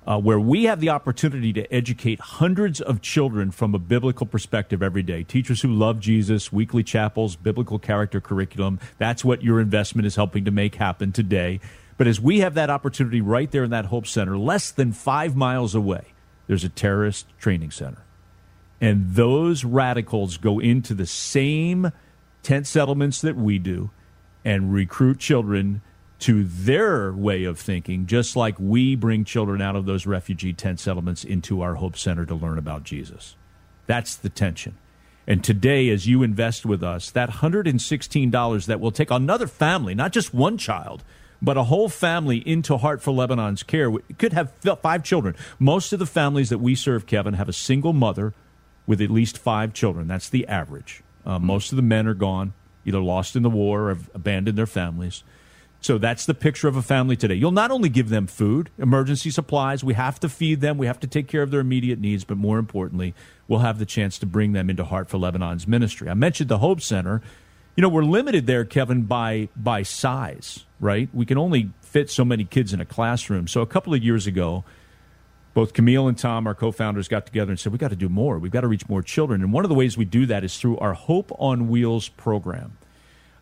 uh, 0.06 0.18
where 0.18 0.40
we 0.40 0.64
have 0.64 0.80
the 0.80 0.88
opportunity 0.88 1.52
to 1.52 1.72
educate 1.72 2.18
hundreds 2.20 2.80
of 2.80 3.02
children 3.02 3.50
from 3.50 3.74
a 3.74 3.78
biblical 3.78 4.26
perspective 4.26 4.82
every 4.82 5.02
day. 5.02 5.22
Teachers 5.22 5.60
who 5.60 5.68
love 5.68 6.00
Jesus, 6.00 6.50
weekly 6.50 6.82
chapels, 6.82 7.36
biblical 7.36 7.78
character 7.78 8.20
curriculum. 8.20 8.80
That's 8.98 9.24
what 9.24 9.42
your 9.42 9.60
investment 9.60 10.06
is 10.06 10.16
helping 10.16 10.46
to 10.46 10.50
make 10.50 10.76
happen 10.76 11.12
today. 11.12 11.60
But 11.98 12.06
as 12.06 12.18
we 12.18 12.40
have 12.40 12.54
that 12.54 12.70
opportunity 12.70 13.20
right 13.20 13.50
there 13.50 13.64
in 13.64 13.70
that 13.70 13.86
Hope 13.86 14.06
Center, 14.06 14.38
less 14.38 14.70
than 14.70 14.92
five 14.92 15.36
miles 15.36 15.74
away, 15.74 16.06
there's 16.46 16.64
a 16.64 16.70
terrorist 16.70 17.26
training 17.38 17.70
center. 17.70 18.02
And 18.80 19.14
those 19.14 19.64
radicals 19.64 20.36
go 20.38 20.58
into 20.58 20.94
the 20.94 21.06
same 21.06 21.92
tent 22.42 22.66
settlements 22.66 23.20
that 23.20 23.36
we 23.36 23.58
do 23.58 23.90
and 24.44 24.72
recruit 24.72 25.18
children 25.18 25.82
to 26.20 26.44
their 26.44 27.12
way 27.12 27.44
of 27.44 27.58
thinking, 27.58 28.06
just 28.06 28.36
like 28.36 28.54
we 28.58 28.94
bring 28.94 29.24
children 29.24 29.60
out 29.62 29.76
of 29.76 29.86
those 29.86 30.06
refugee 30.06 30.52
tent 30.52 30.80
settlements 30.80 31.24
into 31.24 31.62
our 31.62 31.76
Hope 31.76 31.96
Center 31.96 32.26
to 32.26 32.34
learn 32.34 32.58
about 32.58 32.84
Jesus. 32.84 33.36
That's 33.86 34.16
the 34.16 34.28
tension. 34.28 34.76
And 35.26 35.42
today, 35.42 35.88
as 35.90 36.06
you 36.06 36.22
invest 36.22 36.66
with 36.66 36.82
us, 36.82 37.10
that 37.10 37.30
$116 37.30 38.66
that 38.66 38.80
will 38.80 38.90
take 38.90 39.10
another 39.10 39.46
family, 39.46 39.94
not 39.94 40.12
just 40.12 40.34
one 40.34 40.58
child, 40.58 41.02
but 41.40 41.56
a 41.56 41.64
whole 41.64 41.88
family 41.88 42.38
into 42.46 42.76
Heart 42.76 43.02
for 43.02 43.12
Lebanon's 43.12 43.62
care, 43.62 43.90
could 44.18 44.32
have 44.32 44.52
five 44.82 45.02
children. 45.02 45.34
Most 45.58 45.92
of 45.92 45.98
the 45.98 46.06
families 46.06 46.50
that 46.50 46.58
we 46.58 46.74
serve, 46.74 47.06
Kevin, 47.06 47.34
have 47.34 47.48
a 47.48 47.52
single 47.54 47.92
mother 47.92 48.34
with 48.90 49.00
at 49.00 49.08
least 49.08 49.38
five 49.38 49.72
children. 49.72 50.08
That's 50.08 50.28
the 50.28 50.48
average. 50.48 51.04
Uh, 51.24 51.38
most 51.38 51.70
of 51.70 51.76
the 51.76 51.82
men 51.82 52.08
are 52.08 52.12
gone, 52.12 52.54
either 52.84 52.98
lost 52.98 53.36
in 53.36 53.44
the 53.44 53.48
war 53.48 53.82
or 53.82 53.88
have 53.90 54.10
abandoned 54.14 54.58
their 54.58 54.66
families. 54.66 55.22
So 55.80 55.96
that's 55.96 56.26
the 56.26 56.34
picture 56.34 56.66
of 56.66 56.74
a 56.74 56.82
family 56.82 57.14
today. 57.14 57.36
You'll 57.36 57.52
not 57.52 57.70
only 57.70 57.88
give 57.88 58.08
them 58.08 58.26
food, 58.26 58.68
emergency 58.78 59.30
supplies, 59.30 59.84
we 59.84 59.94
have 59.94 60.18
to 60.18 60.28
feed 60.28 60.60
them, 60.60 60.76
we 60.76 60.88
have 60.88 60.98
to 60.98 61.06
take 61.06 61.28
care 61.28 61.42
of 61.42 61.52
their 61.52 61.60
immediate 61.60 62.00
needs, 62.00 62.24
but 62.24 62.36
more 62.36 62.58
importantly, 62.58 63.14
we'll 63.46 63.60
have 63.60 63.78
the 63.78 63.86
chance 63.86 64.18
to 64.18 64.26
bring 64.26 64.54
them 64.54 64.68
into 64.68 64.82
Heart 64.82 65.08
for 65.08 65.18
Lebanon's 65.18 65.68
ministry. 65.68 66.08
I 66.08 66.14
mentioned 66.14 66.50
the 66.50 66.58
Hope 66.58 66.80
Center. 66.80 67.22
You 67.76 67.82
know, 67.82 67.88
we're 67.88 68.02
limited 68.02 68.48
there, 68.48 68.64
Kevin, 68.64 69.02
by 69.02 69.50
by 69.54 69.84
size, 69.84 70.66
right? 70.80 71.08
We 71.14 71.26
can 71.26 71.38
only 71.38 71.70
fit 71.80 72.10
so 72.10 72.24
many 72.24 72.44
kids 72.44 72.72
in 72.72 72.80
a 72.80 72.84
classroom. 72.84 73.46
So 73.46 73.60
a 73.60 73.66
couple 73.66 73.94
of 73.94 74.02
years 74.02 74.26
ago, 74.26 74.64
both 75.60 75.74
Camille 75.74 76.08
and 76.08 76.16
Tom, 76.16 76.46
our 76.46 76.54
co-founders, 76.54 77.06
got 77.06 77.26
together 77.26 77.50
and 77.50 77.60
said, 77.60 77.70
"We 77.70 77.76
got 77.76 77.90
to 77.90 77.94
do 77.96 78.08
more. 78.08 78.38
We've 78.38 78.50
got 78.50 78.62
to 78.62 78.66
reach 78.66 78.88
more 78.88 79.02
children." 79.02 79.42
And 79.42 79.52
one 79.52 79.62
of 79.62 79.68
the 79.68 79.74
ways 79.74 79.94
we 79.94 80.06
do 80.06 80.24
that 80.24 80.42
is 80.42 80.56
through 80.56 80.78
our 80.78 80.94
Hope 80.94 81.30
on 81.38 81.68
Wheels 81.68 82.08
program. 82.08 82.78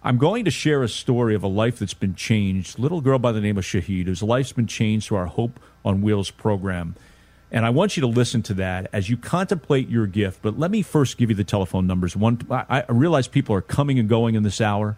I'm 0.02 0.18
going 0.18 0.44
to 0.44 0.50
share 0.50 0.82
a 0.82 0.88
story 0.88 1.36
of 1.36 1.44
a 1.44 1.46
life 1.46 1.78
that's 1.78 1.94
been 1.94 2.16
changed. 2.16 2.76
Little 2.76 3.00
girl 3.00 3.20
by 3.20 3.30
the 3.30 3.40
name 3.40 3.56
of 3.56 3.62
Shahid, 3.62 4.06
whose 4.06 4.20
life's 4.20 4.50
been 4.50 4.66
changed 4.66 5.06
through 5.06 5.18
our 5.18 5.26
Hope 5.26 5.60
on 5.84 6.02
Wheels 6.02 6.32
program. 6.32 6.96
And 7.52 7.64
I 7.64 7.70
want 7.70 7.96
you 7.96 8.00
to 8.00 8.08
listen 8.08 8.42
to 8.42 8.54
that 8.54 8.90
as 8.92 9.08
you 9.08 9.16
contemplate 9.16 9.88
your 9.88 10.08
gift. 10.08 10.42
But 10.42 10.58
let 10.58 10.72
me 10.72 10.82
first 10.82 11.18
give 11.18 11.30
you 11.30 11.36
the 11.36 11.44
telephone 11.44 11.86
numbers. 11.86 12.16
One, 12.16 12.40
I 12.50 12.82
realize 12.88 13.28
people 13.28 13.54
are 13.54 13.62
coming 13.62 13.96
and 13.96 14.08
going 14.08 14.34
in 14.34 14.42
this 14.42 14.60
hour. 14.60 14.96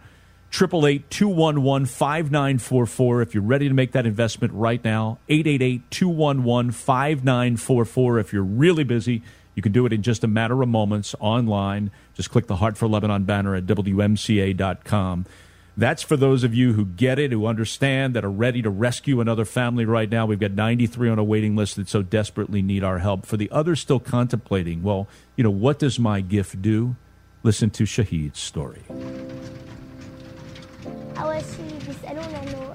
Triple 0.50 0.86
eight 0.86 1.08
two 1.10 1.28
one 1.28 1.62
one 1.62 1.86
five 1.86 2.32
nine 2.32 2.58
four 2.58 2.84
four. 2.84 3.22
If 3.22 3.34
you're 3.34 3.42
ready 3.42 3.68
to 3.68 3.74
make 3.74 3.92
that 3.92 4.04
investment 4.04 4.52
right 4.52 4.84
now, 4.84 5.18
888-211-5944. 5.28 8.20
If 8.20 8.32
you're 8.32 8.42
really 8.42 8.82
busy, 8.82 9.22
you 9.54 9.62
can 9.62 9.70
do 9.70 9.86
it 9.86 9.92
in 9.92 10.02
just 10.02 10.24
a 10.24 10.26
matter 10.26 10.60
of 10.60 10.68
moments 10.68 11.14
online. 11.20 11.92
Just 12.14 12.32
click 12.32 12.48
the 12.48 12.56
Heart 12.56 12.76
for 12.76 12.88
Lebanon 12.88 13.24
banner 13.24 13.54
at 13.54 13.66
WMCA.com. 13.66 15.26
That's 15.76 16.02
for 16.02 16.16
those 16.16 16.42
of 16.42 16.52
you 16.52 16.72
who 16.72 16.84
get 16.84 17.18
it, 17.18 17.30
who 17.30 17.46
understand, 17.46 18.14
that 18.14 18.24
are 18.24 18.30
ready 18.30 18.60
to 18.60 18.70
rescue 18.70 19.20
another 19.20 19.44
family 19.44 19.84
right 19.84 20.10
now. 20.10 20.26
We've 20.26 20.40
got 20.40 20.50
93 20.50 21.10
on 21.10 21.18
a 21.18 21.24
waiting 21.24 21.56
list 21.56 21.76
that 21.76 21.88
so 21.88 22.02
desperately 22.02 22.60
need 22.60 22.82
our 22.82 22.98
help. 22.98 23.24
For 23.24 23.36
the 23.36 23.50
others 23.50 23.80
still 23.80 24.00
contemplating, 24.00 24.82
well, 24.82 25.06
you 25.36 25.44
know, 25.44 25.50
what 25.50 25.78
does 25.78 25.98
my 25.98 26.20
gift 26.20 26.60
do? 26.60 26.96
Listen 27.42 27.70
to 27.70 27.84
Shahid's 27.84 28.40
story. 28.40 28.82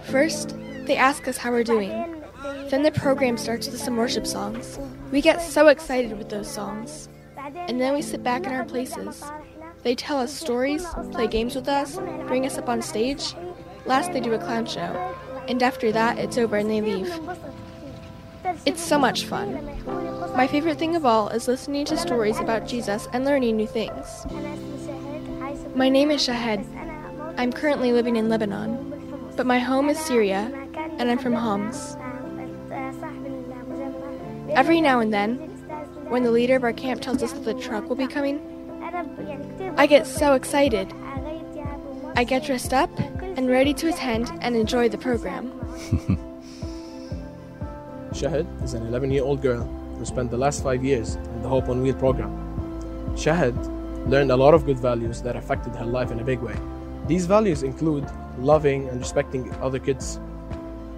First, 0.05 0.55
they 0.85 0.95
ask 0.95 1.27
us 1.27 1.37
how 1.37 1.51
we're 1.51 1.63
doing. 1.63 2.23
Then 2.69 2.83
the 2.83 2.91
program 2.91 3.37
starts 3.37 3.67
with 3.67 3.79
some 3.79 3.97
worship 3.97 4.25
songs. 4.27 4.79
We 5.11 5.21
get 5.21 5.41
so 5.41 5.67
excited 5.67 6.17
with 6.17 6.29
those 6.29 6.49
songs. 6.49 7.09
And 7.37 7.79
then 7.79 7.93
we 7.93 8.01
sit 8.01 8.23
back 8.23 8.45
in 8.45 8.51
our 8.51 8.65
places. 8.65 9.23
They 9.83 9.95
tell 9.95 10.19
us 10.19 10.33
stories, 10.33 10.85
play 11.11 11.27
games 11.27 11.55
with 11.55 11.67
us, 11.67 11.97
bring 12.27 12.45
us 12.45 12.57
up 12.57 12.69
on 12.69 12.81
stage. 12.81 13.35
Last, 13.85 14.13
they 14.13 14.19
do 14.19 14.33
a 14.33 14.39
clown 14.39 14.65
show. 14.65 15.15
And 15.47 15.61
after 15.61 15.91
that, 15.91 16.17
it's 16.17 16.37
over 16.37 16.57
and 16.57 16.69
they 16.69 16.81
leave. 16.81 17.19
It's 18.65 18.81
so 18.81 18.97
much 18.97 19.25
fun. 19.25 19.63
My 20.35 20.47
favorite 20.47 20.79
thing 20.79 20.95
of 20.95 21.05
all 21.05 21.29
is 21.29 21.47
listening 21.47 21.85
to 21.85 21.97
stories 21.97 22.39
about 22.39 22.67
Jesus 22.67 23.07
and 23.13 23.25
learning 23.25 23.57
new 23.57 23.67
things. 23.67 24.25
My 25.75 25.89
name 25.89 26.09
is 26.09 26.23
Shahed. 26.23 26.65
I'm 27.37 27.51
currently 27.51 27.91
living 27.91 28.15
in 28.15 28.29
Lebanon, 28.29 29.33
but 29.35 29.45
my 29.45 29.59
home 29.59 29.89
is 29.89 29.99
Syria, 29.99 30.49
and 30.97 31.11
I'm 31.11 31.17
from 31.17 31.33
Homs. 31.33 31.97
Every 34.51 34.79
now 34.79 35.01
and 35.01 35.13
then, 35.13 35.35
when 36.07 36.23
the 36.23 36.31
leader 36.31 36.55
of 36.55 36.63
our 36.63 36.71
camp 36.71 37.01
tells 37.01 37.21
us 37.21 37.33
that 37.33 37.43
the 37.43 37.53
truck 37.53 37.89
will 37.89 37.97
be 37.97 38.07
coming, 38.07 38.39
I 39.77 39.85
get 39.85 40.07
so 40.07 40.33
excited. 40.33 40.93
I 42.15 42.23
get 42.23 42.45
dressed 42.45 42.73
up 42.73 42.89
and 42.99 43.49
ready 43.49 43.73
to 43.73 43.89
attend 43.89 44.31
and 44.39 44.55
enjoy 44.55 44.87
the 44.87 44.97
program. 44.97 45.51
Shahid 48.13 48.47
is 48.63 48.73
an 48.73 48.87
11 48.87 49.11
year 49.11 49.23
old 49.25 49.41
girl 49.41 49.65
who 49.97 50.05
spent 50.05 50.31
the 50.31 50.37
last 50.37 50.63
five 50.63 50.85
years 50.85 51.15
in 51.15 51.41
the 51.41 51.49
Hope 51.49 51.67
on 51.67 51.81
Wheel 51.81 51.95
program. 51.95 52.31
Shahid 53.17 53.57
learned 54.07 54.31
a 54.31 54.37
lot 54.37 54.53
of 54.53 54.65
good 54.65 54.79
values 54.79 55.21
that 55.23 55.35
affected 55.35 55.75
her 55.75 55.85
life 55.85 56.11
in 56.11 56.19
a 56.21 56.23
big 56.23 56.39
way. 56.39 56.55
These 57.07 57.27
values 57.27 57.61
include 57.61 58.05
loving 58.39 58.89
and 58.89 58.99
respecting 58.99 59.53
other 59.61 59.77
kids, 59.77 60.19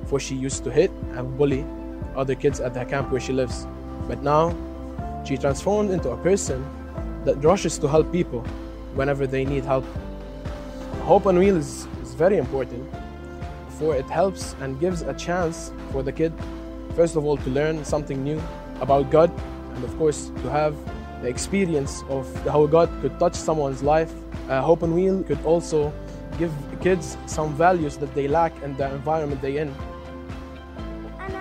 for 0.06 0.20
she 0.20 0.36
used 0.36 0.64
to 0.64 0.72
hit 0.72 0.90
and 1.16 1.38
bully 1.38 1.66
other 2.16 2.34
kids 2.34 2.62
at 2.62 2.74
the 2.74 2.86
camp 2.86 3.12
where 3.12 3.20
she 3.20 3.34
lives. 3.34 3.68
But 4.08 4.24
now, 4.24 4.56
she 5.26 5.38
transformed 5.38 5.92
into 5.92 6.12
a 6.12 6.18
person 6.18 6.66
that 7.26 7.44
rushes 7.44 7.78
to 7.80 7.90
help 7.90 8.10
people 8.14 8.42
whenever 8.96 9.28
they 9.28 9.44
need 9.44 9.66
help. 9.66 9.84
Hope 11.02 11.26
on 11.26 11.38
Wheel 11.38 11.58
is, 11.58 11.88
is 12.02 12.14
very 12.14 12.38
important, 12.38 12.90
for 13.78 13.94
it 13.94 14.06
helps 14.06 14.56
and 14.62 14.80
gives 14.80 15.02
a 15.02 15.14
chance 15.14 15.74
for 15.92 16.04
the 16.04 16.12
kid, 16.12 16.32
first 16.96 17.18
of 17.18 17.26
all, 17.26 17.36
to 17.36 17.50
learn 17.50 17.84
something 17.84 18.24
new 18.24 18.42
about 18.80 19.12
God, 19.12 19.30
and 19.76 19.84
of 19.84 19.96
course, 19.98 20.32
to 20.42 20.50
have 20.50 20.74
the 21.22 21.28
experience 21.28 22.04
of 22.10 22.26
how 22.48 22.66
God 22.66 22.90
could 23.02 23.18
touch 23.20 23.36
someone's 23.36 23.82
life 23.84 24.14
uh, 24.50 24.62
Hope 24.62 24.84
and 24.84 24.96
Wheel 24.96 25.24
could 25.24 25.44
also 25.46 25.94
give 26.38 26.52
kids 26.82 27.18
some 27.26 27.54
values 27.56 27.98
that 27.98 28.14
they 28.14 28.28
lack 28.28 28.54
in 28.64 28.76
the 28.78 28.90
environment 28.94 29.42
they're 29.42 29.62
in. 29.62 29.70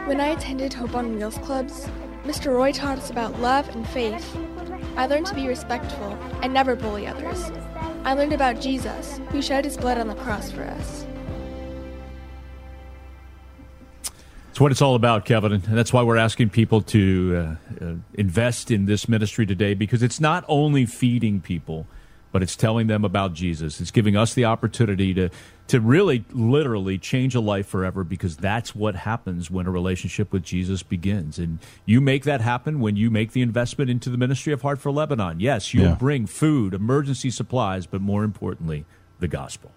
When 0.07 0.21
I 0.21 0.29
attended 0.29 0.73
Hope 0.73 0.95
on 0.95 1.15
Wheels 1.15 1.39
clubs, 1.39 1.89
Mr. 2.25 2.53
Roy 2.53 2.73
taught 2.73 2.99
us 2.99 3.11
about 3.11 3.39
love 3.41 3.69
and 3.69 3.87
faith. 3.89 4.37
I 4.97 5.07
learned 5.07 5.27
to 5.27 5.35
be 5.35 5.47
respectful 5.47 6.19
and 6.43 6.53
never 6.53 6.75
bully 6.75 7.07
others. 7.07 7.51
I 8.05 8.15
learned 8.15 8.33
about 8.33 8.61
Jesus, 8.61 9.21
who 9.31 9.43
shed 9.43 9.65
his 9.65 9.77
blood 9.77 9.99
on 9.99 10.09
the 10.09 10.15
cross 10.15 10.51
for 10.51 10.63
us. 10.63 11.06
It's 14.57 14.61
what 14.63 14.73
it's 14.73 14.81
all 14.81 14.95
about, 14.95 15.27
Kevin. 15.27 15.53
And 15.53 15.63
that's 15.63 15.93
why 15.93 16.03
we're 16.03 16.17
asking 16.17 16.49
people 16.49 16.81
to 16.81 17.59
uh, 17.79 17.85
uh, 17.85 17.95
invest 18.15 18.71
in 18.71 18.87
this 18.87 19.07
ministry 19.07 19.45
today 19.45 19.75
because 19.75 20.03
it's 20.03 20.19
not 20.19 20.47
only 20.49 20.87
feeding 20.87 21.43
people, 21.43 21.87
but 22.33 22.43
it's 22.43 22.57
telling 22.57 22.87
them 22.87 23.05
about 23.05 23.35
Jesus. 23.35 23.83
It's 23.83 23.91
giving 23.91 24.17
us 24.17 24.33
the 24.33 24.47
opportunity 24.47 25.13
to, 25.13 25.29
to 25.67 25.79
really, 25.79 26.25
literally 26.33 26.97
change 26.97 27.35
a 27.35 27.41
life 27.41 27.67
forever 27.67 28.03
because 28.03 28.39
that's 28.39 28.75
what 28.75 28.95
happens 28.95 29.51
when 29.51 29.67
a 29.67 29.71
relationship 29.71 30.33
with 30.33 30.43
Jesus 30.43 30.83
begins. 30.83 31.39
And 31.39 31.59
you 31.85 32.01
make 32.01 32.25
that 32.25 32.41
happen 32.41 32.81
when 32.81 32.97
you 32.97 33.11
make 33.11 33.33
the 33.33 33.43
investment 33.43 33.91
into 33.91 34.09
the 34.09 34.17
ministry 34.17 34.55
of 34.55 34.63
Heart 34.63 34.81
for 34.81 34.91
Lebanon. 34.91 35.39
Yes, 35.39 35.75
you'll 35.75 35.85
Yeah. 35.85 35.95
bring 35.97 36.25
food, 36.25 36.73
emergency 36.73 37.29
supplies, 37.29 37.85
but 37.85 38.01
more 38.01 38.25
importantly, 38.25 38.87
the 39.21 39.29
gospel. 39.29 39.73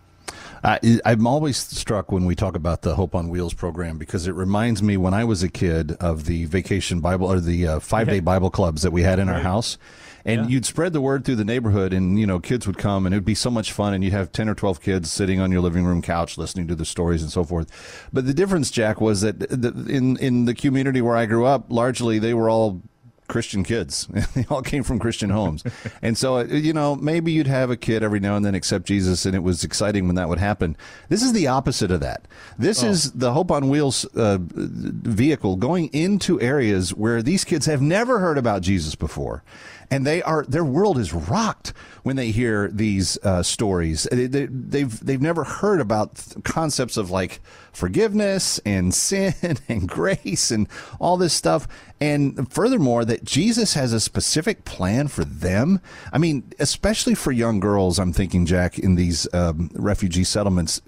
I, 0.64 1.00
I'm 1.06 1.26
always 1.26 1.58
struck 1.58 2.12
when 2.12 2.26
we 2.26 2.36
talk 2.36 2.56
about 2.56 2.82
the 2.82 2.96
Hope 2.96 3.16
on 3.16 3.30
Wheels 3.30 3.54
program 3.54 3.98
because 3.98 4.28
it 4.28 4.34
reminds 4.34 4.84
me 4.84 4.98
when 4.98 5.14
I 5.14 5.24
was 5.24 5.44
a 5.44 5.50
kid 5.50 5.94
of 5.94 6.26
the 6.26 6.46
vacation 6.46 7.00
Bible 7.00 7.32
or 7.32 7.40
the 7.40 7.68
uh, 7.68 7.80
five 7.80 8.08
day 8.08 8.20
Bible 8.20 8.50
clubs 8.50 8.82
that 8.82 8.92
we 8.92 9.04
had 9.04 9.20
in 9.20 9.30
our 9.30 9.40
house. 9.40 9.78
And 10.26 10.52
you'd 10.52 10.66
spread 10.66 10.94
the 10.94 11.02
word 11.02 11.26
through 11.26 11.38
the 11.38 11.46
neighborhood, 11.46 11.94
and 11.94 12.20
you 12.20 12.28
know, 12.28 12.40
kids 12.40 12.68
would 12.68 12.78
come, 12.78 13.06
and 13.06 13.16
it 13.16 13.18
would 13.18 13.26
be 13.26 13.36
so 13.36 13.50
much 13.50 13.72
fun. 13.72 13.94
And 13.94 14.04
you'd 14.04 14.14
have 14.14 14.32
ten 14.32 14.50
or 14.50 14.54
twelve 14.54 14.82
kids 14.82 15.10
sitting 15.10 15.40
on 15.40 15.52
your 15.52 15.62
living 15.62 15.86
room 15.86 16.02
couch 16.02 16.38
listening 16.38 16.68
to 16.68 16.76
the 16.76 16.86
stories 16.86 17.22
and 17.24 17.32
so 17.32 17.44
forth. 17.44 18.08
But 18.12 18.28
the 18.28 18.34
difference, 18.34 18.70
Jack, 18.70 19.02
was 19.02 19.22
that 19.22 19.40
the, 19.40 19.70
in 19.90 20.18
in 20.18 20.46
the 20.46 20.54
community 20.54 21.02
where 21.02 21.16
I 21.16 21.26
grew 21.26 21.46
up, 21.46 21.72
largely 21.72 22.20
they 22.20 22.34
were 22.34 22.50
all 22.50 22.82
Christian 23.30 23.64
kids. 23.64 24.08
they 24.36 24.46
all 24.50 24.62
came 24.62 24.84
from 24.84 25.00
Christian 25.00 25.30
homes. 25.30 25.64
and 26.02 26.18
so, 26.18 26.40
uh, 26.40 26.44
you 26.44 26.74
know, 26.74 26.96
maybe 26.96 27.32
you'd 27.32 27.48
have 27.48 27.70
a 27.70 27.78
kid 27.78 28.04
every 28.04 28.20
now 28.20 28.36
and 28.36 28.46
then 28.46 28.56
accept 28.56 28.86
Jesus, 28.86 29.26
and 29.26 29.36
it 29.36 29.44
was 29.44 29.64
exciting 29.64 30.08
when 30.08 30.16
that 30.16 30.28
would 30.28 30.40
happen. 30.40 30.76
This 31.08 31.24
is 31.24 31.32
the 31.32 31.48
opposite 31.48 31.92
of 31.92 32.02
that. 32.02 32.28
This 32.58 32.84
is 32.84 33.12
the 33.14 33.32
Hope 33.32 33.52
on 33.52 33.70
Wheels 33.70 34.06
uh, 34.16 34.40
vehicle 34.42 35.56
going 35.56 35.88
into 35.94 36.42
areas 36.42 36.94
where 36.94 37.22
these 37.22 37.46
kids 37.46 37.66
have 37.68 37.82
never 37.82 38.20
heard 38.20 38.38
about 38.38 38.62
Jesus 38.62 38.96
before. 38.96 39.44
And 39.92 40.06
they 40.06 40.22
are 40.22 40.46
their 40.48 40.64
world 40.64 41.00
is 41.00 41.14
rocked 41.14 41.74
when 42.04 42.16
they 42.16 42.30
hear 42.30 42.70
these 42.70 43.18
uh, 43.24 43.42
stories. 43.42 44.08
They, 44.12 44.28
they, 44.28 44.46
they've 44.46 45.00
they've 45.00 45.22
never 45.22 45.44
heard 45.44 45.82
about 45.82 46.16
th- 46.16 46.44
concepts 46.44 46.96
of 46.96 47.10
like 47.10 47.42
forgiveness 47.72 48.60
and 48.66 48.94
sin 49.10 49.34
and 49.68 49.88
grace 49.88 50.52
and 50.52 50.68
all 51.00 51.18
this 51.18 51.34
stuff. 51.34 51.68
And 52.02 52.50
furthermore, 52.52 53.04
that 53.06 53.26
Jesus 53.26 53.74
has 53.74 53.92
a 53.92 54.00
specific 54.00 54.64
plan 54.64 55.10
for 55.10 55.26
them. 55.26 55.82
I 56.14 56.18
mean, 56.18 56.54
especially 56.58 57.14
for 57.14 57.34
young 57.34 57.60
girls, 57.60 58.00
I'm 58.00 58.14
thinking, 58.14 58.46
Jack, 58.46 58.80
in 58.80 58.96
these 58.96 59.28
um, 59.34 59.70
refugee 59.74 60.24
settlements, 60.24 60.82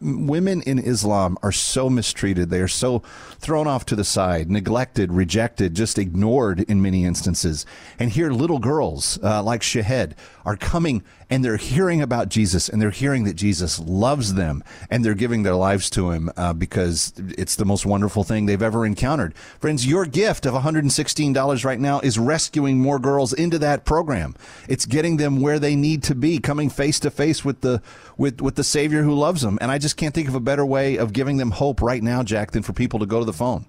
women 0.00 0.62
in 0.62 0.78
Islam 0.78 1.36
are 1.42 1.52
so 1.52 1.90
mistreated. 1.90 2.48
They 2.48 2.60
are 2.60 2.68
so 2.68 3.00
thrown 3.38 3.66
off 3.66 3.84
to 3.86 3.96
the 3.96 4.04
side, 4.04 4.50
neglected, 4.50 5.12
rejected, 5.12 5.74
just 5.74 5.98
ignored 5.98 6.60
in 6.60 6.80
many 6.80 7.04
instances. 7.04 7.66
And 7.98 8.10
here, 8.10 8.30
little 8.30 8.60
girls 8.60 9.18
uh, 9.22 9.42
like 9.42 9.62
Shahed 9.62 10.14
are 10.46 10.56
coming 10.56 11.02
and 11.30 11.44
they're 11.44 11.56
hearing 11.56 12.02
about 12.02 12.28
Jesus 12.28 12.68
and 12.68 12.82
they're 12.82 12.90
hearing 12.90 13.24
that 13.24 13.34
Jesus 13.34 13.78
loves 13.78 14.34
them 14.34 14.62
and 14.90 15.04
they're 15.04 15.14
giving 15.14 15.44
their 15.44 15.54
lives 15.54 15.88
to 15.90 16.10
him 16.10 16.30
uh, 16.36 16.52
because 16.52 17.12
it's 17.16 17.56
the 17.56 17.64
most 17.64 17.86
wonderful 17.86 18.24
thing 18.24 18.46
they've 18.46 18.60
ever 18.60 18.84
encountered. 18.84 19.34
Friends, 19.60 19.86
your 19.86 20.04
gift 20.04 20.44
of 20.44 20.54
$116 20.54 21.64
right 21.64 21.80
now 21.80 22.00
is 22.00 22.18
rescuing 22.18 22.80
more 22.80 22.98
girls 22.98 23.32
into 23.32 23.58
that 23.60 23.84
program. 23.84 24.34
It's 24.68 24.84
getting 24.84 25.16
them 25.16 25.40
where 25.40 25.58
they 25.58 25.76
need 25.76 26.02
to 26.04 26.14
be, 26.14 26.40
coming 26.40 26.68
face 26.68 26.98
to 27.00 27.10
face 27.10 27.44
with 27.44 27.60
the 27.60 27.80
with 28.16 28.40
with 28.40 28.56
the 28.56 28.64
Savior 28.64 29.02
who 29.02 29.14
loves 29.14 29.42
them. 29.42 29.56
And 29.60 29.70
I 29.70 29.78
just 29.78 29.96
can't 29.96 30.14
think 30.14 30.28
of 30.28 30.34
a 30.34 30.40
better 30.40 30.66
way 30.66 30.96
of 30.96 31.12
giving 31.12 31.36
them 31.36 31.52
hope 31.52 31.80
right 31.80 32.02
now, 32.02 32.22
Jack, 32.22 32.50
than 32.50 32.62
for 32.62 32.72
people 32.72 32.98
to 32.98 33.06
go 33.06 33.20
to 33.20 33.24
the 33.24 33.32
phone. 33.32 33.66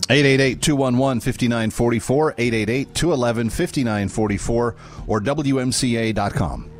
888-211-5944, 0.07 2.87
888-211-5944, 2.87 4.75
or 5.07 5.21
WMCA.com. 5.21 6.71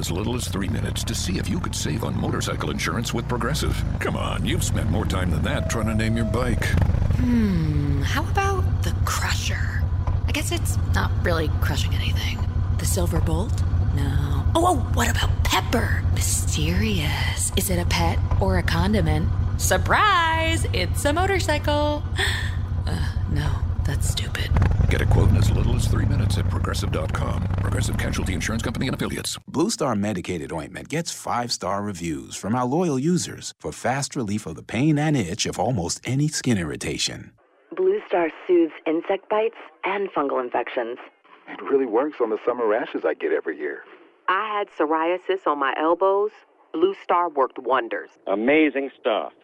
as 0.00 0.10
little 0.10 0.34
as 0.34 0.48
three 0.48 0.68
minutes 0.68 1.04
to 1.04 1.14
see 1.14 1.38
if 1.38 1.46
you 1.46 1.60
could 1.60 1.74
save 1.74 2.04
on 2.04 2.18
motorcycle 2.18 2.70
insurance 2.70 3.12
with 3.12 3.28
Progressive. 3.28 3.84
Come 3.98 4.16
on, 4.16 4.46
you've 4.46 4.64
spent 4.64 4.88
more 4.88 5.04
time 5.04 5.30
than 5.30 5.42
that 5.42 5.68
trying 5.68 5.88
to 5.88 5.94
name 5.94 6.16
your 6.16 6.24
bike. 6.24 6.64
Hmm, 7.18 8.00
how 8.00 8.24
about 8.24 8.64
the 8.82 8.94
Crusher? 9.04 9.82
I 10.26 10.32
guess 10.32 10.52
it's 10.52 10.78
not 10.94 11.10
really 11.22 11.50
crushing 11.60 11.94
anything. 11.94 12.38
The 12.78 12.86
Silver 12.86 13.20
Bolt? 13.20 13.62
No. 13.94 14.46
Oh, 14.54 14.66
oh, 14.68 14.76
what 14.94 15.10
about 15.10 15.44
Pepper? 15.44 16.02
Mysterious. 16.14 17.52
Is 17.58 17.68
it 17.68 17.78
a 17.78 17.84
pet 17.84 18.18
or 18.40 18.56
a 18.56 18.62
condiment? 18.62 19.28
Surprise! 19.58 20.66
It's 20.72 21.04
a 21.04 21.12
motorcycle. 21.12 22.02
Uh, 22.86 23.12
no, 23.30 23.48
that's 23.84 24.08
stupid. 24.08 24.50
Get 24.90 25.02
a 25.02 25.06
quote 25.06 25.28
in 25.28 25.36
as 25.36 25.48
little 25.52 25.76
as 25.76 25.86
three 25.86 26.04
minutes 26.04 26.36
at 26.38 26.50
progressive.com. 26.50 27.42
Progressive 27.58 27.96
Casualty 27.96 28.34
Insurance 28.34 28.64
Company 28.64 28.88
and 28.88 28.96
Affiliates. 28.96 29.38
Blue 29.46 29.70
Star 29.70 29.94
medicated 29.94 30.50
ointment 30.50 30.88
gets 30.88 31.12
five 31.12 31.52
star 31.52 31.84
reviews 31.84 32.34
from 32.34 32.56
our 32.56 32.66
loyal 32.66 32.98
users 32.98 33.54
for 33.60 33.70
fast 33.70 34.16
relief 34.16 34.46
of 34.46 34.56
the 34.56 34.64
pain 34.64 34.98
and 34.98 35.16
itch 35.16 35.46
of 35.46 35.60
almost 35.60 36.00
any 36.04 36.26
skin 36.26 36.58
irritation. 36.58 37.30
Blue 37.76 38.00
Star 38.08 38.30
soothes 38.48 38.72
insect 38.84 39.28
bites 39.28 39.54
and 39.84 40.10
fungal 40.10 40.42
infections. 40.42 40.98
It 41.46 41.62
really 41.62 41.86
works 41.86 42.16
on 42.20 42.30
the 42.30 42.38
summer 42.44 42.66
rashes 42.66 43.04
I 43.04 43.14
get 43.14 43.30
every 43.30 43.56
year. 43.56 43.84
I 44.26 44.58
had 44.58 44.68
psoriasis 44.76 45.46
on 45.46 45.60
my 45.60 45.72
elbows. 45.78 46.32
Blue 46.72 46.96
Star 47.04 47.28
worked 47.28 47.60
wonders. 47.60 48.10
Amazing 48.26 48.90
stuff. 48.98 49.34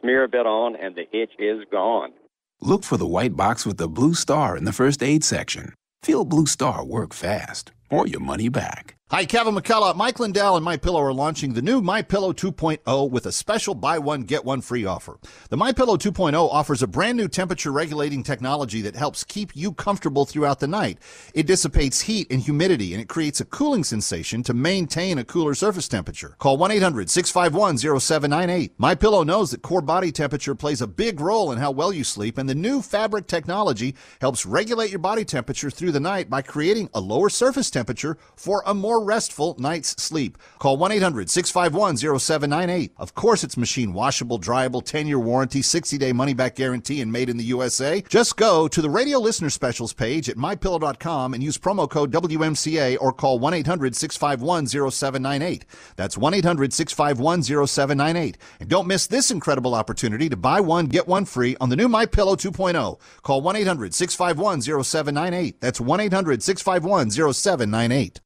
Smear 0.00 0.24
a 0.24 0.28
bit 0.28 0.46
on, 0.46 0.76
and 0.76 0.94
the 0.94 1.14
itch 1.14 1.32
is 1.38 1.62
gone. 1.70 2.14
Look 2.60 2.84
for 2.84 2.96
the 2.96 3.06
white 3.06 3.36
box 3.36 3.66
with 3.66 3.76
the 3.76 3.88
blue 3.88 4.14
star 4.14 4.56
in 4.56 4.64
the 4.64 4.72
first 4.72 5.02
aid 5.02 5.24
section. 5.24 5.74
Feel 6.02 6.24
Blue 6.24 6.46
Star 6.46 6.84
work 6.84 7.12
fast 7.14 7.72
or 7.90 8.06
your 8.06 8.20
money 8.20 8.48
back. 8.48 8.94
Hi, 9.10 9.26
Kevin 9.26 9.54
McCullough. 9.54 9.94
Mike 9.94 10.18
Lindell 10.18 10.56
and 10.56 10.64
My 10.64 10.78
Pillow 10.78 11.02
are 11.02 11.12
launching 11.12 11.52
the 11.52 11.60
new 11.60 11.82
My 11.82 12.00
Pillow 12.00 12.32
2.0 12.32 13.10
with 13.10 13.26
a 13.26 13.32
special 13.32 13.74
buy 13.74 13.98
one 13.98 14.22
get 14.22 14.46
one 14.46 14.62
free 14.62 14.86
offer. 14.86 15.18
The 15.50 15.58
My 15.58 15.72
Pillow 15.72 15.98
2.0 15.98 16.32
offers 16.50 16.82
a 16.82 16.86
brand 16.86 17.18
new 17.18 17.28
temperature 17.28 17.70
regulating 17.70 18.22
technology 18.22 18.80
that 18.80 18.96
helps 18.96 19.22
keep 19.22 19.54
you 19.54 19.72
comfortable 19.72 20.24
throughout 20.24 20.58
the 20.58 20.66
night. 20.66 21.00
It 21.34 21.46
dissipates 21.46 22.00
heat 22.00 22.28
and 22.30 22.40
humidity 22.40 22.94
and 22.94 23.02
it 23.02 23.10
creates 23.10 23.40
a 23.40 23.44
cooling 23.44 23.84
sensation 23.84 24.42
to 24.44 24.54
maintain 24.54 25.18
a 25.18 25.24
cooler 25.24 25.54
surface 25.54 25.86
temperature. 25.86 26.34
Call 26.38 26.56
1-800-651-0798. 26.56 28.70
My 28.78 28.94
Pillow 28.94 29.22
knows 29.22 29.50
that 29.50 29.60
core 29.60 29.82
body 29.82 30.12
temperature 30.12 30.54
plays 30.54 30.80
a 30.80 30.86
big 30.86 31.20
role 31.20 31.52
in 31.52 31.58
how 31.58 31.72
well 31.72 31.92
you 31.92 32.04
sleep 32.04 32.38
and 32.38 32.48
the 32.48 32.54
new 32.54 32.80
fabric 32.80 33.26
technology 33.26 33.94
helps 34.22 34.46
regulate 34.46 34.88
your 34.88 34.98
body 34.98 35.26
temperature 35.26 35.70
through 35.70 35.92
the 35.92 36.00
night 36.00 36.30
by 36.30 36.40
creating 36.40 36.88
a 36.94 37.00
lower 37.00 37.28
surface 37.28 37.68
temperature 37.68 38.16
for 38.34 38.62
a 38.64 38.72
more 38.72 38.93
restful 39.02 39.56
night's 39.58 39.90
sleep. 40.02 40.38
Call 40.58 40.76
1 40.76 40.92
800 40.92 41.30
651 41.30 41.96
0798. 42.18 42.92
Of 42.96 43.14
course, 43.14 43.44
it's 43.44 43.56
machine 43.56 43.92
washable, 43.92 44.38
dryable, 44.38 44.84
10 44.84 45.06
year 45.06 45.18
warranty, 45.18 45.62
60 45.62 45.98
day 45.98 46.12
money 46.12 46.34
back 46.34 46.56
guarantee, 46.56 47.00
and 47.00 47.10
made 47.10 47.28
in 47.28 47.36
the 47.36 47.44
USA. 47.44 48.02
Just 48.08 48.36
go 48.36 48.68
to 48.68 48.82
the 48.82 48.90
radio 48.90 49.18
listener 49.18 49.50
specials 49.50 49.92
page 49.92 50.28
at 50.28 50.36
mypillow.com 50.36 51.34
and 51.34 51.42
use 51.42 51.58
promo 51.58 51.88
code 51.88 52.12
WMCA 52.12 52.96
or 53.00 53.12
call 53.12 53.38
1 53.38 53.54
800 53.54 53.96
651 53.96 54.66
0798. 54.66 55.64
That's 55.96 56.18
1 56.18 56.34
800 56.34 56.72
651 56.72 57.42
0798. 57.42 58.38
And 58.60 58.68
don't 58.68 58.86
miss 58.86 59.06
this 59.06 59.30
incredible 59.30 59.74
opportunity 59.74 60.28
to 60.28 60.36
buy 60.36 60.60
one, 60.60 60.86
get 60.86 61.08
one 61.08 61.24
free 61.24 61.56
on 61.60 61.68
the 61.68 61.76
new 61.76 61.88
My 61.88 62.06
Pillow 62.06 62.36
2.0. 62.36 62.98
Call 63.22 63.42
1 63.42 63.56
800 63.56 63.94
651 63.94 64.62
0798. 64.62 65.60
That's 65.60 65.80
1 65.80 66.00
800 66.00 66.42
651 66.42 67.10
0798. 67.10 68.20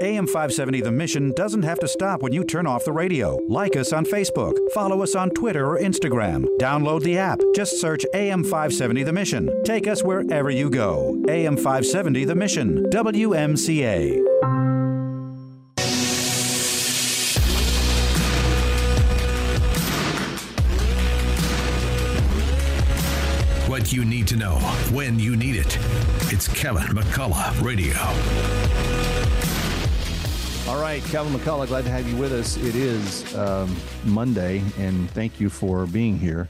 AM 0.00 0.26
570 0.26 0.80
The 0.80 0.90
Mission 0.90 1.32
doesn't 1.32 1.62
have 1.62 1.78
to 1.80 1.88
stop 1.88 2.22
when 2.22 2.32
you 2.32 2.44
turn 2.44 2.66
off 2.66 2.84
the 2.84 2.92
radio. 2.92 3.36
Like 3.48 3.76
us 3.76 3.92
on 3.92 4.04
Facebook, 4.04 4.54
follow 4.72 5.02
us 5.02 5.14
on 5.14 5.30
Twitter 5.30 5.66
or 5.66 5.78
Instagram, 5.78 6.46
download 6.58 7.02
the 7.02 7.18
app. 7.18 7.40
Just 7.54 7.80
search 7.80 8.04
AM 8.14 8.42
570 8.42 9.02
The 9.04 9.12
Mission. 9.12 9.62
Take 9.64 9.86
us 9.86 10.02
wherever 10.02 10.50
you 10.50 10.70
go. 10.70 11.22
AM 11.28 11.56
570 11.56 12.24
The 12.24 12.34
Mission, 12.34 12.84
WMCA. 12.90 14.18
What 23.68 23.92
you 23.92 24.04
need 24.04 24.26
to 24.28 24.36
know 24.36 24.58
when 24.92 25.18
you 25.18 25.36
need 25.36 25.56
it. 25.56 25.78
It's 26.32 26.48
Kevin 26.48 26.88
McCullough 26.88 27.62
Radio. 27.62 29.11
All 30.68 30.80
right, 30.80 31.02
Kevin 31.04 31.32
McCullough, 31.32 31.66
glad 31.66 31.84
to 31.84 31.90
have 31.90 32.08
you 32.08 32.16
with 32.16 32.32
us. 32.32 32.56
It 32.56 32.76
is 32.76 33.34
um, 33.34 33.76
Monday, 34.04 34.62
and 34.78 35.10
thank 35.10 35.40
you 35.40 35.50
for 35.50 35.86
being 35.86 36.16
here. 36.16 36.48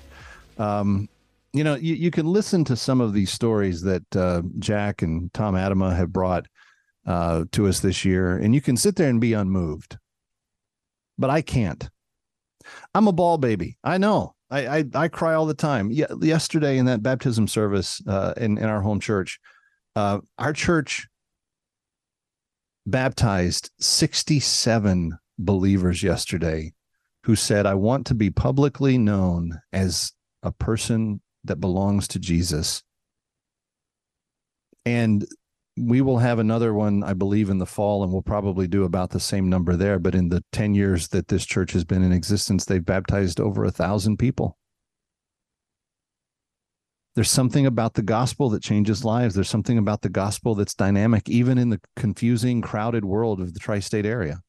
Um, 0.59 1.09
you 1.55 1.65
know, 1.65 1.77
you, 1.77 1.95
you 1.95 2.11
can 2.11 2.27
listen 2.27 2.63
to 2.67 2.77
some 2.77 3.01
of 3.01 3.15
these 3.15 3.33
stories 3.33 3.81
that 3.83 4.15
uh, 4.15 4.43
Jack 4.59 5.01
and 5.01 5.33
Tom 5.33 5.55
Atema 5.55 5.97
have 5.97 6.13
brought 6.13 6.47
uh, 7.07 7.47
to 7.53 7.67
us 7.67 7.81
this 7.81 8.05
year, 8.05 8.37
and 8.37 8.55
you 8.55 8.61
can 8.61 8.77
sit 8.77 8.97
there 8.97 9.09
and 9.09 9.21
be 9.21 9.33
unmoved. 9.33 9.97
But 11.19 11.31
I 11.31 11.41
can't. 11.41 11.89
I'm 12.95 13.09
a 13.09 13.13
ball 13.13 13.39
baby. 13.39 13.79
I 13.83 13.97
know. 13.97 14.35
I 14.51 14.67
I, 14.79 14.85
I 14.95 15.09
cry 15.09 15.33
all 15.33 15.47
the 15.47 15.55
time. 15.55 15.91
Yeah, 15.91 16.07
yesterday 16.21 16.77
in 16.77 16.85
that 16.85 17.03
baptism 17.03 17.49
service 17.49 18.03
uh, 18.07 18.35
in 18.37 18.59
in 18.59 18.65
our 18.65 18.83
home 18.83 19.01
church, 19.01 19.41
uh, 19.97 20.21
our 20.39 20.53
church 20.53 21.09
baptized 22.87 23.70
67 23.80 25.18
believers 25.39 26.03
yesterday 26.03 26.72
who 27.24 27.37
said, 27.37 27.66
I 27.66 27.74
want 27.74 28.07
to 28.07 28.14
be 28.14 28.30
publicly 28.30 28.99
known 28.99 29.61
as 29.72 30.12
a 30.43 30.53
person 30.53 31.20
that 31.45 31.57
belongs 31.57 32.09
to 32.09 32.18
Jesus. 32.18 32.83
And 34.85 35.24
we 35.76 36.01
will 36.01 36.18
have 36.18 36.39
another 36.39 36.74
one, 36.74 37.03
I 37.03 37.14
believe, 37.14 37.49
in 37.49 37.59
the 37.59 37.66
fall, 37.66 38.03
and 38.03 38.12
we'll 38.12 38.22
probably 38.22 38.66
do 38.66 38.85
about 38.85 39.11
the 39.11 39.20
same 39.20 39.49
number 39.49 39.76
there. 39.76 39.99
But 39.99 40.14
in 40.14 40.28
the 40.28 40.45
10 40.53 40.74
years 40.74 41.09
that 41.09 41.28
this 41.28 41.47
church 41.47 41.72
has 41.72 41.85
been 41.85 42.03
in 42.03 42.12
existence, 42.12 42.64
they've 42.64 42.85
baptized 42.85 43.41
over 43.41 43.64
a 43.64 43.70
thousand 43.70 44.18
people. 44.18 44.59
There's 47.15 47.31
something 47.31 47.67
about 47.67 47.95
the 47.95 48.03
gospel 48.03 48.49
that 48.51 48.63
changes 48.63 49.05
lives. 49.05 49.35
There's 49.35 49.49
something 49.49 49.77
about 49.77 50.01
the 50.01 50.09
gospel 50.09 50.55
that's 50.55 50.75
dynamic, 50.75 51.29
even 51.29 51.59
in 51.59 51.69
the 51.69 51.81
confusing, 51.95 52.63
crowded 52.63 53.05
world 53.05 53.41
of 53.41 53.53
the 53.53 53.61
tri 53.61 53.81
state 53.81 54.07
area. 54.07 54.41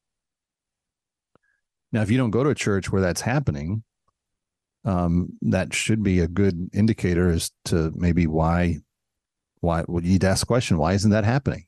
Now, 1.91 2.01
if 2.01 2.09
you 2.09 2.17
don't 2.17 2.31
go 2.31 2.43
to 2.43 2.49
a 2.49 2.55
church 2.55 2.91
where 2.91 3.01
that's 3.01 3.21
happening, 3.21 3.83
um, 4.85 5.29
that 5.41 5.73
should 5.73 6.03
be 6.03 6.19
a 6.19 6.27
good 6.27 6.69
indicator 6.73 7.29
as 7.29 7.51
to 7.65 7.91
maybe 7.95 8.27
why, 8.27 8.79
why 9.59 9.83
well, 9.87 10.03
you 10.03 10.13
need 10.13 10.21
to 10.21 10.27
ask 10.27 10.41
the 10.41 10.45
question, 10.45 10.77
why 10.77 10.93
isn't 10.93 11.11
that 11.11 11.25
happening? 11.25 11.65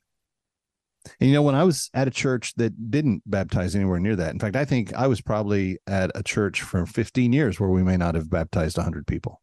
And 1.19 1.29
you 1.29 1.35
know, 1.35 1.43
when 1.43 1.55
I 1.55 1.63
was 1.63 1.89
at 1.93 2.07
a 2.07 2.11
church 2.11 2.55
that 2.55 2.89
didn't 2.89 3.21
baptize 3.25 3.75
anywhere 3.75 3.99
near 3.99 4.15
that, 4.15 4.31
in 4.31 4.39
fact, 4.39 4.55
I 4.55 4.65
think 4.65 4.93
I 4.93 5.07
was 5.07 5.21
probably 5.21 5.77
at 5.85 6.11
a 6.15 6.23
church 6.23 6.61
for 6.61 6.85
15 6.85 7.31
years 7.31 7.59
where 7.59 7.69
we 7.69 7.83
may 7.83 7.97
not 7.97 8.15
have 8.15 8.29
baptized 8.29 8.77
100 8.77 9.05
people. 9.05 9.41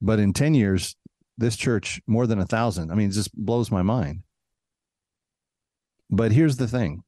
But 0.00 0.18
in 0.18 0.32
10 0.32 0.54
years, 0.54 0.96
this 1.36 1.56
church, 1.56 2.00
more 2.06 2.26
than 2.26 2.40
a 2.40 2.46
thousand. 2.46 2.90
I 2.90 2.94
mean, 2.94 3.08
it 3.08 3.14
just 3.14 3.34
blows 3.34 3.70
my 3.70 3.82
mind. 3.82 4.22
But 6.10 6.32
here's 6.32 6.56
the 6.56 6.68
thing 6.68 7.04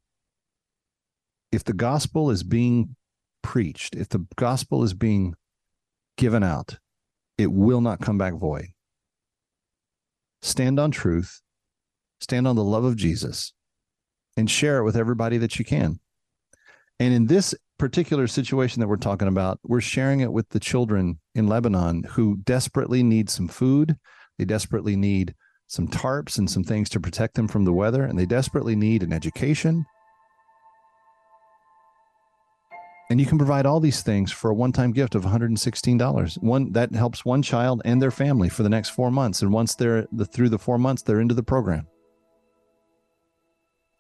if 1.53 1.65
the 1.65 1.73
gospel 1.73 2.31
is 2.31 2.43
being 2.43 2.97
preached, 3.43 3.97
if 3.97 4.09
the 4.09 4.27
gospel 4.37 4.85
is 4.85 4.95
being 4.95 5.35
given 6.17 6.43
out, 6.43 6.79
it 7.39 7.51
will 7.51 7.81
not 7.81 8.01
come 8.01 8.19
back 8.19 8.35
void. 8.35 8.67
Stand 10.43 10.79
on 10.79 10.91
truth, 10.91 11.41
stand 12.21 12.47
on 12.47 12.57
the 12.57 12.65
love 12.65 12.85
of 12.85 12.97
Jesus, 12.97 13.53
and 14.37 14.51
share 14.51 14.79
it 14.79 14.85
with 14.85 14.97
everybody 14.97 15.39
that 15.39 15.59
you 15.59 15.65
can. 15.65 15.99
And 16.99 17.15
in 17.15 17.27
this 17.27 17.55
particular 17.79 18.27
situation 18.27 18.81
that 18.81 18.89
we're 18.89 18.97
talking 18.97 19.29
about, 19.29 19.59
we're 19.65 19.81
sharing 19.81 20.21
it 20.21 20.33
with 20.33 20.49
the 20.51 20.61
children 20.61 21.19
in 21.35 21.47
Lebanon 21.47 22.05
who 22.11 22.39
desperately 22.39 23.03
need 23.03 23.31
some 23.31 23.49
food. 23.49 23.97
They 24.39 24.45
desperately 24.45 24.97
need 24.97 25.35
some 25.67 25.87
tarps 25.87 26.37
and 26.37 26.51
some 26.51 26.65
things 26.65 26.89
to 26.91 27.01
protect 27.01 27.35
them 27.35 27.47
from 27.47 27.65
the 27.65 27.73
weather, 27.73 28.03
and 28.03 28.19
they 28.19 28.27
desperately 28.27 28.75
need 28.75 29.03
an 29.03 29.13
education. 29.13 29.87
And 33.09 33.21
you 33.21 33.27
can 33.27 33.39
provide 33.39 33.67
all 33.67 33.81
these 33.81 34.03
things 34.03 34.31
for 34.31 34.51
a 34.51 34.55
one-time 34.55 34.93
gift 34.93 35.15
of 35.15 35.25
$116. 35.25 36.43
One 36.43 36.73
that 36.73 36.93
helps 36.93 37.25
one 37.25 37.43
child 37.43 37.83
and 37.85 38.01
their 38.01 38.13
family 38.13 38.49
for 38.49 38.63
the 38.63 38.69
next 38.69 38.91
four 38.91 39.11
months. 39.11 39.43
And 39.43 39.53
once 39.53 39.75
they're 39.75 40.07
the, 40.13 40.25
through 40.25 40.49
the 40.49 40.59
four 40.59 40.79
months, 40.79 41.03
they're 41.03 41.21
into 41.21 41.35
the 41.35 41.43
program. 41.43 41.89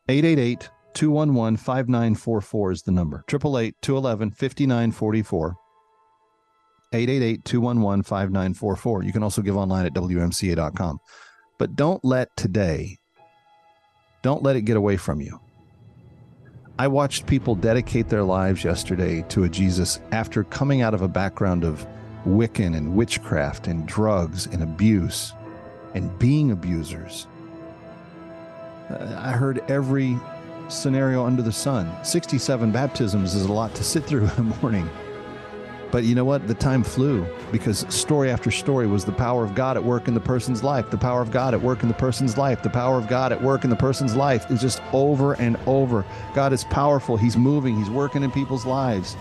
888 0.09 0.70
211 0.95 1.57
5944 1.57 2.72
is 2.72 2.83
the 2.83 2.93
number. 2.93 3.24
888 3.28 3.74
211 3.83 4.31
5944. 4.31 5.57
888 6.93 7.45
211 7.45 8.03
5944. 8.03 9.03
You 9.05 9.12
can 9.12 9.22
also 9.22 9.43
give 9.43 9.57
online 9.57 9.86
at 9.86 9.95
WMCA.com. 9.95 10.99
But 11.59 11.76
don't 11.76 12.05
let 12.05 12.34
today, 12.36 12.99
don't 14.22 14.43
let 14.43 14.57
it 14.57 14.62
get 14.62 14.76
away 14.76 14.97
from 14.97 15.20
you. 15.20 15.41
I 16.78 16.88
watched 16.88 17.26
people 17.26 17.55
dedicate 17.55 18.09
their 18.09 18.22
lives 18.22 18.64
yesterday 18.64 19.22
to 19.28 19.45
a 19.45 19.49
Jesus 19.49 20.01
after 20.12 20.45
coming 20.45 20.80
out 20.80 20.95
of 20.95 21.03
a 21.03 21.09
background 21.09 21.62
of 21.62 21.86
Wiccan 22.26 22.76
and 22.76 22.95
witchcraft 22.95 23.66
and 23.66 23.86
drugs 23.86 24.47
and 24.47 24.62
abuse 24.62 25.34
and 25.95 26.18
being 26.18 26.51
abusers. 26.51 27.26
I 28.88 29.32
heard 29.32 29.62
every 29.70 30.18
scenario 30.68 31.24
under 31.24 31.43
the 31.43 31.53
sun. 31.53 31.93
67 32.05 32.72
baptisms 32.72 33.34
is 33.34 33.45
a 33.45 33.53
lot 33.53 33.74
to 33.74 33.84
sit 33.84 34.05
through 34.05 34.22
in 34.22 34.36
the 34.36 34.57
morning. 34.62 34.88
But 35.91 36.05
you 36.05 36.14
know 36.14 36.24
what? 36.24 36.47
The 36.47 36.55
time 36.55 36.84
flew 36.84 37.26
because 37.51 37.84
story 37.93 38.30
after 38.30 38.51
story 38.51 38.86
was 38.86 39.05
the 39.05 39.12
power 39.12 39.43
of 39.43 39.55
God 39.55 39.76
at 39.76 39.82
work 39.82 40.07
in 40.07 40.14
the 40.14 40.20
person's 40.20 40.62
life, 40.62 40.88
the 40.91 40.99
power 40.99 41.20
of 41.20 41.32
God 41.32 41.53
at 41.53 41.61
work 41.61 41.82
in 41.82 41.88
the 41.88 41.95
person's 41.95 42.38
life, 42.38 42.62
the 42.62 42.70
power 42.70 42.97
of 42.97 43.09
God 43.09 43.32
at 43.32 43.43
work 43.43 43.64
in 43.64 43.70
the 43.70 43.76
person's 43.76 44.14
life. 44.14 44.49
It's 44.51 44.61
just 44.61 44.80
over 44.93 45.34
and 45.34 45.57
over. 45.66 46.05
God 46.34 46.53
is 46.53 46.64
powerful. 46.64 47.16
He's 47.16 47.36
moving, 47.36 47.76
He's 47.76 47.91
working 47.91 48.22
in 48.22 48.30
people's 48.30 48.64
lives. 48.64 49.16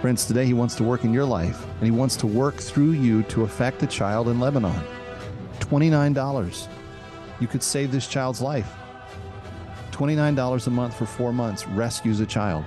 Friends, 0.00 0.24
today 0.24 0.46
He 0.46 0.54
wants 0.54 0.74
to 0.76 0.84
work 0.84 1.04
in 1.04 1.12
your 1.12 1.26
life 1.26 1.62
and 1.64 1.84
He 1.84 1.90
wants 1.90 2.16
to 2.16 2.26
work 2.26 2.56
through 2.56 2.92
you 2.92 3.22
to 3.24 3.42
affect 3.42 3.82
a 3.82 3.86
child 3.86 4.28
in 4.28 4.40
Lebanon. 4.40 4.82
$29. 5.58 6.68
You 7.38 7.46
could 7.46 7.62
save 7.62 7.92
this 7.92 8.06
child's 8.06 8.40
life. 8.40 8.72
$29 9.92 10.66
a 10.66 10.70
month 10.70 10.96
for 10.96 11.04
four 11.04 11.34
months 11.34 11.66
rescues 11.68 12.20
a 12.20 12.26
child. 12.26 12.64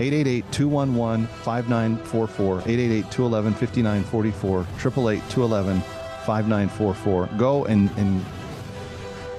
888 0.00 0.52
211 0.52 1.26
5944, 1.26 2.60
888 2.60 3.10
211 3.10 3.52
5944, 3.54 4.60
888 4.60 5.30
211 5.30 5.80
5944. 6.24 7.26
Go 7.36 7.64
and, 7.64 7.90
and 7.96 8.24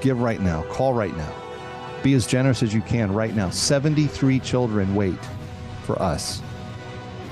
give 0.02 0.20
right 0.20 0.42
now. 0.42 0.64
Call 0.64 0.94
right 0.94 1.16
now. 1.16 1.34
Be 2.04 2.14
as 2.14 2.28
generous 2.28 2.62
as 2.62 2.74
you 2.74 2.82
can 2.82 3.14
right 3.14 3.34
now. 3.34 3.50
73 3.50 4.40
children 4.40 4.96
wait 4.96 5.20
for 5.84 6.02
us. 6.02 6.42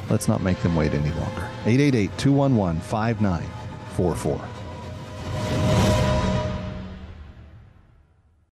Let's 0.09 0.29
not 0.29 0.41
make 0.41 0.61
them 0.61 0.75
wait 0.75 0.93
any 0.93 1.11
longer. 1.11 1.49
888 1.65 2.17
211 2.17 2.81
5944. 2.81 5.56